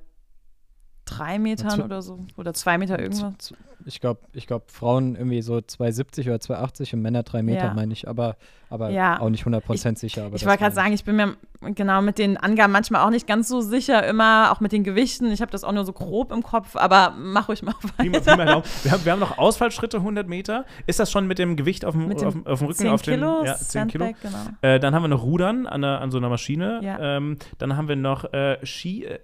drei 1.05 1.39
Metern 1.39 1.81
oder 1.81 2.01
so. 2.01 2.25
Oder 2.37 2.53
zwei 2.53 2.77
Meter 2.77 2.99
irgendwas. 2.99 3.53
Ich 3.85 4.01
glaube, 4.01 4.21
ich 4.33 4.47
glaub, 4.47 4.71
Frauen 4.71 5.15
irgendwie 5.15 5.41
so 5.41 5.55
2,70 5.55 6.21
oder 6.27 6.35
2,80 6.35 6.95
und 6.95 7.01
Männer 7.01 7.23
3 7.23 7.43
Meter, 7.43 7.65
Ja. 7.67 7.73
meine 7.73 7.93
ich. 7.93 8.07
Aber, 8.09 8.35
aber 8.69 8.89
Ja. 8.89 9.19
auch 9.19 9.29
nicht 9.29 9.45
100% 9.45 9.97
sicher. 9.97 10.25
Aber 10.25 10.35
Ich 10.35 10.45
wollte 10.45 10.59
gerade 10.59 10.75
sagen, 10.75 10.93
ich 10.93 11.03
bin 11.03 11.15
mir 11.15 11.37
genau 11.73 12.01
mit 12.01 12.19
den 12.19 12.37
Angaben 12.37 12.71
manchmal 12.71 13.01
auch 13.05 13.09
nicht 13.09 13.25
ganz 13.27 13.47
so 13.47 13.61
sicher, 13.61 14.05
immer 14.05 14.51
auch 14.51 14.59
mit 14.59 14.71
den 14.71 14.83
Gewichten. 14.83 15.31
Ich 15.31 15.41
habe 15.41 15.51
das 15.51 15.63
auch 15.63 15.71
nur 15.71 15.85
so 15.85 15.93
grob 15.93 16.31
im 16.31 16.43
Kopf, 16.43 16.75
aber 16.75 17.13
mach 17.17 17.49
ruhig 17.49 17.63
mal 17.63 17.73
weiter. 17.97 18.03
Pi 18.03 18.09
mal 18.09 18.45
Daumen. 18.45 18.63
wir, 18.83 18.91
haben, 18.91 19.05
wir 19.05 19.11
haben 19.11 19.19
noch 19.19 19.37
Ausfallschritte 19.37 19.97
100 19.97 20.27
Meter. 20.27 20.65
Ist 20.85 20.99
das 20.99 21.11
schon 21.11 21.25
mit 21.27 21.39
dem 21.39 21.55
Gewicht 21.55 21.83
auf 21.85 21.93
dem, 21.95 22.07
Mit 22.07 22.21
dem 22.21 22.27
auf, 22.27 22.33
dem- 22.33 22.45
auf 22.47 22.59
dem 22.59 22.67
Rücken? 22.67 22.77
10 22.79 22.89
auf 22.89 23.01
den, 23.01 23.13
Kilo, 23.15 23.43
ja, 23.45 23.55
10 23.55 23.87
Kilo. 23.87 24.05
Genau. 24.21 24.37
Äh, 24.61 24.79
dann 24.79 24.93
haben 24.93 25.03
wir 25.03 25.07
noch 25.07 25.23
Rudern 25.23 25.65
an, 25.65 25.81
der, 25.81 25.99
an 26.01 26.11
so 26.11 26.17
einer 26.19 26.29
Maschine. 26.29 26.79
Ja. 26.83 27.17
Ähm, 27.17 27.37
dann 27.57 27.75
haben 27.75 27.87
wir 27.87 27.95
noch 27.95 28.31
äh, 28.33 28.57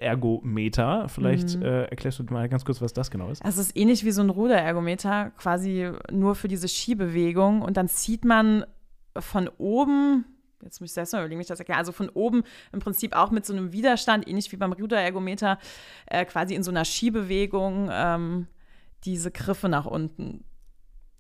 Ski-Ergometer. 0.08 1.08
Vielleicht 1.10 1.56
Mhm. 1.58 1.64
äh, 1.64 1.84
erklärst 1.86 2.20
du 2.20 2.24
mal 2.30 2.48
ganz 2.50 2.66
kurz, 2.66 2.82
was 2.82 2.94
das 2.94 3.12
genau 3.12 3.30
ist. 3.30 3.44
Also 3.44 3.62
es 3.62 3.68
ist 3.68 3.78
ähnlich 3.78 4.04
wie 4.06 4.12
so 4.12 4.22
ein 4.22 4.30
Ruderergometer, 4.30 5.32
quasi 5.38 5.92
nur 6.12 6.36
für 6.36 6.48
diese 6.48 6.68
Skibewegung. 6.68 7.62
Und 7.62 7.78
dann 7.78 7.88
zieht 7.88 8.26
man 8.26 8.66
von 9.20 9.50
oben, 9.58 10.26
jetzt 10.64 10.80
muss 10.82 10.90
ich 10.90 10.94
selbst 10.94 11.14
mal 11.14 11.20
überlegen, 11.20 11.40
wie 11.40 11.44
ich 11.44 11.48
das 11.48 11.60
erkläre, 11.60 11.80
also 11.80 11.92
von 11.92 12.10
oben 12.10 12.44
im 12.72 12.80
Prinzip 12.80 13.16
auch 13.16 13.32
mit 13.32 13.46
so 13.46 13.54
einem 13.54 13.72
Widerstand, 13.72 14.28
ähnlich 14.28 14.52
wie 14.52 14.58
beim 14.58 14.74
Ruderergometer, 14.74 15.60
äh, 16.06 16.26
quasi 16.26 16.56
in 16.56 16.64
so 16.64 16.72
einer 16.72 16.86
Skibewegung 16.86 17.90
ähm, 17.92 18.48
diese 19.04 19.32
Griffe 19.32 19.70
nach 19.70 19.86
unten. 19.86 20.46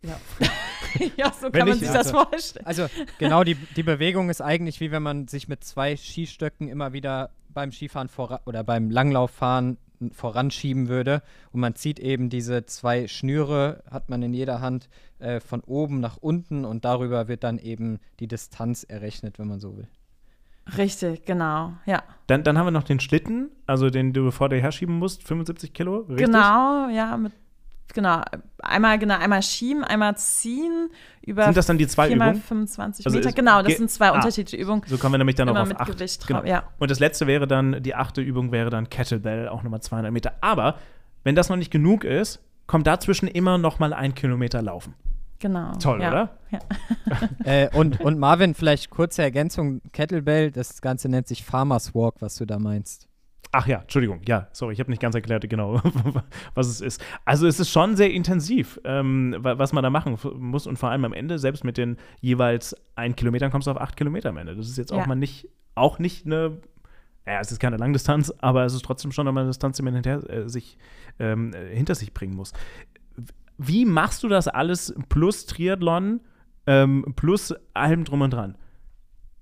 Ja, 0.03 0.19
ja 1.17 1.32
so 1.32 1.43
Wenn 1.47 1.51
kann 1.51 1.67
man 1.69 1.77
ich- 1.77 1.79
sich 1.79 1.89
also- 1.89 2.12
das 2.12 2.29
vorstellen. 2.29 2.65
Also 2.65 2.88
genau, 3.19 3.43
die, 3.43 3.56
die 3.56 3.84
Bewegung 3.84 4.29
ist 4.29 4.41
eigentlich 4.41 4.79
wie 4.79 4.91
wenn 4.91 5.03
man 5.03 5.27
sich 5.27 5.47
mit 5.47 5.63
zwei 5.63 5.95
Skistöcken 5.95 6.67
immer 6.67 6.93
wieder 6.93 7.32
beim 7.49 7.71
Skifahren 7.71 8.10
oder 8.45 8.63
beim 8.63 8.89
Langlauffahren 8.89 9.77
voranschieben 10.11 10.87
würde. 10.89 11.21
Und 11.51 11.61
man 11.61 11.75
zieht 11.75 11.99
eben 11.99 12.29
diese 12.29 12.65
zwei 12.65 13.07
Schnüre, 13.07 13.83
hat 13.89 14.09
man 14.09 14.21
in 14.23 14.33
jeder 14.33 14.61
Hand, 14.61 14.89
äh, 15.19 15.39
von 15.39 15.61
oben 15.61 15.99
nach 15.99 16.17
unten 16.17 16.65
und 16.65 16.85
darüber 16.85 17.27
wird 17.27 17.43
dann 17.43 17.57
eben 17.57 17.99
die 18.19 18.27
Distanz 18.27 18.83
errechnet, 18.83 19.39
wenn 19.39 19.47
man 19.47 19.59
so 19.59 19.77
will. 19.77 19.87
Richtig, 20.77 21.25
genau, 21.25 21.73
ja. 21.85 22.03
Dann, 22.27 22.43
dann 22.43 22.57
haben 22.57 22.67
wir 22.67 22.71
noch 22.71 22.83
den 22.83 22.99
Schlitten, 22.99 23.51
also 23.67 23.89
den 23.89 24.13
du 24.13 24.31
vor 24.31 24.49
dir 24.49 24.61
herschieben 24.61 24.97
musst, 24.97 25.23
75 25.23 25.73
Kilo, 25.73 25.99
richtig? 25.99 26.25
Genau, 26.25 26.89
ja, 26.89 27.17
mit, 27.17 27.33
genau. 27.93 28.21
Einmal, 28.59 28.99
genau, 28.99 29.17
einmal 29.17 29.41
schieben, 29.41 29.83
einmal 29.83 30.15
ziehen 30.17 30.89
über 31.21 31.45
Sind 31.45 31.57
das 31.57 31.65
dann 31.65 31.77
die 31.77 31.87
zwei 31.87 32.07
4 32.07 32.17
mal 32.17 32.29
Übungen? 32.29 32.43
25 32.43 33.05
Also 33.05 33.17
Meter. 33.17 33.29
ist- 33.29 33.35
Genau, 33.35 33.61
das 33.61 33.77
sind 33.77 33.91
zwei 33.91 34.09
ah. 34.09 34.15
unterschiedliche 34.15 34.61
Übungen. 34.61 34.83
So 34.85 34.97
kommen 34.97 35.13
wir 35.13 35.17
nämlich 35.17 35.35
dann 35.35 35.47
Immer 35.47 35.59
auch 35.59 35.63
auf 35.63 35.69
mit 35.69 35.79
acht. 35.79 35.91
Gewicht 35.91 36.27
genau. 36.27 36.39
drauf, 36.39 36.49
ja. 36.49 36.63
Und 36.79 36.91
das 36.91 36.99
letzte 36.99 37.27
wäre 37.27 37.47
dann, 37.47 37.83
die 37.83 37.95
achte 37.95 38.21
Übung 38.21 38.51
wäre 38.51 38.69
dann 38.69 38.89
Kettlebell, 38.89 39.49
auch 39.49 39.63
nochmal 39.63 39.81
200 39.81 40.11
Meter. 40.11 40.33
Aber 40.41 40.77
wenn 41.23 41.35
das 41.35 41.49
noch 41.49 41.57
nicht 41.57 41.71
genug 41.71 42.03
ist, 42.03 42.39
kommt 42.67 42.87
dazwischen 42.87 43.27
immer 43.27 43.57
noch 43.57 43.79
mal 43.79 43.93
ein 43.93 44.15
Kilometer 44.15 44.61
laufen. 44.61 44.95
Genau. 45.39 45.73
Toll, 45.73 46.01
ja. 46.01 46.09
oder? 46.09 46.29
äh, 47.43 47.69
und, 47.75 47.99
und 47.99 48.17
Marvin, 48.17 48.53
vielleicht 48.53 48.89
kurze 48.89 49.23
Ergänzung: 49.23 49.81
Kettlebell, 49.91 50.51
das 50.51 50.81
Ganze 50.81 51.09
nennt 51.09 51.27
sich 51.27 51.43
Farmers 51.43 51.93
Walk, 51.93 52.15
was 52.21 52.35
du 52.35 52.45
da 52.45 52.59
meinst. 52.59 53.09
Ach 53.55 53.67
ja, 53.67 53.81
Entschuldigung, 53.81 54.21
ja, 54.27 54.47
sorry, 54.51 54.73
ich 54.73 54.79
habe 54.79 54.89
nicht 54.89 54.99
ganz 55.01 55.13
erklärt, 55.13 55.47
genau, 55.47 55.79
was 56.55 56.67
es 56.67 56.81
ist. 56.81 57.03
Also 57.23 57.45
es 57.45 57.59
ist 57.59 57.69
schon 57.69 57.95
sehr 57.95 58.09
intensiv, 58.11 58.79
ähm, 58.83 59.35
wa- 59.37 59.59
was 59.59 59.73
man 59.73 59.83
da 59.83 59.91
machen 59.91 60.17
muss 60.39 60.65
und 60.65 60.77
vor 60.79 60.89
allem 60.89 61.05
am 61.05 61.13
Ende, 61.13 61.37
selbst 61.37 61.63
mit 61.63 61.77
den 61.77 61.97
jeweils 62.19 62.75
ein 62.95 63.15
Kilometern, 63.15 63.51
kommst 63.51 63.67
du 63.67 63.71
auf 63.71 63.79
acht 63.79 63.95
Kilometer 63.95 64.29
am 64.29 64.37
Ende. 64.37 64.55
Das 64.55 64.67
ist 64.67 64.77
jetzt 64.79 64.91
auch 64.91 64.97
Ja. 64.97 65.05
mal 65.07 65.13
nicht, 65.15 65.47
auch 65.75 65.99
nicht 65.99 66.25
eine, 66.25 66.57
ja, 67.27 67.39
es 67.41 67.51
ist 67.51 67.59
keine 67.59 67.77
Langdistanz, 67.77 68.33
aber 68.39 68.65
es 68.65 68.73
ist 68.73 68.83
trotzdem 68.85 69.11
schon 69.11 69.27
eine 69.27 69.45
Distanz, 69.45 69.77
die 69.77 69.83
man 69.83 69.93
hinter, 69.93 70.27
äh, 70.29 70.49
sich, 70.49 70.77
ähm, 71.19 71.53
äh, 71.53 71.75
hinter 71.75 71.93
sich 71.93 72.11
bringen 72.11 72.35
muss. 72.35 72.53
Wie 73.59 73.85
machst 73.85 74.23
du 74.23 74.29
das 74.29 74.47
alles 74.47 74.95
plus 75.09 75.45
Triathlon, 75.45 76.21
ähm, 76.65 77.13
plus 77.15 77.53
allem 77.75 78.03
drum 78.03 78.21
und 78.21 78.33
dran? 78.33 78.57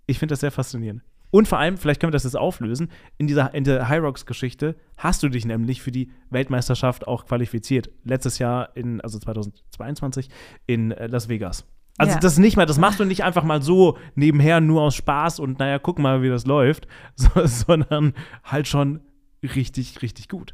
Ich 0.06 0.19
finde 0.19 0.34
das 0.34 0.41
sehr 0.41 0.52
faszinierend. 0.52 1.02
Und 1.32 1.48
vor 1.48 1.58
allem, 1.60 1.78
vielleicht 1.78 2.00
können 2.02 2.10
wir 2.12 2.15
das 2.15 2.26
jetzt 2.26 2.38
auflösen, 2.38 2.91
in 3.17 3.26
dieser 3.28 3.54
in 3.54 3.63
der 3.63 3.88
High 3.88 4.02
Rocks 4.04 4.26
Geschichte 4.26 4.76
hast 4.98 5.24
du 5.24 5.30
dich 5.30 5.46
nämlich 5.46 5.82
für 5.82 5.91
die 5.91 6.12
Weltmeisterschaft 6.30 7.08
auch 7.08 7.26
qualifiziert. 7.26 7.89
Letztes 8.04 8.38
Jahr 8.38 8.76
in, 8.76 9.00
also 9.02 9.17
2022 9.17 10.30
in 10.67 10.91
äh, 10.91 11.08
Las 11.08 11.30
Vegas. 11.30 11.65
Also 11.98 12.13
Ja. 12.13 12.20
das 12.20 12.38
nicht 12.38 12.58
mal, 12.58 12.65
das 12.65 12.78
machst 12.78 13.00
du 13.00 13.06
nicht 13.06 13.24
einfach 13.24 13.44
mal 13.44 13.62
so 13.62 13.98
nebenher 14.15 14.60
nur 14.62 14.82
aus 14.82 14.96
Spaß 14.96 15.39
und 15.39 15.60
naja, 15.60 15.80
guck 15.80 16.00
mal, 16.00 16.22
wie 16.22 16.30
das 16.30 16.46
läuft, 16.46 16.88
so, 17.15 17.30
sondern 17.46 18.13
halt 18.44 18.67
schon 18.67 19.02
richtig, 19.44 20.02
richtig 20.02 20.27
gut. 20.29 20.54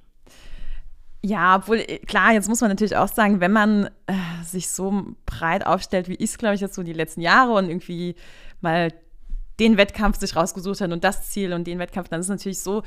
Ja, 1.24 1.56
obwohl, 1.58 1.78
äh, 1.78 1.98
klar, 2.00 2.34
jetzt 2.34 2.48
muss 2.48 2.62
man 2.62 2.70
natürlich 2.70 2.96
auch 2.96 3.08
sagen, 3.08 3.40
wenn 3.40 3.52
man 3.52 3.86
äh, 4.06 4.14
sich 4.44 4.70
so 4.70 5.16
breit 5.26 5.66
aufstellt, 5.66 6.08
wie 6.08 6.16
ich 6.16 6.30
es, 6.32 6.38
glaube 6.38 6.56
ich, 6.56 6.62
jetzt 6.62 6.76
so 6.76 6.84
die 6.84 6.94
letzten 6.94 7.22
Jahre 7.22 7.54
und 7.54 7.68
irgendwie 7.68 8.16
mal 8.62 8.94
den 9.60 9.78
Wettkampf 9.78 10.20
sich 10.20 10.36
rausgesucht 10.36 10.82
hat 10.82 10.92
und 10.92 11.04
das 11.04 11.30
Ziel 11.30 11.54
und 11.54 11.66
den 11.66 11.80
Wettkampf, 11.80 12.10
dann 12.10 12.20
ist 12.20 12.28
es 12.28 12.30
natürlich 12.30 12.60
so, 12.60 12.84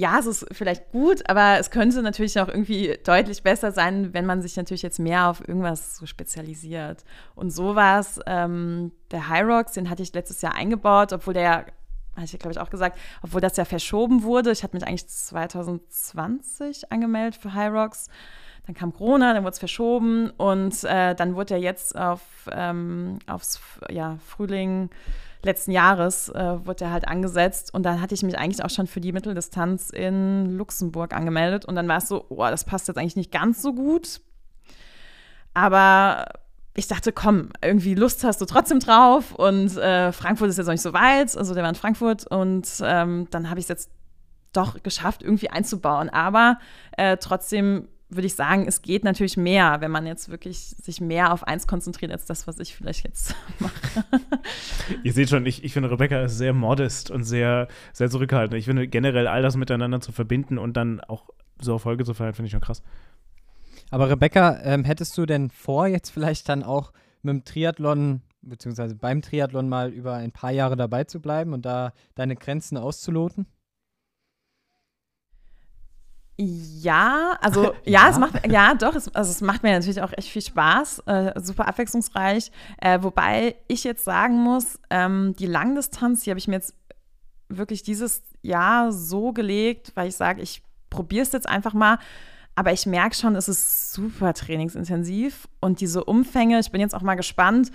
ja, 0.00 0.18
es 0.18 0.24
ist 0.24 0.46
vielleicht 0.52 0.92
gut, 0.92 1.28
aber 1.28 1.58
es 1.58 1.70
könnte 1.70 2.00
natürlich 2.00 2.40
auch 2.40 2.48
irgendwie 2.48 2.98
deutlich 3.04 3.42
besser 3.42 3.70
sein, 3.70 4.14
wenn 4.14 4.24
man 4.24 4.40
sich 4.40 4.56
natürlich 4.56 4.80
jetzt 4.80 4.98
mehr 4.98 5.28
auf 5.28 5.46
irgendwas 5.46 5.96
so 5.96 6.06
spezialisiert. 6.06 7.04
Und 7.34 7.50
so 7.50 7.74
war 7.74 8.00
es, 8.00 8.18
ähm, 8.26 8.92
der 9.10 9.28
High 9.28 9.44
Rocks, 9.44 9.72
den 9.72 9.90
hatte 9.90 10.02
ich 10.02 10.14
letztes 10.14 10.40
Jahr 10.40 10.54
eingebaut, 10.54 11.12
obwohl 11.12 11.34
der 11.34 11.66
hatte 12.16 12.24
ich 12.24 12.38
glaube 12.38 12.52
ich 12.52 12.58
auch 12.58 12.70
gesagt, 12.70 12.98
obwohl 13.22 13.42
das 13.42 13.58
ja 13.58 13.66
verschoben 13.66 14.22
wurde. 14.22 14.52
Ich 14.52 14.62
hatte 14.62 14.74
mich 14.74 14.86
eigentlich 14.86 15.06
2020 15.06 16.90
angemeldet 16.90 17.40
für 17.40 17.52
High 17.52 17.70
Rocks. 17.72 18.08
Dann 18.66 18.74
kam 18.74 18.94
Corona, 18.94 19.34
dann 19.34 19.42
wurde 19.42 19.52
es 19.52 19.58
verschoben 19.58 20.30
und 20.30 20.82
äh, 20.84 21.14
dann 21.14 21.34
wurde 21.34 21.54
er 21.54 21.60
jetzt 21.60 21.96
auf, 21.98 22.22
ähm, 22.50 23.18
aufs 23.26 23.60
ja, 23.90 24.16
Frühling 24.26 24.90
letzten 25.44 25.72
Jahres 25.72 26.28
äh, 26.28 26.66
wurde 26.66 26.84
er 26.84 26.92
halt 26.92 27.08
angesetzt. 27.08 27.72
Und 27.72 27.84
dann 27.84 28.00
hatte 28.00 28.14
ich 28.14 28.22
mich 28.22 28.38
eigentlich 28.38 28.64
auch 28.64 28.70
schon 28.70 28.86
für 28.86 29.00
die 29.00 29.12
Mitteldistanz 29.12 29.90
in 29.90 30.56
Luxemburg 30.56 31.14
angemeldet. 31.14 31.64
Und 31.64 31.74
dann 31.74 31.88
war 31.88 31.98
es 31.98 32.08
so, 32.08 32.26
oh, 32.28 32.36
das 32.36 32.64
passt 32.64 32.88
jetzt 32.88 32.98
eigentlich 32.98 33.16
nicht 33.16 33.32
ganz 33.32 33.62
so 33.62 33.72
gut. 33.72 34.20
Aber 35.54 36.26
ich 36.74 36.86
dachte, 36.86 37.12
komm, 37.12 37.50
irgendwie 37.62 37.94
Lust 37.94 38.24
hast 38.24 38.40
du 38.40 38.46
trotzdem 38.46 38.80
drauf. 38.80 39.34
Und 39.34 39.76
äh, 39.76 40.12
Frankfurt 40.12 40.50
ist 40.50 40.58
jetzt 40.58 40.66
noch 40.66 40.74
nicht 40.74 40.82
so 40.82 40.92
weit, 40.92 41.36
also 41.36 41.54
der 41.54 41.62
war 41.62 41.70
in 41.70 41.76
Frankfurt. 41.76 42.26
Und 42.26 42.68
ähm, 42.82 43.26
dann 43.30 43.50
habe 43.50 43.58
ich 43.58 43.64
es 43.64 43.68
jetzt 43.68 43.90
doch 44.52 44.82
geschafft, 44.82 45.22
irgendwie 45.22 45.50
einzubauen. 45.50 46.08
Aber 46.10 46.58
äh, 46.96 47.16
trotzdem 47.16 47.88
würde 48.10 48.26
ich 48.26 48.34
sagen, 48.34 48.66
es 48.66 48.82
geht 48.82 49.04
natürlich 49.04 49.36
mehr, 49.36 49.80
wenn 49.80 49.90
man 49.90 50.06
jetzt 50.06 50.28
wirklich 50.28 50.58
sich 50.58 51.00
mehr 51.00 51.32
auf 51.32 51.44
eins 51.46 51.66
konzentriert, 51.66 52.10
als 52.12 52.24
das, 52.24 52.46
was 52.46 52.58
ich 52.58 52.74
vielleicht 52.74 53.04
jetzt 53.04 53.34
mache. 53.58 53.74
Ihr 55.04 55.12
seht 55.12 55.30
schon, 55.30 55.46
ich, 55.46 55.64
ich 55.64 55.72
finde, 55.72 55.90
Rebecca 55.90 56.20
ist 56.22 56.36
sehr 56.36 56.52
modest 56.52 57.10
und 57.10 57.24
sehr, 57.24 57.68
sehr 57.92 58.10
zurückhaltend. 58.10 58.58
Ich 58.58 58.64
finde 58.64 58.88
generell 58.88 59.28
all 59.28 59.42
das 59.42 59.56
miteinander 59.56 60.00
zu 60.00 60.12
verbinden 60.12 60.58
und 60.58 60.76
dann 60.76 61.00
auch 61.00 61.30
so 61.60 61.72
Erfolge 61.72 62.04
zu 62.04 62.14
feiern, 62.14 62.34
finde 62.34 62.46
ich 62.46 62.52
schon 62.52 62.60
krass. 62.60 62.82
Aber 63.90 64.10
Rebecca, 64.10 64.60
ähm, 64.62 64.84
hättest 64.84 65.16
du 65.18 65.26
denn 65.26 65.50
vor, 65.50 65.86
jetzt 65.86 66.10
vielleicht 66.10 66.48
dann 66.48 66.62
auch 66.62 66.92
mit 67.22 67.32
dem 67.32 67.44
Triathlon, 67.44 68.22
beziehungsweise 68.42 68.94
beim 68.94 69.22
Triathlon 69.22 69.68
mal 69.68 69.90
über 69.90 70.14
ein 70.14 70.32
paar 70.32 70.52
Jahre 70.52 70.76
dabei 70.76 71.04
zu 71.04 71.20
bleiben 71.20 71.52
und 71.52 71.64
da 71.64 71.92
deine 72.14 72.36
Grenzen 72.36 72.76
auszuloten? 72.76 73.46
Ja, 76.42 77.36
also 77.42 77.64
ja, 77.64 77.72
ja, 77.84 78.08
es 78.08 78.18
macht 78.18 78.46
ja 78.46 78.74
doch, 78.74 78.94
es, 78.94 79.14
also 79.14 79.30
es 79.30 79.40
macht 79.40 79.62
mir 79.62 79.72
natürlich 79.72 80.00
auch 80.00 80.12
echt 80.16 80.28
viel 80.28 80.42
Spaß, 80.42 81.00
äh, 81.06 81.40
super 81.40 81.68
abwechslungsreich. 81.68 82.50
Äh, 82.78 83.02
wobei 83.02 83.56
ich 83.68 83.84
jetzt 83.84 84.04
sagen 84.04 84.36
muss, 84.36 84.78
ähm, 84.88 85.34
die 85.38 85.46
Langdistanz, 85.46 86.24
die 86.24 86.30
habe 86.30 86.38
ich 86.38 86.48
mir 86.48 86.54
jetzt 86.54 86.74
wirklich 87.48 87.82
dieses 87.82 88.22
Jahr 88.42 88.92
so 88.92 89.32
gelegt, 89.32 89.92
weil 89.96 90.08
ich 90.08 90.16
sage, 90.16 90.40
ich 90.40 90.62
probiere 90.88 91.24
es 91.24 91.32
jetzt 91.32 91.48
einfach 91.48 91.74
mal 91.74 91.98
aber 92.54 92.72
ich 92.72 92.84
merke 92.84 93.14
schon, 93.14 93.36
es 93.36 93.48
ist 93.48 93.92
super 93.92 94.34
trainingsintensiv 94.34 95.48
und 95.60 95.80
diese 95.80 96.04
Umfänge, 96.04 96.58
ich 96.58 96.70
bin 96.70 96.82
jetzt 96.82 96.94
auch 96.94 97.00
mal 97.00 97.14
gespannt. 97.14 97.70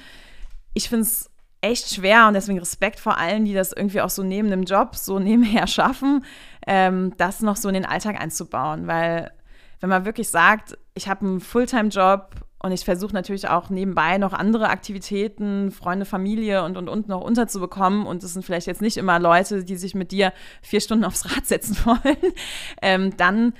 Ich 0.75 0.89
finde 0.89 1.03
es 1.03 1.31
echt 1.61 1.91
schwer 1.91 2.27
und 2.27 2.35
deswegen 2.35 2.59
Respekt 2.59 2.99
vor 2.99 3.17
allen, 3.17 3.45
die 3.45 3.55
das 3.55 3.71
irgendwie 3.71 4.01
auch 4.01 4.11
so 4.11 4.21
neben 4.21 4.51
dem 4.51 4.63
Job 4.63 4.95
so 4.95 5.17
nebenher 5.17 5.65
schaffen, 5.67 6.23
ähm, 6.67 7.13
das 7.17 7.41
noch 7.41 7.55
so 7.55 7.67
in 7.67 7.73
den 7.73 7.85
Alltag 7.85 8.19
einzubauen. 8.19 8.87
Weil 8.87 9.31
wenn 9.79 9.89
man 9.89 10.05
wirklich 10.05 10.29
sagt, 10.29 10.77
ich 10.93 11.07
habe 11.07 11.25
einen 11.25 11.39
Fulltime-Job 11.39 12.29
und 12.59 12.71
ich 12.71 12.83
versuche 12.83 13.13
natürlich 13.13 13.47
auch 13.47 13.69
nebenbei 13.69 14.17
noch 14.17 14.33
andere 14.33 14.69
Aktivitäten, 14.69 15.71
Freunde, 15.71 16.05
Familie 16.05 16.63
und, 16.63 16.77
und, 16.77 16.89
und 16.89 17.07
noch 17.07 17.21
unterzubekommen. 17.21 18.07
Und 18.07 18.23
es 18.23 18.33
sind 18.33 18.43
vielleicht 18.43 18.67
jetzt 18.67 18.81
nicht 18.81 18.97
immer 18.97 19.19
Leute, 19.19 19.63
die 19.63 19.75
sich 19.75 19.93
mit 19.93 20.11
dir 20.11 20.33
vier 20.61 20.81
Stunden 20.81 21.05
aufs 21.05 21.25
Rad 21.25 21.45
setzen 21.45 21.77
wollen. 21.85 22.33
Ähm, 22.81 23.15
dann 23.17 23.53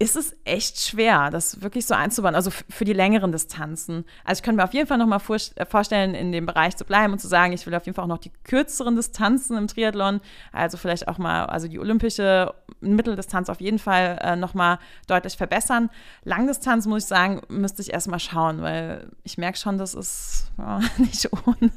ist 0.00 0.14
es 0.14 0.36
echt 0.44 0.78
schwer, 0.80 1.30
das 1.30 1.60
wirklich 1.60 1.84
so 1.84 1.94
einzubauen, 1.94 2.36
also 2.36 2.50
für 2.50 2.84
die 2.84 2.92
längeren 2.92 3.32
Distanzen. 3.32 4.04
Also 4.24 4.38
ich 4.38 4.42
könnte 4.44 4.58
mir 4.58 4.64
auf 4.64 4.72
jeden 4.72 4.86
Fall 4.86 4.98
noch 4.98 5.06
mal 5.06 5.20
äh, 5.56 5.66
vorstellen, 5.66 6.14
in 6.14 6.30
dem 6.30 6.46
Bereich 6.46 6.76
zu 6.76 6.84
bleiben 6.84 7.12
und 7.12 7.18
zu 7.18 7.26
sagen, 7.26 7.52
ich 7.52 7.66
will 7.66 7.74
auf 7.74 7.84
jeden 7.84 7.96
Fall 7.96 8.04
auch 8.04 8.08
noch 8.08 8.18
die 8.18 8.30
kürzeren 8.44 8.94
Distanzen 8.94 9.56
im 9.56 9.66
Triathlon, 9.66 10.20
also 10.52 10.76
vielleicht 10.76 11.08
auch 11.08 11.18
mal, 11.18 11.46
also 11.46 11.66
die 11.66 11.80
olympische 11.80 12.54
Mitteldistanz 12.80 13.48
auf 13.48 13.60
jeden 13.60 13.80
Fall 13.80 14.18
äh, 14.22 14.36
noch 14.36 14.54
mal 14.54 14.78
deutlich 15.08 15.36
verbessern. 15.36 15.90
Langdistanz, 16.22 16.86
muss 16.86 17.02
ich 17.02 17.08
sagen, 17.08 17.42
müsste 17.48 17.82
ich 17.82 17.92
erst 17.92 18.06
mal 18.06 18.20
schauen, 18.20 18.62
weil 18.62 19.10
ich 19.24 19.36
merke 19.36 19.58
schon, 19.58 19.78
das 19.78 19.94
ist 19.94 20.52
ja, 20.58 20.80
nicht 20.98 21.28
ohne. 21.32 21.70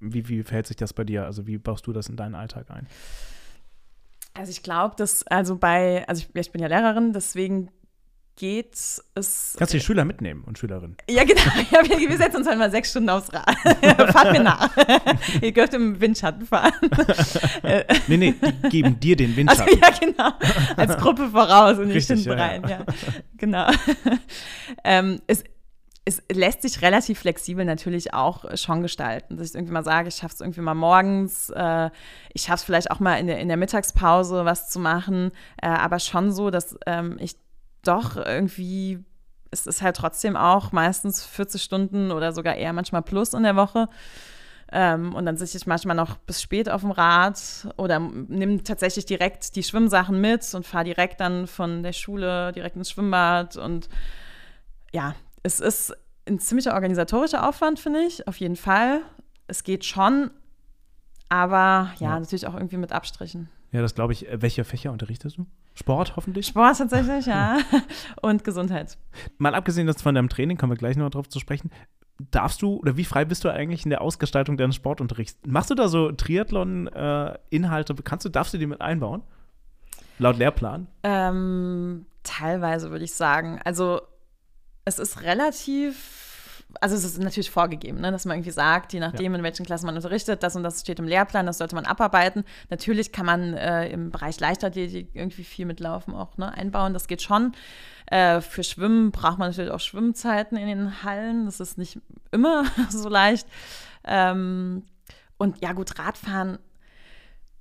Wie, 0.00 0.26
wie 0.26 0.42
verhält 0.42 0.66
sich 0.66 0.76
das 0.76 0.94
bei 0.94 1.04
dir? 1.04 1.26
Also 1.26 1.46
wie 1.46 1.58
baust 1.58 1.86
du 1.86 1.92
das 1.92 2.08
in 2.08 2.16
deinen 2.16 2.34
Alltag 2.34 2.70
ein? 2.70 2.86
Also 4.34 4.50
ich 4.50 4.62
glaube, 4.62 4.94
dass 4.96 5.26
also 5.26 5.56
bei, 5.56 6.06
also 6.08 6.22
ich, 6.22 6.34
ich 6.34 6.52
bin 6.52 6.62
ja 6.62 6.68
Lehrerin, 6.68 7.12
deswegen 7.12 7.70
geht 8.40 8.74
es. 8.74 9.04
Kannst 9.58 9.74
du 9.74 9.78
die 9.78 9.84
Schüler 9.84 10.06
mitnehmen 10.06 10.44
und 10.44 10.58
Schülerinnen? 10.58 10.96
Ja, 11.08 11.24
genau. 11.24 11.40
Ja, 11.70 11.86
wir, 11.86 12.08
wir 12.08 12.16
setzen 12.16 12.38
uns 12.38 12.48
halt 12.48 12.58
mal 12.58 12.70
sechs 12.70 12.90
Stunden 12.90 13.10
aufs 13.10 13.30
Rad. 13.32 13.54
Fahrt 14.12 14.32
mir 14.32 14.42
nach. 14.42 14.70
Ihr 15.42 15.52
dürft 15.52 15.74
im 15.74 16.00
Windschatten 16.00 16.46
fahren. 16.46 16.72
nee, 18.08 18.16
nee, 18.16 18.34
die 18.64 18.68
geben 18.70 18.98
dir 18.98 19.14
den 19.14 19.36
Windschatten. 19.36 19.82
Also, 19.82 20.06
ja, 20.06 20.12
genau. 20.12 20.32
Als 20.76 20.96
Gruppe 20.96 21.28
voraus 21.28 21.78
und 21.78 21.88
nicht 21.88 22.06
hinten 22.06 22.30
ja, 22.30 22.34
rein. 22.34 22.62
Ja. 22.66 22.84
Genau. 23.36 23.70
ähm, 24.84 25.20
es, 25.26 25.44
es 26.04 26.22
lässt 26.32 26.62
sich 26.62 26.82
relativ 26.82 27.20
flexibel 27.20 27.64
natürlich 27.64 28.14
auch 28.14 28.44
schon 28.56 28.82
gestalten. 28.82 29.36
Dass 29.36 29.50
ich 29.50 29.54
irgendwie 29.54 29.72
mal 29.72 29.84
sage, 29.84 30.08
ich 30.08 30.16
schaffe 30.16 30.34
es 30.34 30.40
irgendwie 30.40 30.60
mal 30.60 30.74
morgens, 30.74 31.50
äh, 31.50 31.90
ich 32.32 32.42
schaffe 32.42 32.56
es 32.56 32.64
vielleicht 32.64 32.90
auch 32.90 33.00
mal 33.00 33.16
in 33.16 33.26
der, 33.26 33.38
in 33.38 33.48
der 33.48 33.56
Mittagspause 33.56 34.44
was 34.44 34.70
zu 34.70 34.78
machen, 34.78 35.30
äh, 35.60 35.68
aber 35.68 35.98
schon 35.98 36.32
so, 36.32 36.50
dass 36.50 36.76
ähm, 36.86 37.16
ich 37.20 37.36
doch 37.82 38.16
irgendwie, 38.16 39.04
es 39.50 39.66
ist 39.66 39.82
halt 39.82 39.96
trotzdem 39.96 40.36
auch 40.36 40.72
meistens 40.72 41.24
40 41.24 41.62
Stunden 41.62 42.12
oder 42.12 42.32
sogar 42.32 42.54
eher 42.54 42.72
manchmal 42.72 43.02
plus 43.02 43.34
in 43.34 43.42
der 43.42 43.56
Woche. 43.56 43.88
Ähm, 44.72 45.14
und 45.14 45.26
dann 45.26 45.36
sitze 45.36 45.56
ich 45.56 45.66
manchmal 45.66 45.96
noch 45.96 46.16
bis 46.16 46.40
spät 46.40 46.70
auf 46.70 46.82
dem 46.82 46.92
Rad 46.92 47.68
oder 47.76 47.98
nehme 47.98 48.62
tatsächlich 48.62 49.04
direkt 49.04 49.56
die 49.56 49.64
Schwimmsachen 49.64 50.20
mit 50.20 50.54
und 50.54 50.64
fahre 50.64 50.84
direkt 50.84 51.20
dann 51.20 51.46
von 51.48 51.82
der 51.82 51.92
Schule 51.92 52.52
direkt 52.52 52.76
ins 52.76 52.90
Schwimmbad 52.90 53.56
und 53.56 53.88
ja, 54.92 55.14
es 55.42 55.60
ist 55.60 55.94
ein 56.28 56.38
ziemlicher 56.38 56.74
organisatorischer 56.74 57.48
Aufwand, 57.48 57.78
finde 57.78 58.00
ich, 58.00 58.26
auf 58.28 58.36
jeden 58.36 58.56
Fall. 58.56 59.00
Es 59.46 59.64
geht 59.64 59.84
schon, 59.84 60.30
aber 61.28 61.92
ja, 61.98 62.10
ja. 62.10 62.20
natürlich 62.20 62.46
auch 62.46 62.54
irgendwie 62.54 62.76
mit 62.76 62.92
Abstrichen. 62.92 63.48
Ja, 63.72 63.82
das 63.82 63.94
glaube 63.94 64.12
ich. 64.12 64.26
Welche 64.30 64.64
Fächer 64.64 64.90
unterrichtest 64.92 65.38
du? 65.38 65.46
Sport 65.74 66.16
hoffentlich? 66.16 66.46
Sport 66.46 66.78
tatsächlich, 66.78 67.26
ja. 67.26 67.58
Und 68.20 68.44
Gesundheit. 68.44 68.98
Mal 69.38 69.54
abgesehen 69.54 69.86
das 69.86 70.02
von 70.02 70.14
deinem 70.14 70.28
Training, 70.28 70.56
kommen 70.56 70.72
wir 70.72 70.76
gleich 70.76 70.96
noch 70.96 71.10
drauf 71.10 71.28
zu 71.28 71.38
sprechen. 71.38 71.70
Darfst 72.30 72.60
du 72.60 72.76
oder 72.76 72.96
wie 72.96 73.04
frei 73.04 73.24
bist 73.24 73.44
du 73.44 73.48
eigentlich 73.48 73.84
in 73.84 73.90
der 73.90 74.02
Ausgestaltung 74.02 74.56
deines 74.58 74.76
Sportunterrichts? 74.76 75.38
Machst 75.46 75.70
du 75.70 75.74
da 75.74 75.88
so 75.88 76.12
Triathlon-Inhalte? 76.12 77.92
Äh, 77.92 77.96
Kannst 78.04 78.26
du, 78.26 78.28
darfst 78.28 78.52
du 78.52 78.58
die 78.58 78.66
mit 78.66 78.80
einbauen? 78.80 79.22
Laut 80.18 80.36
Lehrplan? 80.36 80.86
Ähm, 81.02 82.04
teilweise 82.24 82.90
würde 82.90 83.04
ich 83.04 83.14
sagen. 83.14 83.58
Also 83.64 84.02
es 84.84 84.98
ist 84.98 85.22
relativ, 85.22 86.64
also 86.80 86.96
es 86.96 87.04
ist 87.04 87.18
natürlich 87.18 87.50
vorgegeben, 87.50 88.00
ne, 88.00 88.10
dass 88.10 88.24
man 88.24 88.36
irgendwie 88.36 88.50
sagt, 88.50 88.92
je 88.92 89.00
nachdem, 89.00 89.32
ja. 89.32 89.38
in 89.38 89.44
welchen 89.44 89.66
Klassen 89.66 89.86
man 89.86 89.96
unterrichtet, 89.96 90.42
das 90.42 90.56
und 90.56 90.62
das 90.62 90.80
steht 90.80 90.98
im 90.98 91.06
Lehrplan, 91.06 91.46
das 91.46 91.58
sollte 91.58 91.74
man 91.74 91.86
abarbeiten. 91.86 92.44
Natürlich 92.70 93.12
kann 93.12 93.26
man 93.26 93.54
äh, 93.54 93.88
im 93.88 94.10
Bereich 94.10 94.40
Leichtathletik 94.40 95.10
irgendwie 95.14 95.44
viel 95.44 95.66
mitlaufen 95.66 96.14
auch 96.14 96.36
ne, 96.36 96.52
einbauen, 96.52 96.94
das 96.94 97.08
geht 97.08 97.22
schon. 97.22 97.52
Äh, 98.06 98.40
für 98.40 98.64
Schwimmen 98.64 99.10
braucht 99.10 99.38
man 99.38 99.50
natürlich 99.50 99.70
auch 99.70 99.80
Schwimmzeiten 99.80 100.56
in 100.56 100.66
den 100.66 101.02
Hallen, 101.02 101.46
das 101.46 101.60
ist 101.60 101.78
nicht 101.78 102.00
immer 102.30 102.64
so 102.90 103.08
leicht. 103.08 103.46
Ähm, 104.04 104.84
und 105.38 105.62
ja 105.62 105.72
gut, 105.72 105.98
Radfahren 105.98 106.58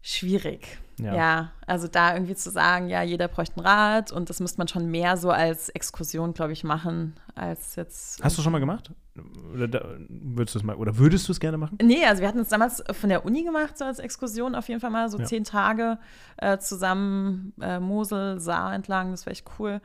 schwierig. 0.01 0.79
Ja. 0.99 1.15
ja. 1.15 1.51
also 1.65 1.87
da 1.87 2.13
irgendwie 2.13 2.35
zu 2.35 2.51
sagen, 2.51 2.89
ja, 2.89 3.01
jeder 3.01 3.27
bräuchte 3.27 3.57
ein 3.57 3.65
Rad 3.65 4.11
und 4.11 4.29
das 4.29 4.39
müsste 4.39 4.57
man 4.57 4.67
schon 4.67 4.91
mehr 4.91 5.17
so 5.17 5.31
als 5.31 5.69
Exkursion, 5.69 6.33
glaube 6.33 6.51
ich, 6.51 6.63
machen, 6.63 7.15
als 7.35 7.75
jetzt. 7.75 8.21
Hast 8.23 8.37
du 8.37 8.41
schon 8.41 8.51
mal 8.51 8.59
gemacht? 8.59 8.91
Oder 9.53 9.67
da, 9.67 9.85
würdest 10.07 10.55
du 10.55 10.59
es 10.59 10.63
mal 10.63 10.75
oder 10.75 10.97
würdest 10.97 11.27
du 11.27 11.31
es 11.31 11.39
gerne 11.39 11.57
machen? 11.57 11.77
Nee, 11.81 12.05
also 12.05 12.21
wir 12.21 12.27
hatten 12.27 12.39
es 12.39 12.49
damals 12.49 12.83
von 12.91 13.09
der 13.09 13.25
Uni 13.25 13.43
gemacht, 13.43 13.77
so 13.77 13.85
als 13.85 13.99
Exkursion 13.99 14.55
auf 14.55 14.67
jeden 14.67 14.79
Fall 14.79 14.91
mal, 14.91 15.09
so 15.09 15.17
ja. 15.17 15.25
zehn 15.25 15.43
Tage 15.43 15.97
äh, 16.37 16.57
zusammen 16.57 17.53
äh, 17.61 17.79
Mosel, 17.79 18.39
Saar 18.39 18.73
entlang, 18.73 19.11
das 19.11 19.25
wäre 19.25 19.33
echt 19.33 19.45
cool. 19.59 19.81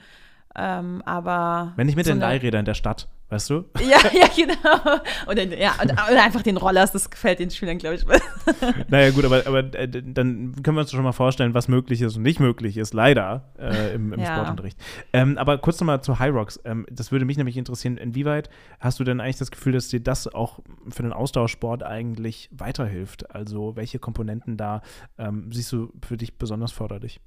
Ähm, 0.56 1.02
aber 1.04 1.72
wenn 1.76 1.86
nicht 1.86 1.96
mit 1.96 2.06
so 2.06 2.12
den 2.12 2.20
Leihrädern 2.20 2.60
in 2.60 2.66
der 2.66 2.74
Stadt 2.74 3.08
weißt 3.28 3.50
du? 3.50 3.64
Ja, 3.80 3.98
ja, 4.12 4.28
genau. 4.34 5.00
Oder, 5.26 5.44
ja, 5.58 5.74
oder 5.82 6.24
einfach 6.24 6.42
den 6.42 6.56
Rollers, 6.56 6.92
das 6.92 7.10
gefällt 7.10 7.38
den 7.38 7.50
Schülern, 7.50 7.78
glaube 7.78 7.96
ich. 7.96 8.04
naja, 8.88 9.10
gut, 9.10 9.24
aber, 9.24 9.46
aber 9.46 9.58
äh, 9.74 9.88
dann 9.88 10.54
können 10.62 10.76
wir 10.76 10.80
uns 10.80 10.90
schon 10.90 11.02
mal 11.02 11.12
vorstellen, 11.12 11.54
was 11.54 11.68
möglich 11.68 12.00
ist 12.00 12.16
und 12.16 12.22
nicht 12.22 12.40
möglich 12.40 12.76
ist, 12.76 12.94
leider, 12.94 13.52
äh, 13.58 13.94
im, 13.94 14.12
im 14.12 14.20
ja. 14.20 14.34
Sportunterricht. 14.34 14.78
Ähm, 15.12 15.36
aber 15.38 15.58
kurz 15.58 15.80
nochmal 15.80 16.02
zu 16.02 16.18
High 16.18 16.34
Rocks. 16.34 16.58
Ähm, 16.64 16.86
das 16.90 17.12
würde 17.12 17.24
mich 17.24 17.36
nämlich 17.36 17.56
interessieren, 17.56 17.96
inwieweit 17.96 18.48
hast 18.80 19.00
du 19.00 19.04
denn 19.04 19.20
eigentlich 19.20 19.38
das 19.38 19.50
Gefühl, 19.50 19.72
dass 19.72 19.88
dir 19.88 20.00
das 20.00 20.32
auch 20.32 20.60
für 20.88 21.02
den 21.02 21.12
Austauschsport 21.12 21.82
eigentlich 21.82 22.48
weiterhilft? 22.52 23.34
Also, 23.34 23.76
welche 23.76 23.98
Komponenten 23.98 24.56
da 24.56 24.82
ähm, 25.18 25.50
siehst 25.52 25.72
du 25.72 25.92
für 26.06 26.16
dich 26.16 26.38
besonders 26.38 26.72
förderlich? 26.72 27.20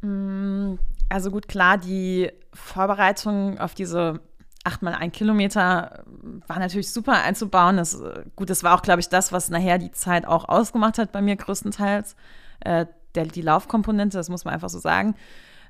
Mm, 0.00 0.74
also 1.08 1.30
gut, 1.30 1.48
klar, 1.48 1.78
die 1.78 2.30
Vorbereitung 2.52 3.58
auf 3.58 3.74
diese 3.74 4.20
achtmal 4.64 4.94
ein 4.94 5.12
Kilometer 5.12 6.04
war 6.46 6.58
natürlich 6.58 6.92
super 6.92 7.22
einzubauen. 7.22 7.76
Das, 7.76 8.00
gut, 8.36 8.50
das 8.50 8.62
war 8.62 8.74
auch, 8.74 8.82
glaube 8.82 9.00
ich, 9.00 9.08
das, 9.08 9.32
was 9.32 9.48
nachher 9.48 9.78
die 9.78 9.92
Zeit 9.92 10.26
auch 10.26 10.48
ausgemacht 10.48 10.98
hat 10.98 11.12
bei 11.12 11.22
mir 11.22 11.36
größtenteils. 11.36 12.16
Äh, 12.60 12.86
der, 13.14 13.26
die 13.26 13.42
Laufkomponente, 13.42 14.16
das 14.16 14.28
muss 14.28 14.44
man 14.44 14.54
einfach 14.54 14.68
so 14.68 14.78
sagen. 14.78 15.14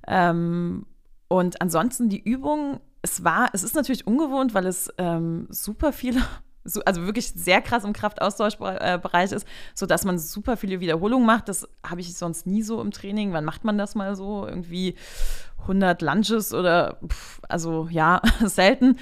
Ähm, 0.06 0.86
und 1.28 1.60
ansonsten 1.60 2.08
die 2.08 2.22
Übung, 2.22 2.80
es 3.02 3.22
war, 3.22 3.50
es 3.52 3.62
ist 3.62 3.74
natürlich 3.74 4.06
ungewohnt, 4.06 4.54
weil 4.54 4.66
es 4.66 4.92
ähm, 4.98 5.46
super 5.50 5.92
viele 5.92 6.22
so, 6.64 6.82
also 6.84 7.04
wirklich 7.04 7.28
sehr 7.28 7.62
krass 7.62 7.84
im 7.84 7.92
Kraftaustauschbereich 7.92 9.32
ist, 9.32 9.46
sodass 9.74 10.04
man 10.04 10.18
super 10.18 10.56
viele 10.56 10.80
Wiederholungen 10.80 11.26
macht. 11.26 11.48
Das 11.48 11.68
habe 11.84 12.00
ich 12.00 12.14
sonst 12.14 12.46
nie 12.46 12.62
so 12.62 12.80
im 12.80 12.90
Training. 12.90 13.32
Wann 13.32 13.44
macht 13.44 13.64
man 13.64 13.78
das 13.78 13.94
mal 13.94 14.16
so? 14.16 14.46
Irgendwie 14.46 14.96
100 15.60 16.02
Lunges 16.02 16.54
oder, 16.54 16.98
pff, 17.06 17.40
also 17.48 17.88
ja, 17.90 18.20
selten. 18.44 18.96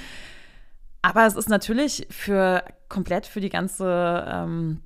Aber 1.03 1.27
es 1.27 1.37
ist 1.37 1.49
natürlich 1.49 2.07
für 2.11 2.65
komplett 2.89 3.27
für 3.27 3.41
die 3.41 3.51
ganze 3.51 4.25
ähm, 4.29 4.81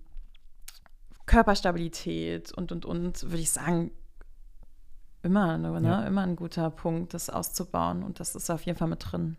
Körperstabilität 1.26 2.52
und, 2.52 2.72
und, 2.72 2.84
und, 2.84 3.22
würde 3.22 3.38
ich 3.38 3.50
sagen, 3.50 3.90
immer, 5.22 5.58
ne, 5.58 5.80
ja. 5.82 6.02
immer 6.02 6.22
ein 6.22 6.36
guter 6.36 6.70
Punkt, 6.70 7.14
das 7.14 7.30
auszubauen. 7.30 8.02
Und 8.02 8.20
das 8.20 8.34
ist 8.34 8.50
auf 8.50 8.62
jeden 8.62 8.78
Fall 8.78 8.88
mit 8.88 9.10
drin. 9.10 9.36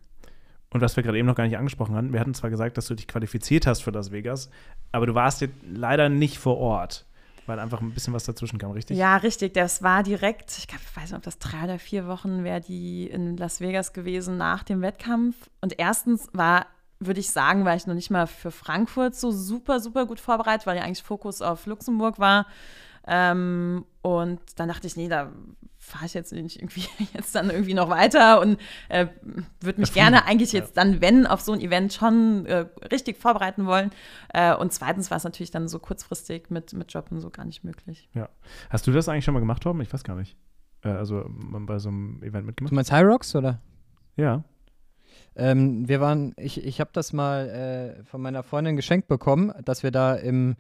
Und 0.74 0.80
was 0.80 0.96
wir 0.96 1.04
gerade 1.04 1.18
eben 1.18 1.28
noch 1.28 1.36
gar 1.36 1.44
nicht 1.44 1.58
angesprochen 1.58 1.96
hatten, 1.96 2.14
wir 2.14 2.20
hatten 2.20 2.34
zwar 2.34 2.50
gesagt, 2.50 2.78
dass 2.78 2.88
du 2.88 2.96
dich 2.96 3.08
qualifiziert 3.08 3.68
hast 3.68 3.82
für 3.82 3.92
Las 3.92 4.12
Vegas, 4.12 4.50
aber 4.94 5.06
du 5.06 5.14
warst 5.16 5.42
jetzt 5.42 5.56
leider 5.70 6.08
nicht 6.08 6.40
vor 6.40 6.58
Ort, 6.58 7.06
weil 7.52 7.60
einfach 7.60 7.82
ein 7.82 7.94
bisschen 7.94 8.14
was 8.14 8.24
dazwischen 8.24 8.58
kam, 8.58 8.72
richtig? 8.72 8.98
Ja, 8.98 9.18
richtig. 9.18 9.54
Das 9.54 9.84
war 9.84 10.04
direkt, 10.04 10.58
ich 10.58 10.68
glaube, 10.68 10.84
ich 10.90 10.96
weiß 10.96 11.12
nicht, 11.12 11.18
ob 11.18 11.24
das 11.24 11.38
drei 11.38 11.66
oder 11.66 11.80
vier 11.80 12.08
Wochen 12.08 12.46
wäre 12.46 12.62
die 12.62 13.08
in 13.08 13.36
Las 13.36 13.60
Vegas 13.60 13.92
gewesen 13.92 14.38
nach 14.38 14.64
dem 14.64 14.82
Wettkampf. 14.82 15.36
Und 15.60 15.78
erstens 15.78 16.30
war, 16.32 16.66
würde 17.00 17.20
ich 17.20 17.32
sagen, 17.32 17.66
war 17.66 17.76
ich 17.76 17.88
noch 17.88 17.94
nicht 17.94 18.10
mal 18.10 18.26
für 18.26 18.52
Frankfurt 18.52 19.16
so 19.16 19.32
super, 19.32 19.82
super 19.82 20.06
gut 20.06 20.22
vorbereitet, 20.22 20.66
weil 20.66 20.78
ja 20.78 20.84
eigentlich 20.84 21.04
Fokus 21.04 21.42
auf 21.42 21.66
Luxemburg 21.66 22.20
war. 22.20 22.48
Ähm, 23.08 23.86
und 24.02 24.40
dann 24.56 24.68
dachte 24.68 24.88
ich, 24.88 24.96
nee, 24.96 25.08
da 25.08 25.32
fahre 25.78 26.06
ich 26.06 26.14
jetzt 26.14 26.32
nicht 26.32 26.58
irgendwie 26.58 26.86
jetzt 27.14 27.34
dann 27.34 27.50
irgendwie 27.50 27.74
noch 27.74 27.90
weiter 27.90 28.40
und 28.40 28.60
äh, 28.90 29.08
würde 29.60 29.82
mich 29.82 29.94
gerne 29.94 30.26
eigentlich 30.26 30.52
jetzt 30.52 30.78
dann, 30.78 31.02
wenn, 31.02 31.26
auf 31.26 31.42
so 31.42 31.54
ein 31.54 31.60
Event 31.60 31.94
schon 31.94 32.46
äh, 32.46 32.68
richtig 32.92 33.18
vorbereiten 33.18 33.66
wollen. 33.66 33.90
Äh, 34.34 34.56
und 34.56 34.72
zweitens 34.72 35.10
war 35.10 35.18
es 35.18 35.24
natürlich 35.24 35.52
dann 35.52 35.68
so 35.68 35.80
kurzfristig 35.80 36.50
mit, 36.50 36.74
mit 36.74 36.94
Job 36.94 37.08
und 37.12 37.20
so 37.20 37.30
gar 37.32 37.46
nicht 37.46 37.64
möglich. 37.64 38.08
Ja. 38.14 38.30
Hast 38.70 38.86
du 38.86 38.92
das 38.92 39.10
eigentlich 39.10 39.26
schon 39.26 39.34
mal 39.34 39.40
gemacht, 39.40 39.64
Torben? 39.64 39.82
Ich 39.82 39.92
weiß 39.92 40.04
gar 40.04 40.16
nicht. 40.16 40.38
Äh, 40.84 40.90
also 40.90 41.26
bei 41.28 41.80
so 41.80 41.90
einem 41.90 42.22
Event 42.24 42.46
mitgemacht? 42.46 42.72
Du 42.72 42.76
meinst 42.76 42.92
High 42.92 43.06
Rocks 43.06 43.36
oder? 43.36 43.60
Ja. 44.16 44.44
Ähm, 45.36 45.88
wir 45.88 46.00
waren, 46.02 46.34
ich, 46.38 46.64
ich 46.64 46.80
habe 46.80 46.92
das 46.94 47.14
mal 47.14 47.50
äh, 47.50 48.04
von 48.04 48.22
meiner 48.22 48.44
Freundin 48.44 48.76
geschenkt 48.76 49.08
bekommen, 49.08 49.52
dass 49.64 49.82
wir 49.82 49.92
da 49.92 50.16
im 50.16 50.56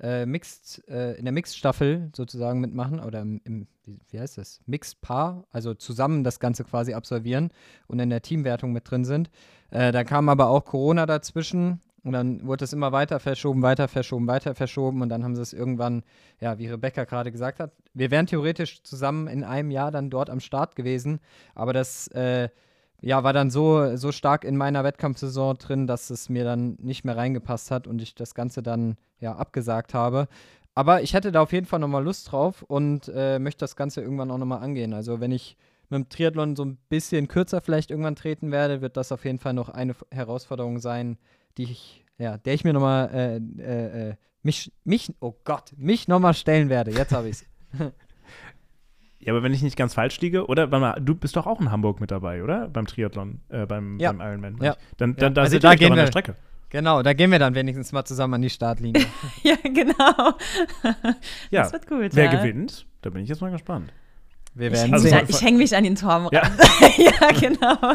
äh, 0.00 0.26
Mixed, 0.26 0.82
äh, 0.88 1.14
in 1.14 1.24
der 1.24 1.32
Mixed-Staffel 1.32 2.10
sozusagen 2.14 2.60
mitmachen 2.60 3.00
oder 3.00 3.20
im, 3.20 3.40
im 3.44 3.66
wie, 3.84 4.00
wie, 4.10 4.20
heißt 4.20 4.38
das? 4.38 4.60
Mixed-Paar, 4.66 5.44
also 5.50 5.74
zusammen 5.74 6.24
das 6.24 6.40
Ganze 6.40 6.64
quasi 6.64 6.94
absolvieren 6.94 7.50
und 7.86 7.98
in 8.00 8.10
der 8.10 8.22
Teamwertung 8.22 8.72
mit 8.72 8.90
drin 8.90 9.04
sind. 9.04 9.30
Äh, 9.70 9.92
da 9.92 10.04
kam 10.04 10.28
aber 10.28 10.48
auch 10.48 10.64
Corona 10.64 11.06
dazwischen 11.06 11.80
und 12.02 12.12
dann 12.12 12.46
wurde 12.46 12.64
es 12.64 12.72
immer 12.72 12.92
weiter 12.92 13.18
verschoben, 13.20 13.62
weiter 13.62 13.88
verschoben, 13.88 14.26
weiter 14.26 14.54
verschoben 14.54 15.02
und 15.02 15.08
dann 15.08 15.24
haben 15.24 15.34
sie 15.34 15.42
es 15.42 15.52
irgendwann, 15.52 16.02
ja, 16.40 16.58
wie 16.58 16.68
Rebecca 16.68 17.04
gerade 17.04 17.32
gesagt 17.32 17.60
hat, 17.60 17.72
wir 17.94 18.10
wären 18.10 18.26
theoretisch 18.26 18.82
zusammen 18.82 19.26
in 19.26 19.44
einem 19.44 19.70
Jahr 19.70 19.90
dann 19.90 20.10
dort 20.10 20.30
am 20.30 20.40
Start 20.40 20.76
gewesen, 20.76 21.20
aber 21.54 21.72
das 21.72 22.08
äh, 22.08 22.48
ja, 23.04 23.22
war 23.22 23.34
dann 23.34 23.50
so, 23.50 23.96
so 23.96 24.12
stark 24.12 24.44
in 24.44 24.56
meiner 24.56 24.82
Wettkampfsaison 24.82 25.58
drin, 25.58 25.86
dass 25.86 26.08
es 26.08 26.30
mir 26.30 26.42
dann 26.42 26.78
nicht 26.80 27.04
mehr 27.04 27.16
reingepasst 27.16 27.70
hat 27.70 27.86
und 27.86 28.00
ich 28.00 28.14
das 28.14 28.34
Ganze 28.34 28.62
dann 28.62 28.96
ja 29.20 29.36
abgesagt 29.36 29.92
habe. 29.92 30.26
Aber 30.74 31.02
ich 31.02 31.12
hätte 31.12 31.30
da 31.30 31.42
auf 31.42 31.52
jeden 31.52 31.66
Fall 31.66 31.80
nochmal 31.80 32.02
Lust 32.02 32.32
drauf 32.32 32.62
und 32.62 33.12
äh, 33.14 33.38
möchte 33.38 33.60
das 33.60 33.76
Ganze 33.76 34.00
irgendwann 34.00 34.30
auch 34.30 34.38
nochmal 34.38 34.62
angehen. 34.62 34.94
Also 34.94 35.20
wenn 35.20 35.32
ich 35.32 35.58
mit 35.90 35.98
dem 35.98 36.08
Triathlon 36.08 36.56
so 36.56 36.64
ein 36.64 36.78
bisschen 36.88 37.28
kürzer 37.28 37.60
vielleicht 37.60 37.90
irgendwann 37.90 38.16
treten 38.16 38.50
werde, 38.50 38.80
wird 38.80 38.96
das 38.96 39.12
auf 39.12 39.26
jeden 39.26 39.38
Fall 39.38 39.52
noch 39.52 39.68
eine 39.68 39.94
Herausforderung 40.10 40.78
sein, 40.78 41.18
die 41.58 41.64
ich, 41.64 42.06
ja, 42.16 42.38
der 42.38 42.54
ich 42.54 42.64
mir 42.64 42.72
nochmal, 42.72 43.10
äh, 43.12 43.36
äh, 43.62 44.08
äh, 44.10 44.14
mich, 44.42 44.72
mich, 44.84 45.12
oh 45.20 45.34
Gott, 45.44 45.74
mich 45.76 46.08
nochmal 46.08 46.32
stellen 46.32 46.70
werde. 46.70 46.90
Jetzt 46.90 47.12
habe 47.12 47.28
ich 47.28 47.42
es. 47.42 47.44
Ja, 49.24 49.32
aber 49.32 49.42
wenn 49.42 49.54
ich 49.54 49.62
nicht 49.62 49.76
ganz 49.76 49.94
falsch 49.94 50.20
liege, 50.20 50.46
oder? 50.46 50.66
Mal, 50.66 51.00
du 51.00 51.14
bist 51.14 51.34
doch 51.36 51.46
auch 51.46 51.58
in 51.58 51.70
Hamburg 51.70 51.98
mit 51.98 52.10
dabei, 52.10 52.42
oder? 52.42 52.68
Beim 52.68 52.86
Triathlon, 52.86 53.40
äh, 53.48 53.64
beim, 53.64 53.98
ja. 53.98 54.12
beim 54.12 54.20
Ironman. 54.20 54.58
Ja. 54.60 54.76
Dann, 54.98 55.16
dann 55.16 55.30
ja. 55.30 55.34
da 55.34 55.40
also 55.42 55.52
sind 55.52 55.64
da 55.64 55.78
wir 55.78 55.90
an 55.90 55.96
der 55.96 56.06
Strecke. 56.08 56.34
Genau, 56.68 57.02
da 57.02 57.14
gehen 57.14 57.30
wir 57.30 57.38
dann 57.38 57.54
wenigstens 57.54 57.92
mal 57.92 58.04
zusammen 58.04 58.34
an 58.34 58.42
die 58.42 58.50
Startlinie. 58.50 59.06
ja, 59.42 59.56
genau. 59.62 60.34
ja. 61.50 61.62
Das 61.62 61.72
wird 61.72 61.86
gut. 61.86 62.10
Wer 62.14 62.24
ja. 62.24 62.30
gewinnt? 62.32 62.84
Da 63.00 63.10
bin 63.10 63.22
ich 63.22 63.28
jetzt 63.28 63.40
mal 63.40 63.50
gespannt. 63.50 63.92
Wir 64.54 64.70
werden 64.70 64.94
ich, 64.94 65.02
sehen. 65.02 65.14
An, 65.14 65.26
ich 65.28 65.42
hänge 65.42 65.58
mich 65.58 65.76
an 65.76 65.82
den 65.82 65.96
Turm 65.96 66.28
ja. 66.30 66.40
ran. 66.40 66.52
ja, 66.96 67.32
genau. 67.32 67.94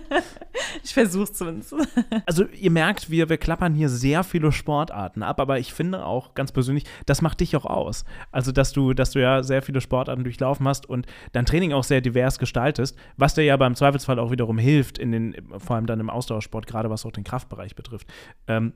ich 0.82 0.92
versuche 0.92 1.32
zumindest. 1.32 1.74
Also 2.26 2.44
ihr 2.46 2.70
merkt, 2.72 3.10
wir, 3.10 3.28
wir 3.28 3.36
klappern 3.36 3.74
hier 3.74 3.88
sehr 3.88 4.24
viele 4.24 4.50
Sportarten 4.50 5.22
ab, 5.22 5.40
aber 5.40 5.60
ich 5.60 5.72
finde 5.72 6.04
auch 6.04 6.34
ganz 6.34 6.50
persönlich, 6.50 6.84
das 7.06 7.22
macht 7.22 7.38
dich 7.40 7.54
auch 7.54 7.64
aus. 7.64 8.04
Also 8.32 8.50
dass 8.50 8.72
du, 8.72 8.92
dass 8.92 9.12
du 9.12 9.20
ja 9.20 9.44
sehr 9.44 9.62
viele 9.62 9.80
Sportarten 9.80 10.24
durchlaufen 10.24 10.66
hast 10.66 10.88
und 10.88 11.06
dein 11.32 11.46
Training 11.46 11.72
auch 11.72 11.84
sehr 11.84 12.00
divers 12.00 12.40
gestaltest, 12.40 12.96
was 13.16 13.34
dir 13.34 13.42
ja 13.42 13.56
beim 13.56 13.76
Zweifelsfall 13.76 14.18
auch 14.18 14.32
wiederum 14.32 14.58
hilft, 14.58 14.98
in 14.98 15.12
den, 15.12 15.36
vor 15.58 15.76
allem 15.76 15.86
dann 15.86 16.00
im 16.00 16.10
Ausdauersport, 16.10 16.66
gerade 16.66 16.90
was 16.90 17.06
auch 17.06 17.12
den 17.12 17.24
Kraftbereich 17.24 17.76
betrifft. 17.76 18.08
Ähm, 18.48 18.72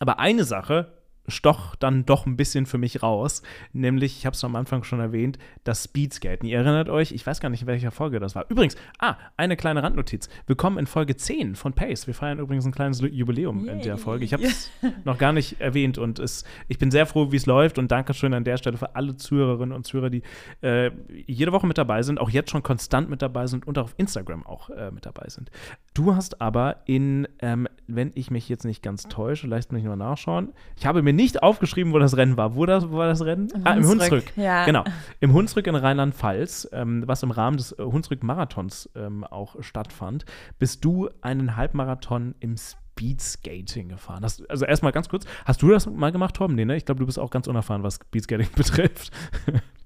aber 0.00 0.18
eine 0.18 0.42
Sache, 0.42 1.03
stoch 1.28 1.74
dann 1.76 2.04
doch 2.04 2.26
ein 2.26 2.36
bisschen 2.36 2.66
für 2.66 2.78
mich 2.78 3.02
raus. 3.02 3.42
Nämlich, 3.72 4.18
ich 4.18 4.26
habe 4.26 4.34
es 4.34 4.44
am 4.44 4.56
Anfang 4.56 4.84
schon 4.84 5.00
erwähnt, 5.00 5.38
das 5.64 5.84
Speedskaten. 5.84 6.48
Ihr 6.48 6.58
erinnert 6.58 6.88
euch, 6.88 7.12
ich 7.12 7.26
weiß 7.26 7.40
gar 7.40 7.48
nicht, 7.48 7.62
in 7.62 7.66
welcher 7.66 7.90
Folge 7.90 8.20
das 8.20 8.34
war. 8.34 8.46
Übrigens, 8.48 8.76
ah, 8.98 9.16
eine 9.36 9.56
kleine 9.56 9.82
Randnotiz. 9.82 10.28
Willkommen 10.46 10.78
in 10.78 10.86
Folge 10.86 11.16
10 11.16 11.56
von 11.56 11.72
Pace. 11.72 12.06
Wir 12.06 12.14
feiern 12.14 12.38
übrigens 12.38 12.66
ein 12.66 12.72
kleines 12.72 13.00
Jubiläum 13.00 13.64
Yay. 13.64 13.74
in 13.74 13.82
der 13.82 13.96
Folge. 13.96 14.24
Ich 14.24 14.32
habe 14.32 14.44
es 14.44 14.70
noch 15.04 15.18
gar 15.18 15.32
nicht 15.32 15.60
erwähnt 15.60 15.98
und 15.98 16.18
es, 16.18 16.44
ich 16.68 16.78
bin 16.78 16.90
sehr 16.90 17.06
froh, 17.06 17.32
wie 17.32 17.36
es 17.36 17.46
läuft 17.46 17.78
und 17.78 17.90
danke 17.90 18.14
schön 18.14 18.34
an 18.34 18.44
der 18.44 18.56
Stelle 18.58 18.76
für 18.76 18.94
alle 18.94 19.16
Zuhörerinnen 19.16 19.74
und 19.74 19.86
Zuhörer, 19.86 20.10
die 20.10 20.22
äh, 20.60 20.90
jede 21.26 21.52
Woche 21.52 21.66
mit 21.66 21.78
dabei 21.78 22.02
sind, 22.02 22.20
auch 22.20 22.30
jetzt 22.30 22.50
schon 22.50 22.62
konstant 22.62 23.08
mit 23.08 23.22
dabei 23.22 23.46
sind 23.46 23.66
und 23.66 23.78
auch 23.78 23.84
auf 23.84 23.94
Instagram 23.96 24.44
auch 24.46 24.70
äh, 24.70 24.90
mit 24.90 25.06
dabei 25.06 25.28
sind. 25.28 25.50
Du 25.94 26.14
hast 26.14 26.40
aber 26.40 26.82
in, 26.86 27.26
ähm, 27.40 27.68
wenn 27.86 28.12
ich 28.14 28.30
mich 28.30 28.48
jetzt 28.48 28.64
nicht 28.64 28.82
ganz 28.82 29.04
täusche, 29.04 29.46
lasst 29.46 29.72
mich 29.72 29.84
mal 29.84 29.96
nachschauen, 29.96 30.52
ich 30.76 30.86
habe 30.86 31.02
mir 31.02 31.13
nicht 31.14 31.42
aufgeschrieben, 31.42 31.92
wo 31.92 31.98
das 31.98 32.16
Rennen 32.16 32.36
war. 32.36 32.54
Wo, 32.54 32.66
das, 32.66 32.90
wo 32.90 32.98
war 32.98 33.06
das 33.06 33.24
Rennen? 33.24 33.48
Im 33.54 33.66
ah, 33.66 33.74
im 33.74 33.86
Hunsrück. 33.86 34.10
Hunsrück. 34.10 34.36
Ja. 34.36 34.64
Genau. 34.64 34.84
Im 35.20 35.32
Hunsrück 35.32 35.66
in 35.66 35.74
Rheinland-Pfalz, 35.74 36.68
ähm, 36.72 37.04
was 37.06 37.22
im 37.22 37.30
Rahmen 37.30 37.56
des 37.56 37.74
Hunsrück-Marathons 37.78 38.90
ähm, 38.94 39.24
auch 39.24 39.56
stattfand, 39.60 40.24
bist 40.58 40.84
du 40.84 41.08
einen 41.20 41.56
Halbmarathon 41.56 42.34
im 42.40 42.56
Speedskating 42.56 43.88
gefahren. 43.88 44.22
Hast, 44.22 44.48
also 44.50 44.64
erstmal 44.64 44.92
ganz 44.92 45.08
kurz, 45.08 45.26
hast 45.44 45.62
du 45.62 45.68
das 45.68 45.86
mal 45.86 46.12
gemacht, 46.12 46.36
Tom? 46.36 46.54
Nee, 46.54 46.64
ne? 46.64 46.76
Ich 46.76 46.84
glaube, 46.84 47.00
du 47.00 47.06
bist 47.06 47.18
auch 47.18 47.30
ganz 47.30 47.46
unerfahren, 47.46 47.82
was 47.82 47.96
Speedskating 47.96 48.48
betrifft. 48.56 49.10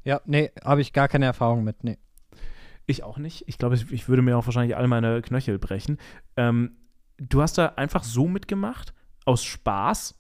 ja, 0.05 0.21
nee, 0.27 0.51
habe 0.65 0.81
ich 0.81 0.93
gar 0.93 1.09
keine 1.09 1.27
Erfahrung 1.27 1.65
mit, 1.65 1.85
nee. 1.85 1.99
Ich 2.87 3.03
auch 3.03 3.19
nicht. 3.19 3.45
Ich 3.47 3.59
glaube, 3.59 3.75
ich, 3.75 3.93
ich 3.93 4.09
würde 4.09 4.23
mir 4.23 4.37
auch 4.37 4.47
wahrscheinlich 4.47 4.77
alle 4.77 4.89
meine 4.89 5.21
Knöchel 5.21 5.59
brechen. 5.59 5.99
Ähm, 6.37 6.79
du 7.19 7.43
hast 7.43 7.59
da 7.59 7.67
einfach 7.77 8.03
so 8.03 8.27
mitgemacht, 8.29 8.95
aus 9.27 9.45
Spaß 9.45 10.19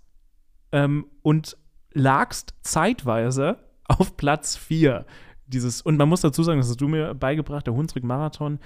ähm, 0.73 1.07
und 1.23 1.57
lagst 1.93 2.55
zeitweise 2.63 3.59
auf 3.85 4.17
Platz 4.17 4.57
4. 4.57 5.07
Dieses, 5.47 5.81
und 5.81 5.97
man 5.97 6.09
muss 6.09 6.21
dazu 6.21 6.43
sagen, 6.43 6.61
das 6.61 6.69
hast 6.69 6.81
du 6.81 6.89
mir 6.89 7.15
beigebracht, 7.15 7.67
der 7.67 7.75
Hunsrück-Marathon 7.75 8.59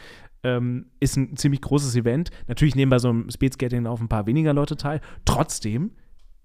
ähm, 0.43 0.87
ist 0.99 1.17
ein 1.17 1.37
ziemlich 1.37 1.61
großes 1.61 1.95
Event. 1.95 2.31
Natürlich 2.49 2.75
nehmen 2.75 2.91
bei 2.91 2.99
so 2.99 3.09
einem 3.09 3.31
Speedskating 3.31 3.87
auf 3.87 4.01
ein 4.01 4.09
paar 4.09 4.27
weniger 4.27 4.53
Leute 4.53 4.77
teil. 4.77 5.01
Trotzdem 5.25 5.93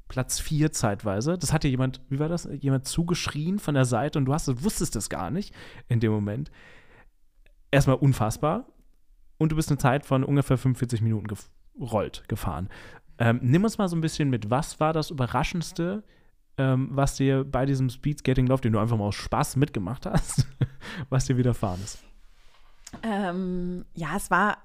Platz 0.07 0.39
4 0.39 0.71
zeitweise. 0.71 1.37
Das 1.37 1.51
hat 1.53 1.63
dir 1.63 1.69
jemand, 1.69 2.01
wie 2.09 2.19
war 2.19 2.29
das? 2.29 2.47
Jemand 2.59 2.87
zugeschrien 2.87 3.59
von 3.59 3.75
der 3.75 3.85
Seite 3.85 4.19
und 4.19 4.25
du 4.25 4.33
hast, 4.33 4.63
wusstest 4.63 4.95
das 4.95 5.09
gar 5.09 5.31
nicht 5.31 5.53
in 5.87 5.99
dem 5.99 6.11
Moment. 6.11 6.51
Erstmal 7.71 7.97
unfassbar. 7.97 8.67
und 9.39 9.51
du 9.51 9.55
bist 9.55 9.69
eine 9.69 9.77
Zeit 9.77 10.05
von 10.05 10.23
ungefähr 10.23 10.57
45 10.57 11.01
Minuten 11.01 11.27
gerollt, 11.77 12.23
gefahren. 12.27 12.69
Ähm, 13.19 13.39
nimm 13.41 13.63
uns 13.63 13.77
mal 13.77 13.87
so 13.87 13.95
ein 13.95 14.01
bisschen 14.01 14.29
mit, 14.29 14.49
was 14.49 14.79
war 14.79 14.93
das 14.93 15.09
Überraschendste, 15.09 16.03
ähm, 16.57 16.89
was 16.91 17.15
dir 17.15 17.43
bei 17.43 17.65
diesem 17.65 17.89
Speedskating-Lauf, 17.89 18.61
den 18.61 18.73
du 18.73 18.79
einfach 18.79 18.97
mal 18.97 19.05
aus 19.05 19.15
Spaß 19.15 19.55
mitgemacht 19.55 20.05
hast, 20.05 20.47
was 21.09 21.25
dir 21.25 21.37
widerfahren 21.37 21.81
ist? 21.83 21.99
Ähm, 23.03 23.85
ja, 23.95 24.15
es 24.15 24.31
war 24.31 24.57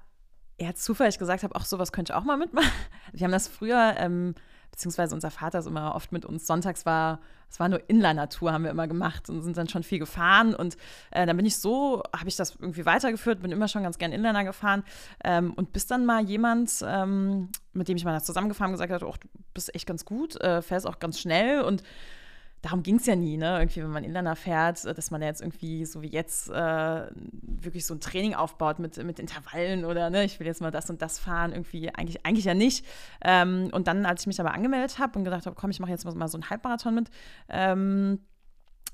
eher 0.57 0.75
Zufall, 0.75 1.09
ich 1.09 1.19
gesagt 1.19 1.43
habe, 1.43 1.55
auch 1.55 1.65
sowas 1.65 1.91
könnte 1.91 2.13
ich 2.13 2.15
auch 2.15 2.23
mal 2.23 2.37
mitmachen. 2.37 2.71
Wir 3.11 3.25
haben 3.25 3.31
das 3.31 3.47
früher, 3.47 3.95
ähm, 3.97 4.35
beziehungsweise 4.73 5.13
unser 5.13 5.29
Vater 5.29 5.59
ist 5.59 5.67
immer 5.67 5.93
oft 5.93 6.11
mit 6.11 6.25
uns. 6.25 6.47
Sonntags 6.47 6.83
war, 6.83 7.19
es 7.47 7.59
war 7.59 7.69
nur 7.69 7.87
Inliner-Tour, 7.87 8.51
haben 8.51 8.63
wir 8.63 8.71
immer 8.71 8.87
gemacht 8.87 9.29
und 9.29 9.43
sind 9.43 9.55
dann 9.55 9.69
schon 9.69 9.83
viel 9.83 9.99
gefahren. 9.99 10.55
Und 10.55 10.77
äh, 11.11 11.27
dann 11.27 11.37
bin 11.37 11.45
ich 11.45 11.57
so, 11.57 12.01
habe 12.11 12.27
ich 12.27 12.35
das 12.35 12.55
irgendwie 12.55 12.83
weitergeführt, 12.83 13.43
bin 13.43 13.51
immer 13.51 13.67
schon 13.67 13.83
ganz 13.83 13.99
gern 13.99 14.11
Inliner 14.11 14.43
gefahren. 14.43 14.83
Ähm, 15.23 15.53
und 15.53 15.73
bis 15.73 15.85
dann 15.85 16.07
mal 16.07 16.23
jemand, 16.25 16.83
ähm, 16.83 17.49
mit 17.73 17.87
dem 17.87 17.97
ich 17.97 18.03
mal 18.03 18.19
zusammengefahren 18.23 18.71
gesagt 18.71 18.91
hat, 18.91 19.03
oh, 19.03 19.13
du 19.21 19.27
bist 19.53 19.75
echt 19.75 19.85
ganz 19.85 20.05
gut, 20.05 20.41
äh, 20.41 20.63
fährst 20.63 20.87
auch 20.87 20.97
ganz 20.97 21.19
schnell 21.19 21.61
und 21.61 21.83
darum 22.63 22.81
ging 22.81 22.95
es 22.95 23.05
ja 23.05 23.15
nie, 23.15 23.37
ne? 23.37 23.59
Irgendwie, 23.59 23.83
wenn 23.83 23.91
man 23.91 24.03
Inliner 24.05 24.35
fährt, 24.35 24.85
dass 24.85 25.11
man 25.11 25.21
ja 25.21 25.27
jetzt 25.27 25.41
irgendwie, 25.41 25.85
so 25.85 26.01
wie 26.01 26.07
jetzt, 26.07 26.49
äh, 26.49 27.07
wirklich 27.41 27.85
so 27.85 27.93
ein 27.93 27.99
Training 27.99 28.33
aufbaut 28.33 28.79
mit, 28.79 28.97
mit 29.03 29.19
Intervallen 29.19 29.83
oder, 29.83 30.09
ne, 30.09 30.23
ich 30.23 30.39
will 30.39 30.47
jetzt 30.47 30.61
mal 30.61 30.71
das 30.71 30.89
und 30.89 31.01
das 31.01 31.19
fahren, 31.19 31.51
irgendwie, 31.51 31.93
eigentlich, 31.93 32.25
eigentlich 32.25 32.45
ja 32.45 32.53
nicht. 32.53 32.85
Ähm, 33.21 33.69
und 33.73 33.87
dann, 33.87 34.05
als 34.05 34.21
ich 34.21 34.27
mich 34.27 34.39
aber 34.39 34.53
angemeldet 34.53 34.97
habe 34.97 35.19
und 35.19 35.25
gedacht 35.25 35.45
habe, 35.45 35.57
komm, 35.57 35.71
ich 35.71 35.81
mache 35.81 35.91
jetzt 35.91 36.05
mal 36.05 36.27
so 36.29 36.37
einen 36.37 36.49
Halbmarathon 36.49 36.95
mit, 36.95 37.09
ähm, 37.49 38.19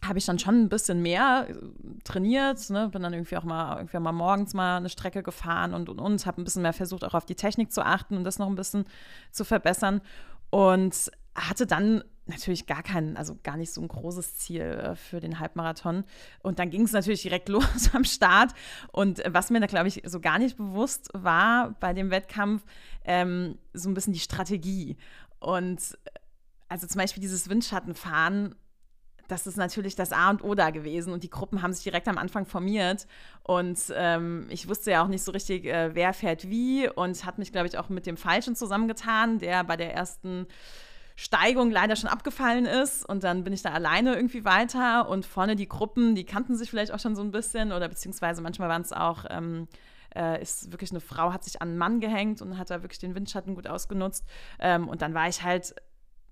habe 0.03 0.17
ich 0.17 0.25
dann 0.25 0.39
schon 0.39 0.63
ein 0.63 0.69
bisschen 0.69 1.03
mehr 1.03 1.47
äh, 1.47 1.53
trainiert, 2.03 2.71
ne? 2.71 2.89
bin 2.89 3.03
dann 3.03 3.13
irgendwie 3.13 3.37
auch 3.37 3.43
mal, 3.43 3.77
irgendwie 3.77 3.99
mal 3.99 4.11
morgens 4.11 4.55
mal 4.55 4.77
eine 4.77 4.89
Strecke 4.89 5.21
gefahren 5.21 5.75
und 5.75 5.89
und 5.89 5.99
und, 5.99 6.25
habe 6.25 6.41
ein 6.41 6.43
bisschen 6.43 6.63
mehr 6.63 6.73
versucht, 6.73 7.03
auch 7.03 7.13
auf 7.13 7.25
die 7.25 7.35
Technik 7.35 7.71
zu 7.71 7.85
achten 7.85 8.17
und 8.17 8.23
das 8.23 8.39
noch 8.39 8.47
ein 8.47 8.55
bisschen 8.55 8.85
zu 9.31 9.43
verbessern 9.43 10.01
und 10.49 11.11
hatte 11.35 11.67
dann 11.67 12.03
natürlich 12.29 12.65
gar 12.67 12.83
kein, 12.83 13.17
also 13.17 13.37
gar 13.43 13.57
nicht 13.57 13.71
so 13.71 13.81
ein 13.81 13.87
großes 13.87 14.37
Ziel 14.37 14.61
äh, 14.61 14.95
für 14.95 15.19
den 15.19 15.39
Halbmarathon. 15.39 16.05
Und 16.41 16.59
dann 16.59 16.69
ging 16.69 16.83
es 16.83 16.91
natürlich 16.91 17.21
direkt 17.21 17.49
los 17.49 17.89
am 17.93 18.03
Start. 18.03 18.53
Und 18.91 19.19
äh, 19.19 19.33
was 19.33 19.49
mir 19.49 19.59
da, 19.59 19.67
glaube 19.67 19.87
ich, 19.87 20.01
so 20.05 20.19
gar 20.19 20.39
nicht 20.39 20.57
bewusst 20.57 21.09
war 21.13 21.75
bei 21.79 21.93
dem 21.93 22.11
Wettkampf, 22.11 22.63
ähm, 23.03 23.57
so 23.73 23.89
ein 23.89 23.93
bisschen 23.93 24.13
die 24.13 24.19
Strategie. 24.19 24.97
Und 25.39 25.97
äh, 26.05 26.09
also 26.69 26.87
zum 26.87 26.99
Beispiel 26.99 27.21
dieses 27.21 27.49
Windschattenfahren, 27.49 28.55
das 29.27 29.45
ist 29.45 29.57
natürlich 29.57 29.95
das 29.95 30.11
A 30.11 30.29
und 30.31 30.43
O 30.43 30.55
da 30.55 30.71
gewesen. 30.71 31.13
Und 31.13 31.23
die 31.23 31.29
Gruppen 31.29 31.61
haben 31.61 31.73
sich 31.73 31.83
direkt 31.83 32.07
am 32.07 32.17
Anfang 32.17 32.45
formiert. 32.45 33.07
Und 33.43 33.79
ähm, 33.95 34.47
ich 34.49 34.67
wusste 34.67 34.91
ja 34.91 35.03
auch 35.03 35.07
nicht 35.07 35.23
so 35.23 35.31
richtig, 35.31 35.65
äh, 35.65 35.93
wer 35.93 36.13
fährt 36.13 36.49
wie. 36.49 36.89
Und 36.89 37.25
hat 37.25 37.37
mich, 37.37 37.51
glaube 37.51 37.67
ich, 37.67 37.77
auch 37.77 37.89
mit 37.89 38.05
dem 38.05 38.17
Falschen 38.17 38.55
zusammengetan, 38.55 39.39
der 39.39 39.63
bei 39.63 39.77
der 39.77 39.93
ersten 39.93 40.47
Steigung 41.19 41.69
leider 41.69 41.97
schon 41.97 42.09
abgefallen 42.09 42.65
ist 42.65 43.03
und 43.03 43.25
dann 43.25 43.43
bin 43.43 43.51
ich 43.51 43.61
da 43.61 43.71
alleine 43.71 44.15
irgendwie 44.15 44.45
weiter 44.45 45.09
und 45.09 45.25
vorne 45.25 45.57
die 45.57 45.67
Gruppen, 45.67 46.15
die 46.15 46.23
kannten 46.23 46.55
sich 46.55 46.69
vielleicht 46.69 46.93
auch 46.93 46.99
schon 46.99 47.13
so 47.13 47.21
ein 47.21 47.31
bisschen 47.31 47.73
oder 47.73 47.89
beziehungsweise 47.89 48.41
manchmal 48.41 48.69
waren 48.69 48.83
es 48.83 48.93
auch, 48.93 49.25
ähm, 49.29 49.67
äh, 50.15 50.41
ist 50.41 50.71
wirklich 50.71 50.91
eine 50.91 51.01
Frau, 51.01 51.33
hat 51.33 51.43
sich 51.43 51.61
an 51.61 51.67
einen 51.67 51.77
Mann 51.77 51.99
gehängt 51.99 52.41
und 52.41 52.57
hat 52.57 52.69
da 52.69 52.83
wirklich 52.83 52.99
den 52.99 53.15
Windschatten 53.15 53.53
gut 53.53 53.67
ausgenutzt. 53.67 54.25
Ähm, 54.59 54.87
und 54.87 55.01
dann 55.01 55.13
war 55.13 55.27
ich 55.27 55.43
halt 55.43 55.75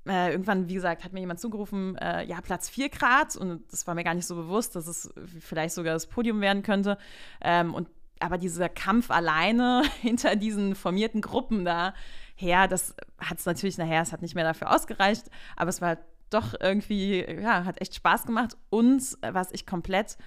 äh, 0.08 0.32
irgendwann, 0.32 0.70
wie 0.70 0.76
gesagt, 0.76 1.04
hat 1.04 1.12
mir 1.12 1.20
jemand 1.20 1.42
zugerufen, 1.42 1.98
äh, 1.98 2.24
ja, 2.24 2.40
Platz 2.40 2.70
4 2.70 2.88
Grad 2.88 3.36
und 3.36 3.70
das 3.70 3.88
war 3.88 3.94
mir 3.94 4.06
gar 4.06 4.14
nicht 4.14 4.26
so 4.26 4.36
bewusst, 4.36 4.74
dass 4.78 4.88
es 4.88 5.14
vielleicht 5.42 5.76
sogar 5.76 5.96
das 5.96 6.08
Podium 6.08 6.40
werden 6.40 6.64
könnte. 6.64 6.98
Ähm, 7.42 7.74
und 7.74 7.90
aber 8.20 8.38
dieser 8.38 8.70
Kampf 8.70 9.12
alleine 9.12 9.84
hinter 10.02 10.38
diesen 10.38 10.76
formierten 10.76 11.20
Gruppen 11.20 11.66
da, 11.66 11.94
her. 12.38 12.68
Das 12.68 12.96
hat 13.20 13.40
es 13.40 13.46
natürlich 13.46 13.78
nachher, 13.78 14.02
es 14.02 14.14
hat 14.14 14.22
nicht 14.22 14.36
mehr 14.36 14.46
dafür 14.46 14.74
ausgereicht, 14.74 15.30
aber 15.56 15.70
es 15.70 15.82
war 15.82 15.98
doch 16.30 16.54
irgendwie, 16.60 17.24
ja, 17.24 17.66
hat 17.66 17.82
echt 17.82 17.96
Spaß 17.96 18.26
gemacht. 18.26 18.58
Und 18.70 19.18
was 19.22 19.52
ich 19.52 19.66
komplett 19.66 20.18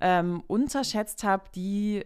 ähm, 0.00 0.42
unterschätzt 0.46 1.24
habe, 1.24 1.44
die 1.54 2.04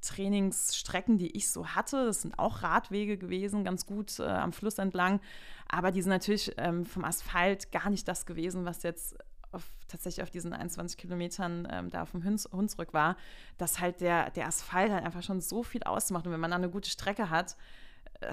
Trainingsstrecken, 0.00 1.18
die 1.18 1.36
ich 1.36 1.50
so 1.50 1.68
hatte, 1.68 2.06
das 2.06 2.22
sind 2.22 2.38
auch 2.38 2.62
Radwege 2.62 3.16
gewesen, 3.16 3.64
ganz 3.64 3.86
gut 3.86 4.18
äh, 4.18 4.24
am 4.24 4.52
Fluss 4.52 4.78
entlang, 4.78 5.20
aber 5.68 5.90
die 5.90 6.02
sind 6.02 6.10
natürlich 6.10 6.52
ähm, 6.58 6.84
vom 6.84 7.04
Asphalt 7.04 7.72
gar 7.72 7.88
nicht 7.90 8.06
das 8.06 8.26
gewesen, 8.26 8.64
was 8.66 8.82
jetzt 8.82 9.16
auf, 9.50 9.64
tatsächlich 9.88 10.22
auf 10.22 10.30
diesen 10.30 10.52
21 10.52 10.98
Kilometern 10.98 11.66
ähm, 11.70 11.90
da 11.90 12.06
Huns, 12.12 12.48
Hunsrück 12.52 12.92
war, 12.92 13.16
dass 13.56 13.80
halt 13.80 14.00
der, 14.00 14.30
der 14.30 14.46
Asphalt 14.46 14.92
halt 14.92 15.04
einfach 15.04 15.22
schon 15.22 15.40
so 15.40 15.62
viel 15.62 15.82
ausmacht. 15.84 16.26
Und 16.26 16.32
wenn 16.32 16.40
man 16.40 16.50
dann 16.50 16.62
eine 16.62 16.70
gute 16.72 16.90
Strecke 16.90 17.30
hat, 17.30 17.56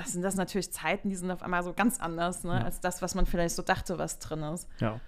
sind 0.06 0.22
das 0.22 0.36
natürlich 0.36 0.72
Zeiten, 0.72 1.10
die 1.10 1.16
sind 1.16 1.32
auf 1.32 1.44
einmal 1.44 1.64
so 1.64 1.74
ganz 1.74 2.00
anders, 2.00 2.44
ne, 2.44 2.54
ja. 2.54 2.64
als 2.64 2.80
das, 2.80 3.02
was 3.02 3.16
man 3.16 3.26
vielleicht 3.26 3.56
so 3.56 3.62
dachte, 3.62 3.98
was 3.98 4.20
drin 4.20 4.44
ist. 4.44 4.68
Ja. 4.80 5.00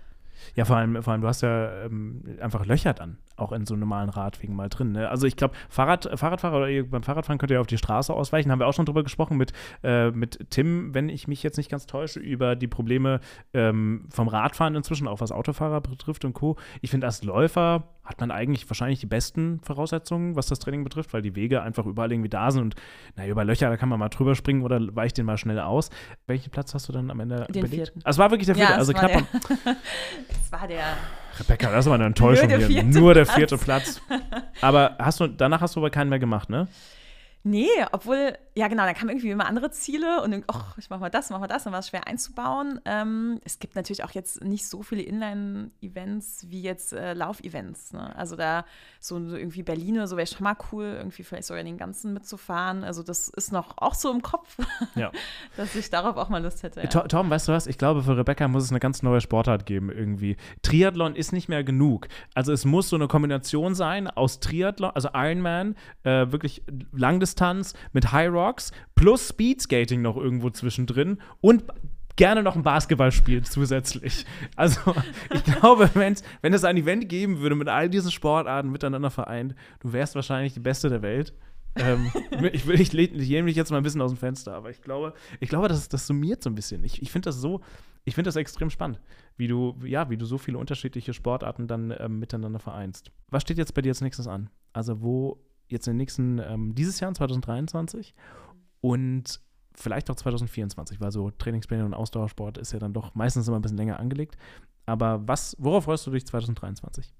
Ja, 0.55 0.65
vor 0.65 0.78
allem, 0.78 1.01
vor 1.03 1.13
allem, 1.13 1.21
du 1.21 1.28
hast 1.28 1.41
ja 1.41 1.84
ähm, 1.84 2.38
einfach 2.41 2.65
Löcher 2.65 2.93
dann 2.93 3.17
auch 3.43 3.51
in 3.51 3.65
so 3.65 3.75
normalen 3.75 4.09
Radwegen 4.09 4.55
mal 4.55 4.69
drin. 4.69 4.93
Ne? 4.93 5.09
Also 5.09 5.27
ich 5.27 5.35
glaube, 5.35 5.55
Fahrrad, 5.69 6.09
Fahrradfahrer 6.15 6.57
oder 6.57 6.83
beim 6.83 7.03
Fahrradfahren 7.03 7.37
könnt 7.37 7.51
ihr 7.51 7.61
auf 7.61 7.67
die 7.67 7.77
Straße 7.77 8.13
ausweichen. 8.13 8.51
Haben 8.51 8.59
wir 8.59 8.67
auch 8.67 8.73
schon 8.73 8.85
drüber 8.85 9.03
gesprochen 9.03 9.37
mit, 9.37 9.53
äh, 9.83 10.11
mit 10.11 10.49
Tim, 10.49 10.93
wenn 10.93 11.09
ich 11.09 11.27
mich 11.27 11.43
jetzt 11.43 11.57
nicht 11.57 11.69
ganz 11.69 11.85
täusche, 11.85 12.19
über 12.19 12.55
die 12.55 12.67
Probleme 12.67 13.19
ähm, 13.53 14.07
vom 14.09 14.27
Radfahren 14.27 14.75
inzwischen, 14.75 15.07
auch 15.07 15.21
was 15.21 15.31
Autofahrer 15.31 15.81
betrifft 15.81 16.25
und 16.25 16.33
Co. 16.33 16.57
Ich 16.81 16.91
finde, 16.91 17.07
als 17.07 17.23
Läufer 17.23 17.83
hat 18.03 18.19
man 18.19 18.31
eigentlich 18.31 18.69
wahrscheinlich 18.69 18.99
die 18.99 19.05
besten 19.05 19.61
Voraussetzungen, 19.61 20.35
was 20.35 20.47
das 20.47 20.59
Training 20.59 20.83
betrifft, 20.83 21.13
weil 21.13 21.21
die 21.21 21.35
Wege 21.35 21.61
einfach 21.61 21.85
überall 21.85 22.11
irgendwie 22.11 22.29
da 22.29 22.51
sind 22.51 22.61
und 22.63 22.75
naja, 23.15 23.31
über 23.31 23.45
Löcher, 23.45 23.69
da 23.69 23.77
kann 23.77 23.87
man 23.89 23.99
mal 23.99 24.09
drüber 24.09 24.35
springen 24.35 24.63
oder 24.63 24.79
weicht 24.95 25.17
den 25.17 25.25
mal 25.25 25.37
schnell 25.37 25.59
aus. 25.59 25.89
Welchen 26.27 26.51
Platz 26.51 26.73
hast 26.73 26.89
du 26.89 26.93
dann 26.93 27.09
am 27.11 27.19
Ende 27.21 27.45
den 27.45 27.61
belegt? 27.61 27.73
Vierten. 27.73 28.01
Also 28.03 28.17
es 28.17 28.19
war 28.19 28.31
wirklich 28.31 28.47
der 28.47 28.55
vierte, 28.55 28.73
ja, 28.73 28.77
also 28.77 28.93
knapp. 28.93 29.11
Es 30.29 30.51
war 30.51 30.67
der 30.67 30.83
Rebecca, 31.39 31.71
das 31.71 31.86
war 31.86 31.95
eine 31.95 32.05
Enttäuschung 32.05 32.49
Nur 32.49 32.59
hier. 32.59 32.84
Nur 32.84 33.13
der 33.13 33.25
vierte 33.25 33.57
Platz. 33.57 34.01
Aber 34.61 34.95
hast 34.99 35.19
du, 35.19 35.27
danach 35.27 35.61
hast 35.61 35.75
du 35.75 35.79
aber 35.79 35.89
keinen 35.89 36.09
mehr 36.09 36.19
gemacht, 36.19 36.49
ne? 36.49 36.67
Nee, 37.43 37.67
obwohl, 37.91 38.38
ja 38.55 38.67
genau, 38.67 38.83
da 38.83 38.93
kamen 38.93 39.09
irgendwie 39.09 39.31
immer 39.31 39.47
andere 39.47 39.71
Ziele 39.71 40.21
und 40.21 40.31
dann, 40.31 40.43
ach, 40.47 40.77
ich 40.77 40.89
mach 40.89 40.99
mal 40.99 41.09
das, 41.09 41.29
mach 41.31 41.39
mal 41.39 41.47
das, 41.47 41.63
dann 41.63 41.73
war 41.73 41.79
es 41.79 41.89
schwer 41.89 42.07
einzubauen. 42.07 42.79
Ähm, 42.85 43.39
es 43.43 43.59
gibt 43.59 43.75
natürlich 43.75 44.03
auch 44.03 44.11
jetzt 44.11 44.43
nicht 44.43 44.67
so 44.67 44.83
viele 44.83 45.01
Inline-Events 45.01 46.45
wie 46.49 46.61
jetzt 46.61 46.93
äh, 46.93 47.13
Lauf-Events. 47.13 47.93
Ne? 47.93 48.15
Also 48.15 48.35
da 48.35 48.65
so, 48.99 49.17
irgendwie 49.17 49.63
Berliner, 49.63 50.07
so 50.07 50.17
wäre 50.17 50.27
schon 50.27 50.43
mal 50.43 50.55
cool, 50.71 50.85
irgendwie 50.97 51.23
vielleicht 51.23 51.45
sogar 51.45 51.63
den 51.63 51.77
ganzen 51.77 52.13
mitzufahren. 52.13 52.83
Also 52.83 53.01
das 53.01 53.27
ist 53.27 53.51
noch 53.51 53.77
auch 53.77 53.95
so 53.95 54.11
im 54.11 54.21
Kopf, 54.21 54.57
ja. 54.95 55.11
dass 55.57 55.75
ich 55.75 55.89
darauf 55.89 56.17
auch 56.17 56.29
mal 56.29 56.43
Lust 56.43 56.61
hätte. 56.61 56.81
Ja. 56.81 56.87
Tom, 56.87 57.29
weißt 57.29 57.47
du 57.47 57.53
was? 57.53 57.65
Ich 57.65 57.77
glaube, 57.79 58.03
für 58.03 58.15
Rebecca 58.15 58.47
muss 58.47 58.65
es 58.65 58.69
eine 58.69 58.79
ganz 58.79 59.01
neue 59.01 59.21
Sportart 59.21 59.65
geben 59.65 59.91
irgendwie. 59.91 60.37
Triathlon 60.61 61.15
ist 61.15 61.33
nicht 61.33 61.49
mehr 61.49 61.63
genug. 61.63 62.07
Also 62.35 62.53
es 62.53 62.65
muss 62.65 62.89
so 62.89 62.95
eine 62.95 63.07
Kombination 63.07 63.73
sein 63.73 64.07
aus 64.07 64.39
Triathlon, 64.39 64.91
also 64.91 65.09
Ironman, 65.13 65.75
äh, 66.03 66.31
wirklich 66.31 66.63
Langdistanz 66.91 67.73
mit 67.93 68.11
High 68.11 68.31
Rocks 68.43 68.71
plus 68.95 69.29
Speedskating 69.29 70.01
noch 70.01 70.17
irgendwo 70.17 70.49
zwischendrin 70.49 71.19
und 71.41 71.63
gerne 72.15 72.43
noch 72.43 72.55
ein 72.55 72.63
Basketballspiel 72.63 73.43
zusätzlich. 73.43 74.25
Also 74.55 74.93
ich 75.33 75.43
glaube, 75.59 75.89
wenn 75.93 76.13
es 76.53 76.63
ein 76.63 76.77
Event 76.77 77.09
geben 77.09 77.39
würde 77.39 77.55
mit 77.55 77.67
all 77.67 77.89
diesen 77.89 78.11
Sportarten 78.11 78.71
miteinander 78.71 79.09
vereint, 79.09 79.55
du 79.79 79.93
wärst 79.93 80.15
wahrscheinlich 80.15 80.53
die 80.53 80.59
Beste 80.59 80.89
der 80.89 81.01
Welt. 81.01 81.33
ähm, 81.75 82.11
ich 82.53 82.67
will, 82.67 82.79
ich 82.79 82.93
lehne 82.93 83.43
mich 83.43 83.55
jetzt 83.55 83.71
mal 83.71 83.77
ein 83.77 83.83
bisschen 83.83 84.01
aus 84.01 84.11
dem 84.11 84.17
Fenster, 84.17 84.53
aber 84.53 84.69
ich 84.69 84.81
glaube, 84.81 85.13
ich 85.39 85.49
glaube, 85.49 85.67
das, 85.67 85.89
das 85.89 86.05
summiert 86.05 86.43
so 86.43 86.49
ein 86.49 86.55
bisschen. 86.55 86.83
Ich, 86.83 87.01
ich 87.01 87.11
finde 87.11 87.29
das 87.29 87.37
so, 87.37 87.61
ich 88.05 88.13
finde 88.15 88.27
das 88.27 88.35
extrem 88.35 88.69
spannend, 88.69 88.99
wie 89.37 89.47
du, 89.47 89.75
ja, 89.83 90.09
wie 90.09 90.17
du 90.17 90.25
so 90.25 90.37
viele 90.37 90.59
unterschiedliche 90.59 91.13
Sportarten 91.13 91.67
dann 91.67 91.93
ähm, 91.97 92.19
miteinander 92.19 92.59
vereinst. 92.59 93.11
Was 93.31 93.41
steht 93.41 93.57
jetzt 93.57 93.73
bei 93.73 93.81
dir 93.81 93.89
als 93.89 94.01
nächstes 94.01 94.27
an? 94.27 94.49
Also 94.71 95.01
wo 95.01 95.39
jetzt 95.74 95.88
in 95.88 95.93
den 95.93 95.97
nächsten, 95.97 96.39
ähm, 96.39 96.76
dieses 96.76 96.99
Jahr, 96.99 97.13
2023 97.13 98.13
und 98.82 99.41
vielleicht 99.76 100.09
auch 100.09 100.15
2024, 100.15 101.01
weil 101.01 101.11
so 101.11 101.32
Trainingspläne 101.32 101.86
und 101.86 101.93
Ausdauersport 101.93 102.57
ist 102.57 102.74
ja 102.74 102.80
dann 102.80 102.93
doch 102.93 103.15
meistens 103.15 103.47
immer 103.47 103.57
ein 103.57 103.61
bisschen 103.61 103.78
länger 103.78 103.99
angelegt. 103.99 104.38
Aber 104.86 105.28
was, 105.28 105.55
worauf 105.59 105.86
freust 105.86 106.05
du 106.07 106.11
dich 106.11 106.26
2023? 106.26 107.13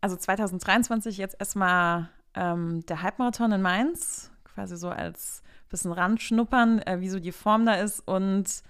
Also 0.00 0.16
2023 0.16 1.18
jetzt 1.18 1.36
erstmal 1.38 2.08
ähm, 2.34 2.84
der 2.86 3.02
Halbmarathon 3.02 3.52
in 3.52 3.62
Mainz, 3.62 4.30
quasi 4.44 4.76
so 4.76 4.88
als 4.88 5.42
bisschen 5.68 5.92
ranschnuppern, 5.92 6.80
äh, 6.80 7.00
wie 7.00 7.10
so 7.10 7.20
die 7.20 7.32
Form 7.32 7.66
da 7.66 7.74
ist 7.74 8.00
und 8.00 8.62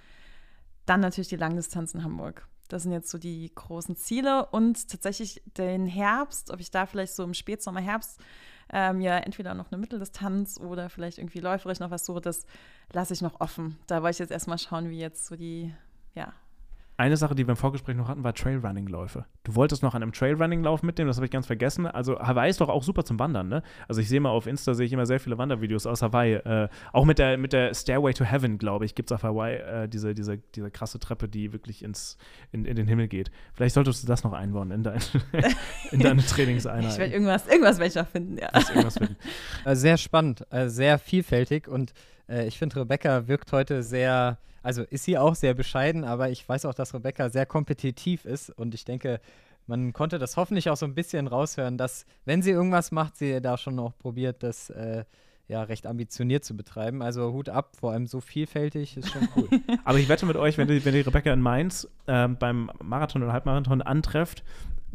dann 0.87 1.01
natürlich 1.01 1.29
die 1.29 1.37
Langdistanz 1.37 1.95
in 1.95 2.03
Hamburg. 2.03 2.49
Das 2.69 2.83
sind 2.83 2.93
jetzt 2.93 3.11
so 3.11 3.19
die 3.19 3.51
großen 3.55 3.97
Ziele 3.97 4.47
und 4.47 4.89
tatsächlich 4.89 5.43
den 5.57 5.87
Herbst, 5.87 6.51
ob 6.51 6.61
ich 6.61 6.71
da 6.71 6.87
vielleicht 6.87 7.15
so 7.15 7.25
im 7.25 7.35
Spätsommer, 7.35 7.81
Herbst 7.81 8.21
ähm, 8.73 9.01
ja 9.01 9.19
entweder 9.19 9.55
noch 9.55 9.71
eine 9.71 9.81
Mitteldistanz 9.81 10.59
oder 10.61 10.91
vielleicht 10.91 11.19
irgendwie 11.19 11.41
läuferisch 11.41 11.81
noch 11.81 11.91
was 11.91 12.05
so, 12.05 12.21
das 12.21 12.47
lasse 12.93 13.15
ich 13.15 13.23
noch 13.23 13.41
offen. 13.41 13.79
Da 13.87 14.03
wollte 14.03 14.17
ich 14.17 14.19
jetzt 14.19 14.31
erstmal 14.31 14.59
schauen, 14.59 14.91
wie 14.91 14.99
jetzt 14.99 15.27
so 15.27 15.37
die, 15.37 15.75
ja, 16.15 16.33
Eine 16.99 17.17
Sache, 17.17 17.37
die 17.37 17.47
wir 17.47 17.51
im 17.51 17.57
Vorgespräch 17.57 17.95
noch 17.95 18.09
hatten, 18.09 18.25
war 18.25 18.35
Trailrunning-Läufe. 18.35 19.25
Du 19.45 19.55
wolltest 19.55 19.85
noch 19.85 19.95
an 19.95 20.03
einem 20.03 20.11
Trailrunning-Lauf 20.11 20.83
mitnehmen, 20.83 21.07
das 21.07 21.17
habe 21.17 21.27
ich 21.27 21.31
ganz 21.31 21.47
vergessen. 21.47 21.87
Also 21.87 22.19
Hawaii 22.19 22.51
ist 22.51 22.61
doch 22.61 22.69
auch 22.69 22.83
super 22.83 23.05
zum 23.05 23.21
Wandern, 23.21 23.49
ne? 23.49 23.63
Also 23.87 24.01
ich 24.01 24.09
sehe 24.09 24.19
mal 24.19 24.31
auf 24.31 24.49
Insta, 24.49 24.75
sehe 24.75 24.85
ich 24.85 24.93
immer 24.93 25.07
sehr 25.07 25.21
viele 25.21 25.39
Wandervideos 25.39 25.87
aus 25.87 26.03
Hawaii. 26.03 26.35
Äh, 26.35 26.69
auch 26.93 27.05
mit 27.05 27.21
der, 27.21 27.39
mit 27.39 27.53
der 27.53 27.73
Stairway 27.73 28.15
to 28.15 28.25
Heaven, 28.25 28.59
glaube 28.59 28.85
ich, 28.85 28.97
gibt 28.97 29.13
es 29.13 29.15
auf 29.15 29.23
Hawaii 29.23 29.59
äh, 29.59 29.89
diese, 29.89 30.13
diese, 30.13 30.39
diese 30.39 30.73
krasse 30.73 30.99
Treppe, 30.99 31.29
die 31.29 31.53
wirklich 31.53 31.85
ins, 31.85 32.19
in, 32.51 32.65
in 32.65 32.75
den 32.75 32.89
Himmel 32.89 33.07
geht. 33.07 33.31
Vielleicht 33.55 33.77
solltest 33.77 34.03
du 34.03 34.09
das 34.09 34.25
noch 34.25 34.33
einbauen 34.33 34.73
in, 34.73 34.83
dein, 34.83 34.99
in 35.93 36.01
deine 36.01 36.27
Trainingseinheit. 36.27 36.95
Ich 36.95 36.99
werde 36.99 37.13
irgendwas, 37.13 37.47
irgendwas 37.47 37.79
werde 37.79 37.91
ich 37.91 37.95
noch 37.95 38.09
finden, 38.09 38.39
ja. 38.39 38.51
Finden. 38.61 39.17
Äh, 39.65 39.77
sehr 39.77 39.99
spannend, 39.99 40.45
äh, 40.51 40.69
sehr 40.69 40.99
vielfältig 40.99 41.69
und 41.69 41.93
äh, 42.29 42.47
ich 42.47 42.59
finde, 42.59 42.77
Rebecca 42.77 43.29
wirkt 43.29 43.53
heute 43.53 43.83
sehr 43.83 44.39
also 44.63 44.83
ist 44.83 45.05
sie 45.05 45.17
auch 45.17 45.35
sehr 45.35 45.55
bescheiden, 45.55 46.05
aber 46.05 46.31
ich 46.31 46.47
weiß 46.47 46.65
auch, 46.67 46.75
dass 46.75 46.93
Rebecca 46.93 47.31
sehr 47.31 47.47
kompetitiv 47.47 48.25
ist 48.25 48.51
und 48.51 48.75
ich 48.75 48.85
denke, 48.85 49.21
man 49.67 49.93
konnte 49.93 50.19
das 50.19 50.37
hoffentlich 50.37 50.71
auch 50.71 50.77
so 50.77 50.87
ein 50.87 50.95
bisschen 50.95 51.27
raushören, 51.27 51.77
dass, 51.77 52.07
wenn 52.25 52.43
sie 52.43 52.51
irgendwas 52.51 52.91
macht, 52.91 53.17
sie 53.17 53.41
da 53.41 53.57
schon 53.57 53.75
noch 53.75 53.97
probiert, 53.99 54.43
das 54.43 54.71
äh, 54.71 55.05
ja 55.47 55.63
recht 55.63 55.87
ambitioniert 55.87 56.45
zu 56.45 56.57
betreiben. 56.57 57.03
Also 57.03 57.33
Hut 57.33 57.49
ab, 57.49 57.77
vor 57.79 57.93
allem 57.93 58.07
so 58.07 58.21
vielfältig 58.21 58.97
ist 58.97 59.11
schon 59.11 59.29
cool. 59.37 59.49
Aber 59.85 59.99
ich 59.99 60.09
wette 60.09 60.27
mit 60.27 60.37
euch, 60.37 60.59
wenn 60.59 60.69
die, 60.69 60.85
wenn 60.85 60.95
die 60.95 61.01
Rebecca 61.01 61.33
in 61.33 61.41
Mainz 61.41 61.89
äh, 62.07 62.29
beim 62.29 62.71
Marathon 62.83 63.23
oder 63.23 63.33
Halbmarathon 63.33 63.83
antrefft, 63.83 64.43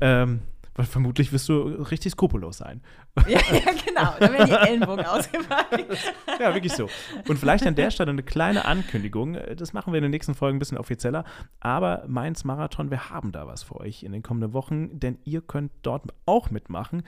ähm, 0.02 0.42
weil 0.76 0.86
vermutlich 0.86 1.32
wirst 1.32 1.50
du 1.50 1.62
richtig 1.62 2.14
skrupellos 2.14 2.58
sein. 2.58 2.82
Ja, 3.28 3.40
ja 3.52 3.72
genau. 3.86 4.16
Da 4.20 4.34
werden 4.34 4.48
die 4.48 4.54
Ellenbogen 4.54 5.06
ausgepackt. 5.06 5.86
ja, 6.40 6.54
wirklich 6.54 6.74
so. 6.74 6.90
Und 7.28 7.38
vielleicht 7.38 7.66
an 7.66 7.76
der 7.76 7.92
Stelle 7.92 8.10
eine 8.10 8.24
kleine 8.24 8.66
Ankündigung. 8.66 9.38
Das 9.56 9.72
machen 9.72 9.94
wir 9.94 9.98
in 10.00 10.04
den 10.04 10.12
nächsten 10.12 10.34
Folgen 10.34 10.58
ein 10.58 10.60
bisschen 10.60 10.78
offizieller. 10.78 11.24
Aber 11.60 12.04
Mainz 12.08 12.44
Marathon, 12.44 12.90
wir 12.90 13.12
haben 13.12 13.32
da 13.32 13.48
was 13.48 13.64
für 13.64 13.80
euch 13.80 14.04
in 14.04 14.12
den 14.12 14.24
kommenden 14.24 14.54
Wochen, 14.54 15.00
denn 15.00 15.20
ihr 15.26 15.42
könnt 15.42 15.72
dort 15.84 16.12
auch 16.26 16.50
mitmachen 16.50 17.04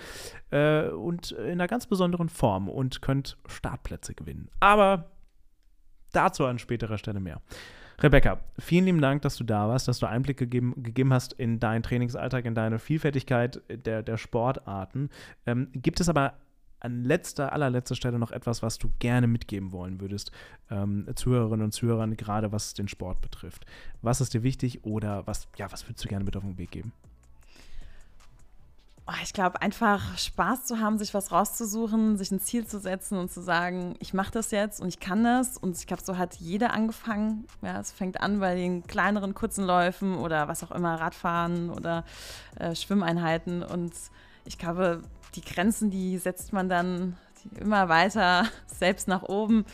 äh, 0.52 0.90
und 0.90 1.32
in 1.32 1.54
einer 1.54 1.68
ganz 1.68 1.88
besonderen 1.88 2.30
Form 2.30 2.70
und 2.70 3.02
könnt 3.02 3.38
Startplätze 3.48 4.14
gewinnen. 4.14 4.50
Aber 4.60 5.10
dazu 6.12 6.46
an 6.46 6.60
späterer 6.60 6.98
Stelle 6.98 7.20
mehr. 7.20 7.42
Rebecca, 8.02 8.40
vielen 8.60 8.86
lieben 8.86 9.02
Dank, 9.02 9.22
dass 9.22 9.38
du 9.38 9.44
da 9.44 9.68
warst, 9.70 9.88
dass 9.88 10.00
du 10.00 10.06
Einblick 10.06 10.38
gegeben, 10.38 10.74
gegeben 10.78 11.14
hast 11.14 11.34
in 11.34 11.60
deinen 11.60 11.82
Trainingsalltag, 11.82 12.46
in 12.46 12.56
deine 12.56 12.80
Vielfältigkeit 12.80 13.62
der, 13.70 14.04
der 14.04 14.18
Sportarten. 14.18 15.10
Ähm, 15.46 15.70
gibt 15.74 16.00
es 16.02 16.10
aber 16.10 16.34
an 16.82 17.04
letzter, 17.04 17.54
allerletzter 17.54 17.96
Stelle 17.96 18.20
noch 18.20 18.32
etwas, 18.32 18.62
was 18.62 18.78
du 18.78 18.92
gerne 19.00 19.28
mitgeben 19.28 19.72
wollen 19.72 20.02
würdest, 20.02 20.32
ähm, 20.70 21.08
Zuhörerinnen 21.16 21.66
und 21.66 21.72
Zuhörern, 21.72 22.16
gerade 22.18 22.52
was 22.52 22.74
den 22.74 22.88
Sport 22.88 23.22
betrifft? 23.22 23.66
Was 24.02 24.22
ist 24.22 24.34
dir 24.34 24.44
wichtig 24.44 24.84
oder 24.84 25.26
was, 25.26 25.48
ja, 25.58 25.72
was 25.72 25.88
würdest 25.88 26.06
du 26.06 26.10
gerne 26.10 26.26
mit 26.26 26.36
auf 26.36 26.44
den 26.44 26.58
Weg 26.58 26.72
geben? 26.72 26.94
Oh, 29.08 29.14
ich 29.22 29.34
glaube, 29.34 29.62
einfach 29.62 30.18
Spaß 30.18 30.66
zu 30.66 30.80
haben, 30.80 30.98
sich 30.98 31.14
was 31.14 31.32
rauszusuchen, 31.32 32.18
sich 32.18 32.32
ein 32.32 32.40
Ziel 32.40 32.66
zu 32.66 32.80
setzen 32.80 33.20
und 33.20 33.32
zu 33.32 33.40
sagen, 33.40 33.96
ich 34.00 34.16
mache 34.16 34.32
das 34.32 34.50
jetzt 34.50 34.82
und 34.82 34.88
ich 34.88 35.00
kann 35.00 35.24
das. 35.24 35.58
Und 35.58 35.78
ich 35.78 35.86
glaube, 35.86 36.02
so 36.04 36.18
hat 36.18 36.36
jeder 36.38 36.74
angefangen. 36.74 37.46
Ja, 37.62 37.80
es 37.80 37.92
fängt 37.92 38.20
an 38.20 38.40
bei 38.40 38.56
den 38.56 38.82
kleineren, 38.88 39.36
kurzen 39.36 39.64
Läufen 39.64 40.16
oder 40.16 40.48
was 40.48 40.64
auch 40.64 40.72
immer, 40.72 41.00
Radfahren 41.00 41.70
oder 41.70 42.04
äh, 42.56 42.74
Schwimmeinheiten. 42.74 43.62
Und 43.62 43.94
ich 44.44 44.58
glaube, 44.58 45.04
die 45.36 45.42
Grenzen, 45.42 45.92
die 45.92 46.18
setzt 46.18 46.52
man 46.52 46.68
dann 46.68 47.16
immer 47.60 47.90
weiter 47.90 48.46
selbst 48.66 49.08
nach 49.08 49.22
oben. 49.22 49.66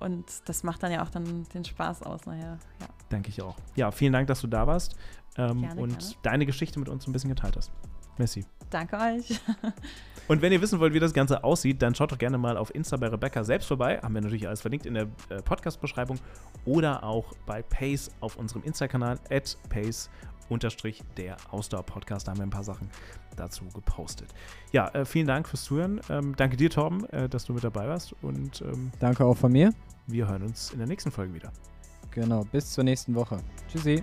Und 0.00 0.24
das 0.46 0.62
macht 0.62 0.82
dann 0.82 0.92
ja 0.92 1.02
auch 1.02 1.10
dann 1.10 1.44
den 1.52 1.66
Spaß 1.66 2.04
aus 2.04 2.24
nachher. 2.24 2.58
Ja. 2.80 2.86
Denke 3.10 3.28
ich 3.28 3.42
auch. 3.42 3.56
Ja, 3.76 3.90
vielen 3.90 4.14
Dank, 4.14 4.28
dass 4.28 4.40
du 4.40 4.46
da 4.46 4.66
warst 4.66 4.96
ähm, 5.36 5.60
gerne, 5.60 5.80
und 5.80 5.98
gerne. 5.98 6.14
deine 6.22 6.46
Geschichte 6.46 6.78
mit 6.78 6.88
uns 6.88 7.06
ein 7.06 7.12
bisschen 7.12 7.28
geteilt 7.28 7.56
hast. 7.56 7.70
Messi. 8.18 8.44
Danke 8.70 8.96
euch. 8.96 9.40
Und 10.28 10.42
wenn 10.42 10.52
ihr 10.52 10.60
wissen 10.60 10.78
wollt, 10.78 10.92
wie 10.92 11.00
das 11.00 11.14
Ganze 11.14 11.42
aussieht, 11.42 11.80
dann 11.80 11.94
schaut 11.94 12.12
doch 12.12 12.18
gerne 12.18 12.36
mal 12.36 12.58
auf 12.58 12.74
Insta 12.74 12.98
bei 12.98 13.08
Rebecca 13.08 13.44
selbst 13.44 13.66
vorbei. 13.66 13.98
Haben 14.02 14.14
wir 14.14 14.20
natürlich 14.20 14.46
alles 14.46 14.60
verlinkt 14.60 14.84
in 14.84 14.94
der 14.94 15.08
äh, 15.30 15.40
Podcast-Beschreibung. 15.42 16.18
Oder 16.66 17.02
auch 17.02 17.32
bei 17.46 17.62
Pace 17.62 18.10
auf 18.20 18.36
unserem 18.36 18.62
Insta-Kanal, 18.62 19.18
at 19.30 19.56
Pace 19.70 20.10
unterstrich 20.50 21.02
der 21.16 21.36
Ausdauer-Podcast. 21.50 22.26
Da 22.26 22.32
haben 22.32 22.38
wir 22.38 22.46
ein 22.46 22.50
paar 22.50 22.64
Sachen 22.64 22.90
dazu 23.36 23.64
gepostet. 23.72 24.28
Ja, 24.72 24.88
äh, 24.88 25.06
vielen 25.06 25.26
Dank 25.26 25.48
fürs 25.48 25.64
Zuhören. 25.64 26.00
Ähm, 26.10 26.36
danke 26.36 26.58
dir, 26.58 26.68
Torben, 26.68 27.08
äh, 27.10 27.28
dass 27.28 27.46
du 27.46 27.54
mit 27.54 27.64
dabei 27.64 27.88
warst. 27.88 28.14
Und 28.22 28.60
ähm, 28.62 28.90
danke 29.00 29.24
auch 29.24 29.36
von 29.36 29.52
mir. 29.52 29.72
Wir 30.06 30.28
hören 30.28 30.42
uns 30.42 30.72
in 30.72 30.78
der 30.78 30.88
nächsten 30.88 31.10
Folge 31.10 31.32
wieder. 31.34 31.52
Genau, 32.10 32.44
bis 32.44 32.72
zur 32.72 32.84
nächsten 32.84 33.14
Woche. 33.14 33.38
Tschüssi. 33.70 34.02